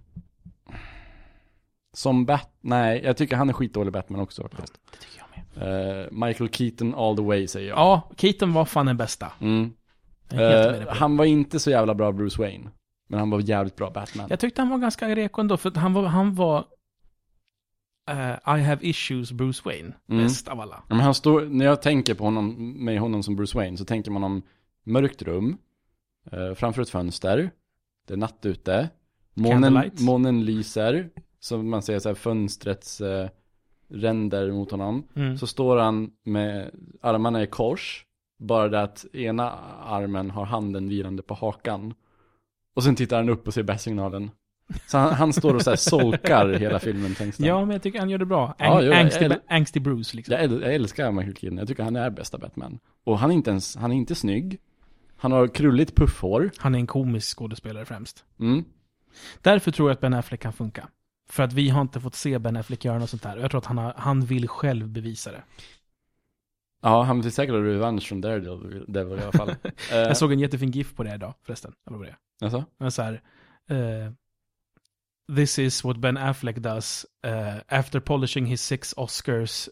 Som 1.96 2.26
Bat... 2.26 2.50
Nej, 2.60 3.00
jag 3.04 3.16
tycker 3.16 3.36
han 3.36 3.48
är 3.48 3.52
skitdålig 3.52 3.92
Batman 3.92 4.20
också 4.20 4.42
faktiskt. 4.42 4.80
Det 4.90 4.98
tycker 4.98 5.18
jag 5.18 5.28
med. 5.28 6.00
Eh, 6.00 6.06
Michael 6.26 6.50
Keaton 6.50 6.94
all 6.94 7.16
the 7.16 7.22
way 7.22 7.48
säger 7.48 7.68
jag. 7.68 7.78
Ja, 7.78 8.10
Keaton 8.16 8.52
var 8.52 8.64
fan 8.64 8.86
den 8.86 8.96
bästa. 8.96 9.32
Mm. 9.40 9.72
Det. 10.28 10.86
han 10.88 11.16
var 11.16 11.24
inte 11.24 11.60
så 11.60 11.70
jävla 11.70 11.94
bra 11.94 12.12
Bruce 12.12 12.42
Wayne. 12.42 12.70
Men 13.08 13.18
han 13.18 13.30
var 13.30 13.40
jävligt 13.40 13.76
bra 13.76 13.90
Batman. 13.90 14.26
Jag 14.30 14.40
tyckte 14.40 14.60
han 14.60 14.70
var 14.70 14.78
ganska 14.78 15.16
reko 15.16 15.40
ändå, 15.40 15.56
för 15.56 15.70
han 15.74 15.92
var, 15.92 16.02
han 16.02 16.34
var 16.34 16.64
eh, 18.10 18.56
I 18.58 18.62
have 18.62 18.78
issues 18.80 19.32
Bruce 19.32 19.62
Wayne. 19.64 19.92
Mm. 20.08 20.22
Bäst 20.22 20.48
av 20.48 20.60
alla. 20.60 20.76
Ja, 20.88 20.94
Men 20.94 21.00
han 21.00 21.14
står, 21.14 21.44
när 21.44 21.64
jag 21.64 21.82
tänker 21.82 22.14
på 22.14 22.24
honom, 22.24 22.74
med 22.84 23.00
honom 23.00 23.22
som 23.22 23.36
Bruce 23.36 23.58
Wayne, 23.58 23.76
så 23.76 23.84
tänker 23.84 24.10
man 24.10 24.24
om 24.24 24.42
mörkt 24.84 25.22
rum, 25.22 25.56
framför 26.56 26.82
ett 26.82 26.90
fönster, 26.90 27.50
det 28.06 28.14
är 28.14 28.18
natt 28.18 28.46
ute, 28.46 28.88
månen, 29.34 29.90
månen 30.00 30.44
lyser, 30.44 31.10
så 31.46 31.58
man 31.62 31.82
ser 31.82 31.98
så 31.98 32.08
här 32.08 32.14
fönstrets 32.14 33.00
eh, 33.00 33.28
ränder 33.88 34.52
mot 34.52 34.70
honom. 34.70 35.08
Mm. 35.14 35.38
Så 35.38 35.46
står 35.46 35.76
han 35.76 36.10
med 36.24 36.70
armarna 37.00 37.42
i 37.42 37.46
kors, 37.46 38.04
bara 38.38 38.68
det 38.68 38.82
att 38.82 39.06
ena 39.14 39.50
armen 39.84 40.30
har 40.30 40.44
handen 40.44 40.88
vilande 40.88 41.22
på 41.22 41.34
hakan. 41.34 41.94
Och 42.74 42.82
sen 42.84 42.96
tittar 42.96 43.16
han 43.16 43.28
upp 43.28 43.46
och 43.46 43.54
ser 43.54 43.62
bästsignalen. 43.62 44.30
Så 44.86 44.98
han, 44.98 45.12
han 45.14 45.32
står 45.32 45.54
och 45.54 45.62
så 45.62 45.70
här 45.70 45.76
solkar 45.76 46.48
hela 46.48 46.78
filmen 46.78 47.14
tänks 47.14 47.36
det. 47.36 47.46
Ja, 47.46 47.60
men 47.64 47.70
jag 47.70 47.82
tycker 47.82 47.98
han 47.98 48.10
gör 48.10 48.18
det 48.18 48.26
bra. 48.26 48.46
Ang- 48.48 48.54
Ja, 48.58 48.82
jo, 48.82 48.92
angsty, 48.92 49.24
jag- 49.24 49.38
angsty 49.48 49.80
Bruce 49.80 50.16
liksom. 50.16 50.34
Jag, 50.34 50.52
jag 50.52 50.74
älskar 50.74 51.12
Michael 51.12 51.36
Keaton, 51.36 51.58
jag 51.58 51.68
tycker 51.68 51.82
han 51.82 51.96
är 51.96 52.10
bästa 52.10 52.38
Batman. 52.38 52.78
Och 53.04 53.18
han 53.18 53.30
är 53.30 53.34
inte 53.34 53.50
ens, 53.50 53.76
han 53.76 53.92
är 53.92 53.96
inte 53.96 54.14
snygg. 54.14 54.58
Han 55.16 55.32
har 55.32 55.48
krulligt 55.48 55.96
puffhår. 55.96 56.50
Han 56.58 56.74
är 56.74 56.78
en 56.78 56.86
komisk 56.86 57.38
skådespelare 57.38 57.84
främst. 57.84 58.24
Mm. 58.40 58.64
Därför 59.42 59.70
tror 59.70 59.88
jag 59.88 59.94
att 59.94 60.00
Ben 60.00 60.14
Affleck 60.14 60.40
kan 60.40 60.52
funka. 60.52 60.88
För 61.28 61.42
att 61.42 61.52
vi 61.52 61.68
har 61.68 61.80
inte 61.80 62.00
fått 62.00 62.14
se 62.14 62.38
Ben 62.38 62.56
Affleck 62.56 62.84
göra 62.84 62.98
något 62.98 63.10
sånt 63.10 63.24
här. 63.24 63.36
Jag 63.36 63.50
tror 63.50 63.58
att 63.58 63.66
han, 63.66 63.78
har, 63.78 63.94
han 63.96 64.20
vill 64.20 64.48
själv 64.48 64.88
bevisa 64.88 65.32
det. 65.32 65.42
Ja, 66.82 67.02
han 67.02 67.20
vill 67.20 67.32
säkert 67.32 67.54
ha 67.54 67.60
revansch 67.62 68.08
från 68.08 68.20
Daredevil 68.20 68.84
Devil 68.88 69.18
i 69.18 69.22
alla 69.22 69.32
fall. 69.32 69.48
eh, 69.90 69.96
Jag 69.96 70.16
såg 70.16 70.32
en 70.32 70.38
jättefin 70.40 70.70
GIF 70.70 70.94
på 70.94 71.02
det 71.02 71.14
idag 71.14 71.34
förresten. 71.42 71.72
Eller 71.86 71.98
vad 71.98 72.06
det 72.06 72.10
är. 72.10 72.44
alltså? 72.44 72.64
Så 72.90 73.02
här, 73.02 73.22
eh, 73.70 74.12
This 75.36 75.58
is 75.58 75.84
what 75.84 75.96
Ben 75.96 76.16
Affleck 76.16 76.56
does 76.56 77.06
eh, 77.24 77.56
after 77.68 78.00
polishing 78.00 78.46
his 78.46 78.62
six 78.62 78.94
Oscars, 78.96 79.68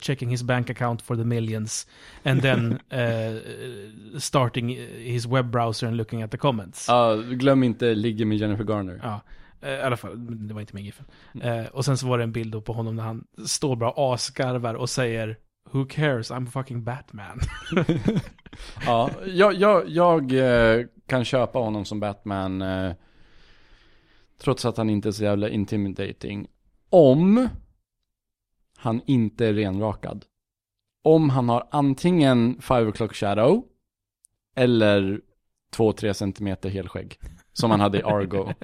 checking 0.00 0.28
his 0.30 0.42
bank 0.42 0.70
account 0.70 1.02
for 1.02 1.16
the 1.16 1.24
millions, 1.24 1.86
and 2.24 2.42
then 2.42 2.78
starting 4.18 4.68
his 5.04 5.26
web 5.26 5.50
browser 5.50 5.86
and 5.86 5.96
looking 5.96 6.22
at 6.22 6.30
the 6.30 6.36
comments. 6.38 6.88
Ja, 6.88 7.14
glöm 7.16 7.62
inte 7.62 7.94
ligger 7.94 8.24
med 8.24 8.38
Jennifer 8.38 8.64
Garner. 8.64 9.00
Ja, 9.02 9.20
eh, 9.60 9.70
i 9.70 9.80
alla 9.80 9.96
fall, 9.96 10.46
det 10.48 10.54
var 10.54 10.60
inte 10.60 10.74
med 10.74 10.82
giffen. 10.82 11.06
Eh, 11.42 11.66
och 11.66 11.84
sen 11.84 11.98
så 11.98 12.06
var 12.06 12.18
det 12.18 12.24
en 12.24 12.32
bild 12.32 12.52
då 12.52 12.60
på 12.60 12.72
honom 12.72 12.96
när 12.96 13.02
han 13.02 13.24
står 13.46 13.76
bara 13.76 13.92
asgarvar 13.96 14.74
och 14.74 14.90
säger 14.90 15.38
Who 15.72 15.84
cares, 15.84 16.30
I'm 16.30 16.46
fucking 16.46 16.84
Batman. 16.84 17.40
Ja, 18.86 19.10
jag, 19.26 19.54
jag, 19.54 19.88
jag 19.88 20.32
eh, 20.32 20.86
kan 21.06 21.24
köpa 21.24 21.58
honom 21.58 21.84
som 21.84 22.00
Batman. 22.00 22.62
Eh, 22.62 22.92
trots 24.38 24.64
att 24.64 24.76
han 24.76 24.90
inte 24.90 25.08
är 25.08 25.12
så 25.12 25.24
jävla 25.24 25.48
intimidating. 25.48 26.46
Om 26.90 27.48
han 28.76 29.00
inte 29.06 29.46
är 29.46 29.52
renrakad. 29.52 30.24
Om 31.02 31.30
han 31.30 31.48
har 31.48 31.68
antingen 31.70 32.60
5 32.60 32.88
o'clock 32.88 33.14
shadow. 33.14 33.64
Eller 34.56 35.20
2-3 35.76 36.12
centimeter 36.12 36.70
helskägg. 36.70 37.18
Som 37.60 37.70
han 37.70 37.80
hade 37.80 37.98
i 37.98 38.02
Argo. 38.02 38.44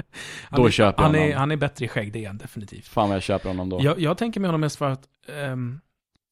Han 0.51 0.61
Då 0.61 0.67
är, 0.67 0.71
köper 0.71 1.03
jag 1.03 1.09
han 1.09 1.15
honom. 1.15 1.31
är, 1.31 1.37
han 1.37 1.51
är 1.51 1.57
bättre 1.57 1.85
i 1.85 1.89
skägg, 1.89 2.13
det 2.13 2.25
är 2.25 2.27
han 2.27 2.39
definitivt. 2.39 2.87
Fan 2.87 3.09
vad 3.09 3.17
jag 3.17 3.23
köper 3.23 3.49
honom 3.49 3.69
då. 3.69 3.79
Jag, 3.83 4.01
jag 4.01 4.19
tänker 4.19 4.41
med 4.41 4.49
honom 4.49 4.61
mest 4.61 4.77
för 4.77 4.91
att 4.91 5.09
ehm, 5.29 5.81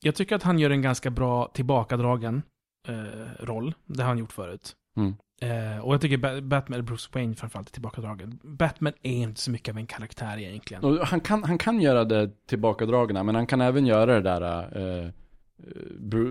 jag 0.02 0.14
tycker 0.14 0.36
att 0.36 0.42
han 0.42 0.58
gör 0.58 0.70
en 0.70 0.82
ganska 0.82 1.10
bra 1.10 1.50
tillbakadragen 1.54 2.42
eh, 2.88 3.44
roll. 3.44 3.74
Det 3.86 4.02
har 4.02 4.08
han 4.08 4.18
gjort 4.18 4.32
förut. 4.32 4.72
Mm. 4.96 5.14
Eh, 5.42 5.78
och 5.78 5.94
jag 5.94 6.00
tycker 6.00 6.16
ba- 6.16 6.40
Batman, 6.40 6.84
Bruce 6.84 7.08
Wayne 7.12 7.34
framförallt, 7.34 7.68
är 7.68 7.72
tillbakadragen. 7.72 8.38
Batman 8.42 8.92
är 9.02 9.12
inte 9.16 9.40
så 9.40 9.50
mycket 9.50 9.72
av 9.74 9.78
en 9.78 9.86
karaktär 9.86 10.38
egentligen. 10.38 10.84
Och 10.84 11.06
han, 11.06 11.20
kan, 11.20 11.44
han 11.44 11.58
kan 11.58 11.80
göra 11.80 12.04
det 12.04 12.46
tillbakadragna, 12.46 13.22
men 13.22 13.34
han 13.34 13.46
kan 13.46 13.60
även 13.60 13.86
göra 13.86 14.14
det 14.14 14.20
där 14.20 14.40
Bru- 14.40 15.12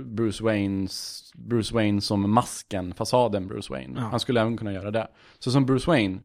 Bruce 0.06 0.44
Waynes, 0.44 1.32
Bruce 1.36 1.74
Wayne 1.74 2.02
som 2.02 2.34
masken, 2.34 2.94
fasaden 2.94 3.48
Bruce 3.48 3.74
Wayne. 3.74 4.00
Ja. 4.00 4.02
Han 4.02 4.20
skulle 4.20 4.42
även 4.42 4.58
kunna 4.58 4.74
göra 4.74 4.92
det. 4.92 5.08
Så 5.40 5.52
som 5.52 5.66
Bruce 5.66 5.92
Wayne, 5.92 6.20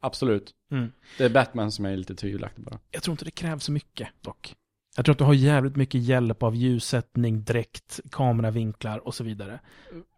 absolut. 0.00 0.54
Mm. 0.70 0.92
Det 1.18 1.24
är 1.24 1.30
Batman 1.30 1.72
som 1.72 1.84
är 1.84 1.96
lite 1.96 2.14
tvivelaktig 2.14 2.64
bara. 2.64 2.78
Jag 2.90 3.02
tror 3.02 3.12
inte 3.12 3.24
det 3.24 3.30
krävs 3.30 3.64
så 3.64 3.72
mycket 3.72 4.08
dock. 4.20 4.56
Jag 4.96 5.04
tror 5.04 5.12
att 5.12 5.18
du 5.18 5.24
har 5.24 5.34
jävligt 5.34 5.76
mycket 5.76 6.02
hjälp 6.02 6.42
av 6.42 6.54
ljussättning, 6.54 7.44
dräkt, 7.44 8.00
kameravinklar 8.10 9.06
och 9.06 9.14
så 9.14 9.24
vidare. 9.24 9.60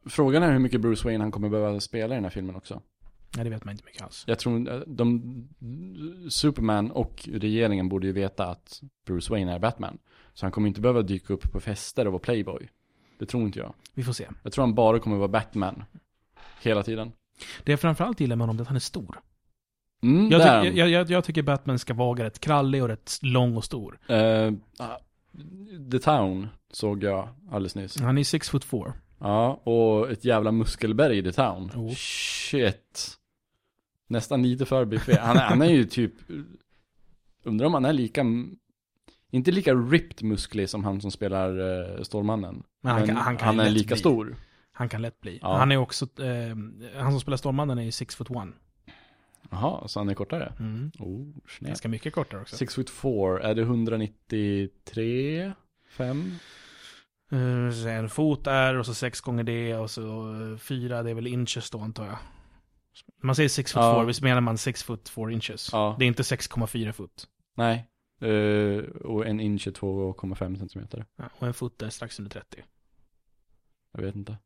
Frågan 0.06 0.42
är 0.42 0.52
hur 0.52 0.58
mycket 0.58 0.80
Bruce 0.80 1.04
Wayne 1.04 1.24
han 1.24 1.30
kommer 1.30 1.48
behöva 1.48 1.80
spela 1.80 2.14
i 2.14 2.16
den 2.16 2.24
här 2.24 2.30
filmen 2.30 2.56
också. 2.56 2.82
Nej, 3.36 3.44
det 3.44 3.50
vet 3.50 3.64
man 3.64 3.72
inte 3.72 3.84
mycket 3.84 4.02
alls. 4.02 4.24
Jag 4.26 4.38
tror 4.38 4.72
eh, 4.72 4.80
de, 4.86 5.48
Superman 6.28 6.90
och 6.90 7.28
regeringen 7.32 7.88
borde 7.88 8.06
ju 8.06 8.12
veta 8.12 8.46
att 8.46 8.82
Bruce 9.06 9.32
Wayne 9.32 9.54
är 9.54 9.58
Batman. 9.58 9.98
Så 10.34 10.46
han 10.46 10.52
kommer 10.52 10.68
inte 10.68 10.80
behöva 10.80 11.02
dyka 11.02 11.32
upp 11.34 11.52
på 11.52 11.60
fester 11.60 12.06
och 12.06 12.12
vara 12.12 12.20
playboy. 12.22 12.68
Det 13.18 13.26
tror 13.26 13.42
inte 13.42 13.58
jag. 13.58 13.74
Vi 13.94 14.02
får 14.04 14.12
se. 14.12 14.28
Jag 14.42 14.52
tror 14.52 14.62
han 14.64 14.74
bara 14.74 14.98
kommer 14.98 15.16
vara 15.16 15.28
Batman. 15.28 15.84
Hela 16.62 16.82
tiden. 16.82 17.12
Det 17.64 17.72
jag 17.72 17.80
framförallt 17.80 18.20
gillar 18.20 18.36
med 18.36 18.42
honom 18.46 18.58
är 18.58 18.62
att 18.62 18.68
han 18.68 18.76
är 18.76 18.80
stor. 18.80 19.20
Mm, 20.02 20.28
Jag, 20.30 20.40
tycker- 20.42 20.78
jag, 20.78 20.88
jag, 20.88 21.10
jag 21.10 21.24
tycker 21.24 21.42
Batman 21.42 21.78
ska 21.78 21.94
vara 21.94 22.24
rätt 22.24 22.38
krallig 22.40 22.82
och 22.82 22.88
rätt 22.88 23.18
lång 23.22 23.56
och 23.56 23.64
stor. 23.64 23.98
Ah, 24.78 24.96
The 25.90 25.98
Town 25.98 26.48
såg 26.70 27.02
jag 27.02 27.28
alldeles 27.50 27.74
nyss. 27.74 28.00
Han 28.00 28.18
är 28.18 28.24
six 28.24 28.48
foot 28.50 28.64
four. 28.64 28.92
Ja, 29.18 29.52
och 29.64 30.10
ett 30.10 30.24
jävla 30.24 30.52
muskelberg 30.52 31.18
i 31.18 31.22
The 31.22 31.32
Town. 31.32 31.70
Oh. 31.74 31.94
Shit. 31.96 33.18
Nästan 34.06 34.42
lite 34.42 34.64
för 34.66 34.84
biffig. 34.84 35.12
Han, 35.14 35.36
är- 35.36 35.40
han 35.40 35.62
är 35.62 35.70
ju 35.70 35.84
typ, 35.84 36.12
undrar 37.42 37.66
om 37.66 37.74
han 37.74 37.84
är 37.84 37.92
lika, 37.92 38.24
inte 39.34 39.50
lika 39.50 39.74
ripped 39.74 40.22
musklig 40.28 40.68
som 40.70 40.84
han 40.84 41.00
som 41.00 41.10
spelar 41.10 41.58
uh, 41.60 42.02
Stålmannen. 42.02 42.62
Men 42.82 42.92
han 42.92 43.06
kan- 43.06 43.16
han 43.16 43.36
kan 43.36 43.60
är 43.60 43.64
lätt 43.64 43.72
lika 43.72 43.88
bli. 43.94 43.96
stor. 43.98 44.36
Han 44.72 44.88
kan 44.88 45.02
lätt 45.02 45.20
bli. 45.20 45.38
Ja. 45.42 45.56
Han 45.58 45.72
är 45.72 45.76
också, 45.76 46.04
eh, 46.22 46.56
han 47.02 47.10
som 47.12 47.20
spelar 47.20 47.36
Stålmannen 47.36 47.78
är 47.78 47.82
ju 47.82 47.92
six 47.92 48.16
foot 48.16 48.30
one. 48.30 48.52
Jaha, 49.50 49.88
så 49.88 50.00
han 50.00 50.08
är 50.08 50.14
kortare? 50.14 50.52
Mm. 50.58 50.90
Oh. 50.98 51.26
Ganska 51.60 51.88
mycket 51.88 52.12
kortare 52.14 52.40
också. 52.40 52.56
Six 52.56 52.74
foot 52.74 52.90
four, 52.90 53.40
är 53.42 53.54
det 53.54 53.62
193? 53.62 55.52
5? 55.90 56.32
Eh, 57.32 57.70
så 57.82 57.88
en 57.88 58.08
fot 58.10 58.46
är 58.46 58.74
och 58.78 58.86
så 58.86 58.94
sex 58.94 59.20
gånger 59.20 59.44
det 59.44 59.74
och 59.76 59.90
så 59.90 60.34
eh, 60.52 60.56
fyra, 60.58 61.02
det 61.02 61.10
är 61.10 61.14
väl 61.14 61.26
inches 61.26 61.70
då 61.70 61.80
antar 61.80 62.06
jag. 62.06 62.16
Man 63.22 63.34
säger 63.34 63.48
six 63.48 63.72
foot 63.72 63.82
Ja. 63.82 63.94
four, 63.94 64.04
visst 64.04 64.22
menar 64.22 64.40
man 64.40 64.58
six 64.58 64.82
foot 64.82 65.08
four 65.08 65.32
inches? 65.32 65.68
Ja. 65.72 65.96
Det 65.98 66.04
är 66.04 66.06
inte 66.06 66.22
6,4 66.22 66.92
fot. 66.92 67.26
Nej. 67.56 67.86
Eh, 68.24 68.84
och 68.84 69.26
en 69.26 69.40
inch 69.40 69.66
är 69.66 69.72
2,5 69.72 70.58
centimeter. 70.58 71.06
Ja, 71.16 71.24
och 71.38 71.46
en 71.46 71.54
fot 71.54 71.82
är 71.82 71.90
strax 71.90 72.18
under 72.18 72.30
30. 72.30 72.62
Jag 73.92 74.02
vet 74.02 74.14
inte. 74.14 74.36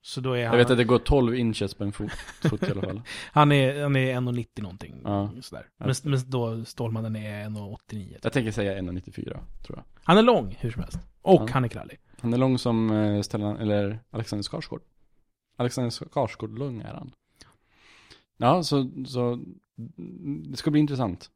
Så 0.00 0.20
då 0.20 0.32
är 0.32 0.38
Jag 0.38 0.48
han, 0.48 0.58
vet 0.58 0.70
att 0.70 0.76
det 0.78 0.84
går 0.84 0.98
12 0.98 1.34
inches 1.34 1.74
på 1.74 1.84
en 1.84 1.92
fot, 1.92 2.12
fot 2.42 2.62
i 2.62 2.70
alla 2.70 2.82
fall. 2.82 3.02
han 3.32 3.52
är, 3.52 3.82
han 3.82 3.96
är 3.96 4.14
1,90 4.14 4.62
någonting. 4.62 5.00
Ja. 5.04 5.30
Sådär. 5.40 5.66
Ja. 5.78 5.86
Men, 5.86 5.94
men 6.02 6.30
då 6.30 6.64
Stålmannen 6.64 7.16
är 7.16 7.44
1,89. 7.44 8.18
Jag 8.22 8.32
tänker 8.32 8.52
säga 8.52 8.80
1,94 8.80 9.22
tror 9.66 9.78
jag. 9.78 9.84
Han 10.04 10.18
är 10.18 10.22
lång 10.22 10.56
hur 10.60 10.70
som 10.70 10.82
helst. 10.82 10.98
Och 11.22 11.42
Ja. 11.42 11.52
han 11.52 11.64
är 11.64 11.68
krallig. 11.68 11.98
Han 12.20 12.32
är 12.32 12.38
lång 12.38 12.58
som 12.58 12.90
eh, 12.90 13.22
Stellan, 13.22 13.56
eller 13.56 14.00
Alexander 14.10 14.42
Skarsgård. 14.42 14.82
Alexander 15.56 15.90
Skarsgård 15.90 16.58
lång 16.58 16.80
är 16.80 16.94
han. 16.94 17.12
Ja, 18.36 18.62
så, 18.62 18.90
så 19.06 19.32
mm, 19.98 20.42
det 20.50 20.56
ska 20.56 20.70
bli 20.70 20.80
intressant. 20.80 21.30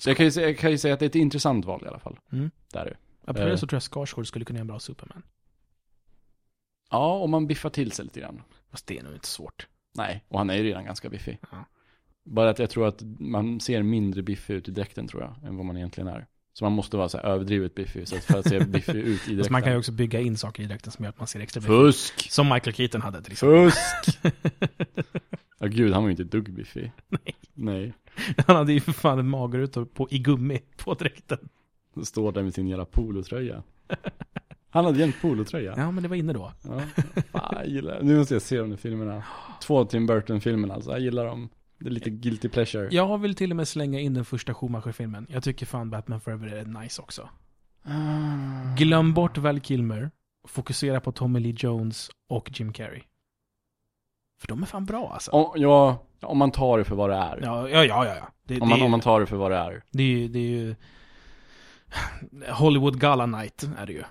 Så 0.00 0.10
jag 0.10 0.16
kan, 0.16 0.26
ju, 0.26 0.30
säga- 0.32 0.46
jag 0.48 0.58
kan 0.58 0.70
ju 0.70 0.78
säga 0.78 0.94
att 0.94 1.00
det 1.00 1.04
är 1.06 1.08
ett 1.08 1.14
intressant 1.14 1.64
val 1.64 1.82
i 1.84 1.88
alla 1.88 1.98
fall. 1.98 2.18
Mm. 2.32 2.50
Där 2.72 2.80
är 2.80 2.84
det. 2.84 2.96
Apropå 3.22 3.46
det 3.46 3.50
Eh. 3.52 3.56
så 3.56 3.66
tror 3.66 3.76
jag 3.76 3.82
Skarsgård 3.82 4.26
skulle 4.26 4.44
kunna 4.44 4.56
göra 4.56 4.60
en 4.62 4.66
bra 4.66 4.78
Superman. 4.80 5.22
Ja, 6.90 7.12
om 7.18 7.30
man 7.30 7.46
biffar 7.46 7.70
till 7.70 7.92
sig 7.92 8.04
lite 8.04 8.20
grann. 8.20 8.42
Fast 8.70 8.86
det 8.86 8.98
är 8.98 9.02
nog 9.02 9.12
inte 9.14 9.26
svårt. 9.26 9.66
Nej, 9.94 10.24
och 10.28 10.38
han 10.38 10.50
är 10.50 10.54
ju 10.54 10.62
redan 10.62 10.84
ganska 10.84 11.08
biffig. 11.08 11.38
Ja. 11.50 11.64
Bara 12.24 12.50
att 12.50 12.58
jag 12.58 12.70
tror 12.70 12.88
att 12.88 13.02
man 13.18 13.60
ser 13.60 13.82
mindre 13.82 14.22
biffig 14.22 14.54
ut 14.54 14.68
i 14.68 14.70
dräkten 14.70 15.08
tror 15.08 15.22
jag, 15.22 15.48
än 15.48 15.56
vad 15.56 15.66
man 15.66 15.76
egentligen 15.76 16.08
är. 16.08 16.26
Så 16.52 16.64
man 16.64 16.72
måste 16.72 16.96
vara 16.96 17.08
så 17.08 17.18
här 17.18 17.24
överdrivet 17.24 17.74
biffig 17.74 18.08
så 18.08 18.16
att 18.16 18.24
för 18.24 18.38
att 18.38 18.48
se 18.48 18.60
biffig 18.64 18.94
ut 18.96 19.06
i 19.06 19.10
Fast 19.18 19.26
dräkten. 19.28 19.52
man 19.52 19.62
kan 19.62 19.72
ju 19.72 19.78
också 19.78 19.92
bygga 19.92 20.20
in 20.20 20.36
saker 20.36 20.62
i 20.62 20.66
dräkten 20.66 20.92
som 20.92 21.04
gör 21.04 21.10
att 21.10 21.18
man 21.18 21.26
ser 21.26 21.40
extra 21.40 21.60
biffig. 21.60 21.72
Fusk! 21.76 22.30
Som 22.32 22.48
Michael 22.48 22.74
Keaton 22.76 23.02
hade 23.02 23.22
till 23.22 23.32
exempel. 23.32 23.70
Fusk! 23.70 24.18
Ja 25.58 25.66
gud, 25.66 25.92
han 25.92 26.02
var 26.02 26.08
ju 26.08 26.10
inte 26.10 26.22
ett 26.22 26.30
dugg 26.30 26.52
biffig. 26.52 26.92
Nej. 27.08 27.34
Nej. 27.54 27.92
Han 28.46 28.56
hade 28.56 28.72
ju 28.72 28.80
för 28.80 28.92
fan 28.92 29.18
en 29.18 29.28
magrutor 29.28 29.84
på, 29.84 30.08
i 30.10 30.18
gummi 30.18 30.60
på 30.76 30.94
dräkten. 30.94 31.48
Står 32.04 32.32
där 32.32 32.42
med 32.42 32.54
sin 32.54 32.68
jävla 32.68 32.84
polotröja. 32.84 33.62
Han 34.70 34.84
hade 34.84 34.98
jämt 34.98 35.20
polotröja. 35.20 35.74
Ja, 35.76 35.90
men 35.90 36.02
det 36.02 36.08
var 36.08 36.16
inne 36.16 36.32
då. 36.32 36.52
Ja. 36.62 36.80
Fan, 37.32 37.54
jag 37.56 37.68
gillar 37.68 38.02
Nu 38.02 38.18
måste 38.18 38.34
jag 38.34 38.42
se 38.42 38.58
de 38.58 38.70
där 38.70 38.76
filmerna. 38.76 39.24
Två 39.62 39.84
Tim 39.84 40.06
Burton-filmerna 40.06 40.74
alltså. 40.74 40.90
Jag 40.90 41.00
gillar 41.00 41.24
dem. 41.24 41.48
Det 41.78 41.86
är 41.86 41.90
lite 41.90 42.10
guilty 42.10 42.48
pleasure. 42.48 42.88
Jag 42.90 43.18
vill 43.18 43.34
till 43.34 43.50
och 43.50 43.56
med 43.56 43.68
slänga 43.68 44.00
in 44.00 44.14
den 44.14 44.24
första 44.24 44.54
Schumacher-filmen. 44.54 45.26
Jag 45.30 45.42
tycker 45.42 45.66
fan 45.66 45.90
Batman 45.90 46.20
Forever 46.20 46.46
är 46.48 46.64
nice 46.64 47.02
också. 47.02 47.28
Ah. 47.82 48.74
Glöm 48.76 49.14
bort 49.14 49.38
Val 49.38 49.60
Kilmer. 49.60 50.10
Fokusera 50.48 51.00
på 51.00 51.12
Tommy 51.12 51.40
Lee 51.40 51.54
Jones 51.58 52.10
och 52.28 52.50
Jim 52.60 52.72
Carrey. 52.72 53.02
För 54.38 54.48
de 54.48 54.62
är 54.62 54.66
fan 54.66 54.84
bra 54.84 55.10
alltså. 55.12 55.30
Om, 55.30 55.52
ja, 55.54 56.02
om 56.22 56.38
man 56.38 56.50
tar 56.50 56.78
det 56.78 56.84
för 56.84 56.94
vad 56.96 57.10
det 57.10 57.16
är. 57.16 57.40
Ja, 57.42 57.68
ja, 57.68 57.84
ja, 57.84 58.06
ja. 58.06 58.28
Det, 58.44 58.54
om, 58.54 58.60
det, 58.60 58.66
man, 58.74 58.80
är, 58.80 58.84
om 58.84 58.90
man 58.90 59.00
tar 59.00 59.20
det 59.20 59.26
för 59.26 59.36
vad 59.36 59.50
det 59.50 59.56
är. 59.56 59.82
det 59.90 60.02
är 60.02 60.06
ju, 60.06 60.28
det 60.28 60.38
är 60.38 60.50
ju... 60.50 60.74
Hollywood 62.52 63.00
Gala 63.00 63.26
Night 63.26 63.62
är 63.78 63.86
det 63.86 63.92
ju. 63.92 64.02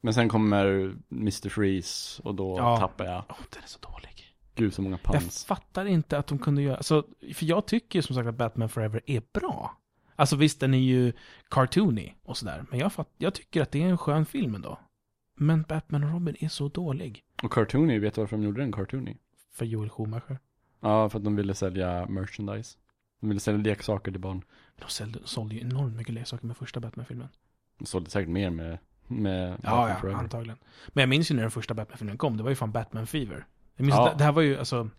Men 0.00 0.14
sen 0.14 0.28
kommer 0.28 0.64
Mr. 1.12 1.48
Freeze 1.48 2.22
och 2.22 2.34
då 2.34 2.56
Ja. 2.58 2.76
tappar 2.76 3.04
jag. 3.04 3.24
Åh, 3.28 3.36
den 3.50 3.62
är 3.62 3.66
så 3.68 3.78
dålig. 3.92 4.34
Gud 4.54 4.74
så 4.74 4.82
många 4.82 4.98
Jag 5.04 5.12
pans. 5.12 5.44
fattar 5.44 5.86
inte 5.86 6.18
att 6.18 6.26
de 6.26 6.38
kunde 6.38 6.62
göra... 6.62 6.76
Alltså, 6.76 7.04
för 7.34 7.46
jag 7.46 7.66
tycker 7.66 8.02
som 8.02 8.14
sagt 8.16 8.28
att 8.28 8.34
Batman 8.34 8.68
Forever 8.68 9.00
är 9.06 9.22
bra. 9.32 9.76
Alltså 10.16 10.36
visst, 10.36 10.60
den 10.60 10.74
är 10.74 10.78
ju 10.78 11.12
cartoony 11.50 12.12
och 12.24 12.36
sådär. 12.36 12.64
Men 12.70 12.78
jag, 12.78 12.92
fatt, 12.92 13.08
jag 13.18 13.34
tycker 13.34 13.62
att 13.62 13.70
det 13.70 13.82
är 13.82 13.86
en 13.88 13.98
skön 13.98 14.26
film 14.26 14.54
ändå. 14.54 14.78
Men 15.36 15.62
Batman 15.62 16.04
och 16.04 16.10
Robin 16.12 16.36
är 16.40 16.48
så 16.48 16.68
dålig. 16.68 17.22
Och 17.42 17.52
Cartoony, 17.52 17.98
vet 17.98 18.14
du 18.14 18.20
varför 18.20 18.36
de 18.36 18.42
gjorde 18.44 18.60
den 18.60 18.72
Cartoony? 18.72 19.16
För 19.58 19.64
Joel 19.64 19.88
Schumacher. 19.90 20.38
Ja, 20.80 21.08
för 21.08 21.18
att 21.18 21.24
de 21.24 21.36
ville 21.36 21.54
sälja 21.54 22.06
merchandise. 22.06 22.78
De 23.20 23.28
ville 23.28 23.40
sälja 23.40 23.60
leksaker 23.62 24.10
till 24.12 24.20
barn. 24.20 24.42
De 24.76 24.84
sålde, 24.88 25.18
sålde 25.24 25.54
ju 25.54 25.60
enormt 25.60 25.96
mycket 25.96 26.14
leksaker 26.14 26.46
med 26.46 26.56
första 26.56 26.80
Batman-filmen. 26.80 27.28
De 27.78 27.86
sålde 27.86 28.10
säkert 28.10 28.28
mer 28.30 28.50
med, 28.50 28.78
med 29.06 29.50
Ja, 29.50 29.56
Batman 29.70 29.88
ja, 29.88 29.96
Forever. 30.00 30.18
antagligen. 30.18 30.58
Men 30.88 31.02
jag 31.02 31.08
minns 31.08 31.30
ju 31.30 31.34
när 31.34 31.42
den 31.42 31.50
första 31.50 31.74
Batman-filmen 31.74 32.18
kom, 32.18 32.36
det 32.36 32.42
var 32.42 32.50
ju 32.50 32.56
fan 32.56 32.72
Batman 32.72 33.06
Fever. 33.06 33.46
Jag 33.76 33.84
minns 33.86 33.96
Ja. 33.96 34.08
det, 34.10 34.14
det 34.18 34.24
här 34.24 34.32
var 34.32 34.42
ju 34.42 34.58
alltså, 34.58 34.90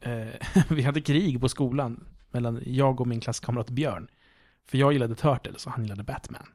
eh, 0.00 0.26
vi 0.70 0.82
hade 0.82 1.00
krig 1.00 1.40
på 1.40 1.48
skolan 1.48 2.08
mellan 2.30 2.62
jag 2.66 3.00
och 3.00 3.06
min 3.06 3.20
klasskamrat 3.20 3.70
Björn. 3.70 4.08
För 4.64 4.78
jag 4.78 4.92
gillade 4.92 5.14
Turtles 5.14 5.66
och 5.66 5.72
han 5.72 5.82
gillade 5.84 6.02
Batman. 6.02 6.46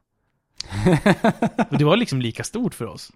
Och 1.70 1.78
det 1.78 1.84
var 1.84 1.96
liksom 1.96 2.20
lika 2.20 2.44
stort 2.44 2.74
för 2.74 2.86
oss. 2.86 3.12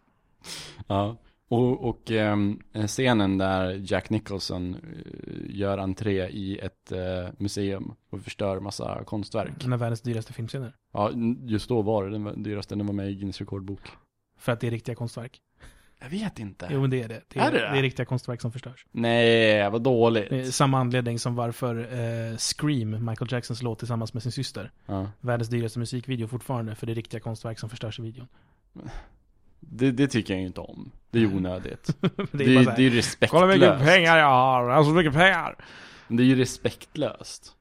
Ja, 0.86 1.16
och, 1.48 1.88
och 1.88 2.10
ehm, 2.10 2.60
scenen 2.86 3.38
där 3.38 3.80
Jack 3.92 4.10
Nicholson 4.10 4.74
eh, 4.74 5.56
gör 5.56 5.78
entré 5.78 6.28
i 6.28 6.58
ett 6.58 6.92
eh, 6.92 7.32
museum 7.38 7.94
och 8.10 8.20
förstör 8.20 8.60
massa 8.60 9.04
konstverk. 9.04 9.64
En 9.64 9.72
av 9.72 9.78
världens 9.78 10.00
dyraste 10.00 10.32
filmscener. 10.32 10.72
Ja, 10.92 11.10
just 11.44 11.68
då 11.68 11.82
var 11.82 12.04
det 12.04 12.10
den 12.10 12.42
dyraste, 12.42 12.74
den 12.74 12.86
var 12.86 12.94
med 12.94 13.10
i 13.10 13.14
Guinness 13.14 13.40
rekordbok. 13.40 13.80
För 14.38 14.52
att 14.52 14.60
det 14.60 14.66
är 14.66 14.70
riktiga 14.70 14.94
konstverk. 14.94 15.40
Jag 15.98 16.08
vet 16.08 16.38
inte. 16.38 16.68
Jo 16.70 16.80
men 16.80 16.90
det 16.90 17.02
är 17.02 17.08
det. 17.08 17.22
Det 17.28 17.40
Är 17.40 17.48
är, 17.48 17.52
det 17.52 17.58
det 17.58 17.78
är 17.78 17.82
riktiga 17.82 18.06
konstverk 18.06 18.40
som 18.40 18.52
förstörs. 18.52 18.86
Nej, 18.92 19.70
vad 19.70 19.82
dåligt. 19.82 20.54
Samma 20.54 20.78
anledning 20.78 21.18
som 21.18 21.34
varför 21.34 21.76
eh, 21.76 22.36
Scream, 22.36 23.04
Michael 23.04 23.32
Jacksons 23.32 23.62
låt 23.62 23.78
tillsammans 23.78 24.14
med 24.14 24.22
sin 24.22 24.32
syster. 24.32 24.70
Ja. 24.86 25.10
Världens 25.20 25.48
dyraste 25.48 25.78
musikvideo 25.78 26.28
fortfarande, 26.28 26.74
för 26.74 26.86
det 26.86 26.92
är 26.92 26.94
riktiga 26.94 27.20
konstverk 27.20 27.58
som 27.58 27.70
förstörs 27.70 27.98
i 27.98 28.02
videon. 28.02 28.28
Det, 29.60 29.90
det 29.90 30.06
tycker 30.08 30.34
jag 30.34 30.42
inte 30.42 30.60
om. 30.60 30.90
Det 31.10 31.18
är 31.22 31.26
onödigt. 31.36 31.96
det 32.00 32.10
Det 32.32 32.44
är 32.44 32.48
ju- 32.48 32.64
så 32.64 32.70
här, 32.70 32.76
det 32.76 32.82
är 32.86 32.90
ju 32.90 33.02
Kolla 33.30 33.46
vilka 33.46 33.66
respektlöst. 33.66 33.94
pengar 33.94 34.16
jag 34.18 34.26
har, 34.26 34.68
jag 34.68 34.76
har 34.76 34.84
så 34.84 34.90
mycket 34.90 35.12
pengar. 35.12 35.56
Det 36.08 36.22
är 36.22 36.26
ju 36.26 36.36
respektlöst. 36.36 37.52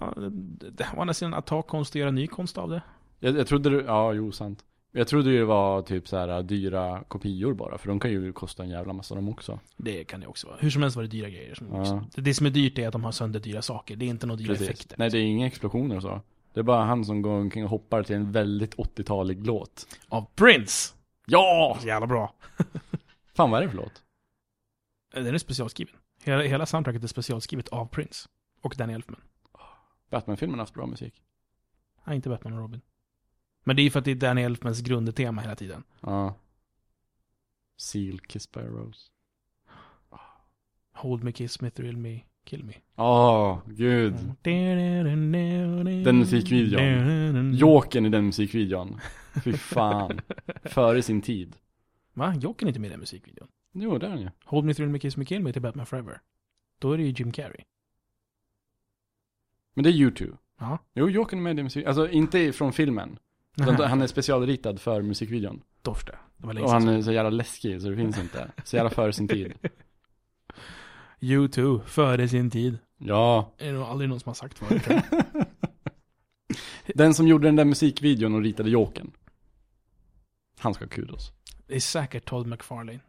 Ja, 0.00 0.14
det, 0.16 0.70
det, 0.70 0.84
andra 0.96 1.14
sidan, 1.14 1.34
att 1.34 1.46
ta 1.46 1.62
konst 1.62 1.94
och 1.94 2.00
göra 2.00 2.10
ny 2.10 2.26
konst 2.26 2.58
av 2.58 2.70
det. 2.70 2.82
Jag, 3.20 3.36
jag 3.38 3.46
trodde, 3.46 3.70
det- 3.70 3.84
ja 3.86 4.12
jo 4.12 4.32
sant. 4.32 4.64
Jag 4.92 5.08
trodde 5.08 5.30
ju 5.30 5.38
det 5.38 5.44
var 5.44 5.82
typ 5.82 6.08
så 6.08 6.16
här 6.16 6.42
dyra 6.42 7.02
kopior 7.08 7.54
bara, 7.54 7.78
för 7.78 7.88
de 7.88 8.00
kan 8.00 8.10
ju 8.10 8.32
kosta 8.32 8.62
en 8.62 8.68
jävla 8.70 8.92
massa 8.92 9.14
de 9.14 9.28
också. 9.28 9.58
Det 9.76 10.04
kan 10.04 10.20
det 10.20 10.26
också 10.26 10.46
vara. 10.46 10.56
Hur 10.60 10.70
som 10.70 10.82
helst 10.82 10.96
var 10.96 11.02
det 11.02 11.08
dyra 11.08 11.28
grejer. 11.28 11.54
Som 11.54 11.66
Ja. 11.72 12.04
det, 12.14 12.20
det 12.22 12.34
som 12.34 12.46
är 12.46 12.50
dyrt 12.50 12.78
är 12.78 12.86
att 12.86 12.92
de 12.92 13.04
har 13.04 13.12
sönder 13.12 13.40
dyra 13.40 13.62
saker. 13.62 13.96
Det 13.96 14.04
är 14.04 14.08
inte 14.08 14.26
några 14.26 14.38
dyra 14.38 14.48
Precis. 14.48 14.68
effekter. 14.68 14.96
Nej 14.98 15.10
det 15.10 15.18
är 15.18 15.22
inga 15.22 15.46
explosioner 15.46 15.96
och 15.96 16.02
så. 16.02 16.20
Det 16.54 16.60
är 16.60 16.64
bara 16.64 16.84
han 16.84 17.04
som 17.04 17.22
går 17.22 17.30
omkring 17.32 17.64
och 17.64 17.70
hoppar 17.70 18.02
till 18.02 18.16
en 18.16 18.32
väldigt 18.32 18.74
80-talig 18.76 19.46
låt. 19.46 19.86
Av 20.08 20.26
Prince! 20.34 20.94
Ja! 21.26 21.76
Så 21.80 21.86
jävla 21.86 22.06
bra. 22.06 22.34
Fan 23.34 23.50
vad 23.50 23.60
är 23.60 23.64
det 23.64 23.70
för 23.70 23.76
låt? 23.76 24.02
Den 25.12 25.34
är 25.34 25.38
specialskriven. 25.38 25.94
Hela, 26.22 26.42
hela 26.42 26.66
soundtracket 26.66 27.02
är 27.02 27.08
specialskrivet 27.08 27.68
av 27.68 27.86
Prince. 27.86 28.28
Och 28.60 28.74
Danny 28.76 28.92
Elfman. 28.92 29.20
Batman-filmen 30.10 30.58
har 30.58 30.62
haft 30.62 30.74
bra 30.74 30.86
musik. 30.86 31.22
Nej, 32.04 32.16
inte 32.16 32.28
Batman 32.28 32.52
och 32.52 32.58
Robin. 32.58 32.80
Men 33.64 33.76
det 33.76 33.82
är 33.82 33.84
ju 33.84 33.90
för 33.90 33.98
att 33.98 34.04
det 34.04 34.10
är 34.10 34.14
Danny 34.14 34.42
Elfmans 34.42 34.80
grundtema 34.80 35.42
hela 35.42 35.56
tiden. 35.56 35.84
Ja. 36.00 36.34
Seal 37.76 38.20
Kiss 38.20 38.52
by 38.52 38.60
a 38.60 38.66
Rose. 38.66 39.10
Hold 40.92 41.24
me, 41.24 41.32
kiss 41.32 41.60
me, 41.60 41.70
thrill 41.70 41.96
me, 41.96 42.20
kill 42.46 42.64
me. 42.64 42.72
Åh, 42.96 43.58
gud. 43.66 44.14
Den 46.04 46.18
musikvideon. 46.18 47.54
Jokern 47.54 48.06
i 48.06 48.08
den 48.08 48.26
musikvideon. 48.26 49.00
Fy 49.44 49.52
fan. 49.52 50.20
Före 50.64 51.02
sin 51.02 51.22
tid. 51.22 51.56
Va? 52.14 52.34
Jokern 52.34 52.66
är 52.66 52.70
inte 52.70 52.80
med 52.80 52.88
i 52.88 52.90
den 52.90 53.00
musikvideon. 53.00 53.48
Jo, 53.72 53.98
det 53.98 54.06
är 54.06 54.10
den 54.10 54.20
ju. 54.20 54.30
Hold 54.44 54.64
me, 54.64 54.74
thrill 54.74 54.88
me, 54.88 54.98
kiss 54.98 55.16
me, 55.16 55.24
kill 55.24 55.42
me 55.42 55.52
till 55.52 55.62
Batman 55.62 55.86
Forever. 55.86 56.20
Då 56.78 56.92
är 56.92 56.98
det 56.98 57.04
ju 57.04 57.14
Jim 57.16 57.32
Carrey. 57.32 57.64
Men 59.74 59.84
det 59.84 59.90
är 59.90 59.92
U2. 59.92 60.36
Ja. 60.60 60.78
Jo, 60.94 61.10
Jokern 61.10 61.38
är 61.38 61.42
med 61.42 61.52
i 61.52 61.56
den 61.56 61.64
musik... 61.64 61.86
Alltså 61.86 62.10
inte 62.10 62.52
från 62.52 62.72
filmen. 62.72 63.18
Han 63.88 64.02
är 64.02 64.06
specialritad 64.06 64.80
för 64.80 65.02
musikvideon. 65.02 65.62
Länge 66.42 66.60
Och 66.60 66.70
han 66.70 66.88
är 66.88 67.02
så 67.02 67.12
jävla 67.12 67.30
läskig 67.30 67.82
så 67.82 67.88
det 67.88 67.96
finns 67.96 68.18
inte. 68.18 68.50
Så 68.64 68.76
jävla 68.76 68.90
före 68.90 69.12
sin 69.12 69.28
tid. 69.28 69.52
U2, 71.20 71.84
före 71.84 72.28
sin 72.28 72.50
tid. 72.50 72.78
Ja. 72.98 73.54
Det 73.58 73.68
är 73.68 73.72
nog 73.72 73.82
aldrig 73.82 74.10
någon 74.10 74.20
som 74.20 74.30
har 74.30 74.34
sagt 74.34 74.58
förut. 74.58 74.84
tror 74.84 75.02
jag. 75.32 75.46
Den 76.94 77.14
som 77.14 77.28
gjorde 77.28 77.48
den 77.48 77.56
där 77.56 77.64
musikvideon 77.64 78.34
och 78.34 78.42
ritade 78.42 78.70
Jokern. 78.70 79.10
Han 80.58 80.74
ska 80.74 80.84
ha 80.84 80.88
kudos. 80.90 81.32
Det 81.66 81.76
är 81.76 81.80
säkert 81.80 82.24
Todd 82.24 82.46
McFarlane. 82.46 83.00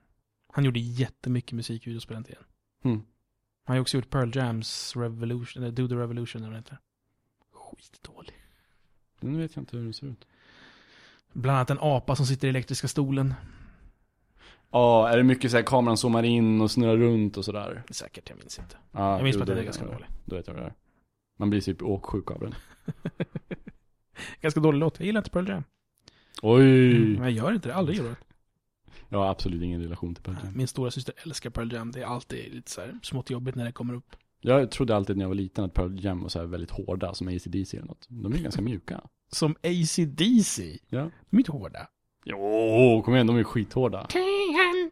Han 0.54 0.64
gjorde 0.66 0.80
jättemycket 0.80 1.52
musikvideos 1.52 2.06
på 2.06 2.14
den 2.14 2.24
tiden. 2.24 2.44
Mm. 2.84 2.98
Han 2.98 3.74
har 3.74 3.76
ju 3.76 3.82
också 3.82 3.98
gjort 3.98 4.10
Pearl 4.10 4.38
Jams 4.38 4.96
Revolution, 4.96 5.64
eller 5.64 5.72
Do 5.72 5.88
the 5.88 5.96
Revolution 5.96 6.42
eller 6.42 6.52
vad 6.54 6.64
det 6.64 6.66
heter. 6.66 6.78
Skitdålig. 7.54 8.36
Den 9.20 9.38
vet 9.38 9.56
jag 9.56 9.62
inte 9.62 9.78
hur 9.78 9.84
den 9.84 9.94
ser 9.94 10.08
ut. 10.08 10.28
Bland 11.34 11.58
annat 11.58 11.70
en 11.70 11.78
apa 11.82 12.16
som 12.16 12.26
sitter 12.26 12.48
i 12.48 12.50
elektriska 12.50 12.88
stolen. 12.88 13.34
Ja, 14.72 15.10
är 15.10 15.18
det 15.18 15.24
mycket 15.24 15.52
så 15.52 15.58
här 15.58 15.64
kameran 15.64 15.98
zoomar 15.98 16.24
in 16.24 16.62
och 16.62 16.72
snurrar 16.72 16.98
runt 16.98 17.38
och 17.38 17.46
sådär? 17.46 17.84
Säkert, 17.90 18.30
jag 18.30 18.38
minns 18.38 18.60
inte. 18.60 18.76
Ja, 18.92 19.16
Jag 19.16 19.24
minns 19.24 19.38
bara 19.38 19.42
att 19.42 19.48
den 19.48 19.58
är 19.58 19.64
ganska 19.64 19.86
dålig. 19.86 20.08
Då 20.26 20.36
vet 20.36 20.48
jag 20.48 20.54
vad 20.54 20.64
det 20.64 20.68
är. 20.68 20.74
Man 21.40 21.50
blir 21.50 21.62
typ 21.62 21.82
åksjuk 21.82 22.32
av 22.32 22.40
den. 22.40 22.56
Ganska 24.42 24.60
dålig 24.60 24.80
låt. 24.80 25.00
Jag 25.00 25.06
gillar 25.06 25.20
inte 25.22 25.30
Pearl 25.32 25.50
Jam. 25.50 25.64
Oj! 26.42 27.18
Men 27.18 27.24
jag 27.24 27.32
gör 27.32 27.54
inte 27.54 27.70
det, 27.70 27.76
aldrig 27.76 27.98
gjort 27.98 28.08
det. 28.08 28.16
Jag 29.10 29.20
har 29.20 29.26
absolut 29.30 29.62
ingen 29.64 29.82
relation 29.84 30.16
till 30.16 30.24
Pearl 30.24 30.36
Jam. 30.44 30.54
Min 30.58 30.68
stora 30.68 30.92
syster 30.92 31.16
älskar 31.26 31.50
Pearl 31.50 31.74
Jam. 31.74 31.92
Det 31.92 32.02
är 32.02 32.06
alltid 32.06 32.54
lite 32.54 32.72
så 32.72 32.82
här 32.82 33.00
smått 33.04 33.30
jobbigt 33.30 33.56
när 33.56 33.66
det 33.66 33.72
kommer 33.72 33.94
upp. 33.94 34.16
Jag 34.42 34.72
trodde 34.72 34.96
alltid 34.96 35.18
när 35.18 35.24
jag 35.24 35.30
var 35.30 35.36
liten 35.36 35.64
att 35.66 35.74
Pearl 35.74 36.06
Jam 36.06 36.22
var 36.22 36.30
så 36.30 36.46
väldigt 36.46 36.72
hårda, 36.72 37.14
som 37.14 37.28
AC/DC 37.28 37.78
eller 37.78 37.88
något. 37.88 38.06
De 38.10 38.34
är 38.34 38.38
ganska 38.38 38.62
mjuka. 38.62 39.02
Som 39.32 39.56
AC/DC. 39.64 40.80
Ja. 40.90 41.10
De 41.30 41.38
är 41.38 41.40
inte 41.40 41.52
hårda. 41.52 41.88
Jo, 42.26 43.02
kom 43.06 43.14
igen, 43.14 43.28
de 43.28 43.38
är 43.38 43.44
skithårda. 43.44 44.08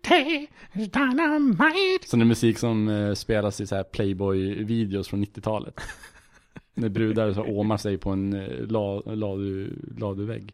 Dynamite, 0.10 0.50
dynamite. 0.74 2.08
Sån 2.08 2.28
musik 2.28 2.58
som 2.58 2.90
eh, 2.90 3.14
spelas 3.14 3.62
i 3.62 3.68
så 3.68 3.76
här 3.76 3.84
Playboy-videos 3.84 5.08
från 5.08 5.26
90-talet. 5.26 5.82
När 6.74 6.90
brudar 6.90 7.34
så 7.34 7.44
åmar 7.44 7.78
sig 7.78 7.98
på 7.98 8.10
en 8.10 8.34
eh, 8.34 8.68
la, 8.68 9.00
ladu, 9.00 9.74
laduvägg. 9.98 10.54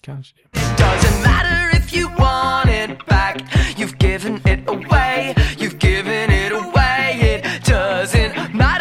Kanske. 0.00 0.36
It 0.40 0.78
doesn't 0.78 1.22
matter 1.22 1.76
if 1.76 1.96
you 1.96 2.08
want 2.08 2.70
it 2.70 3.06
back 3.06 3.36
You've 3.76 3.98
given 3.98 4.36
it 4.36 4.68
away 4.68 5.34
You've 5.58 5.78
given 5.78 6.30
it 6.30 6.52
away 6.52 7.20
It 7.20 7.64
doesn't 7.64 8.54
matter 8.54 8.73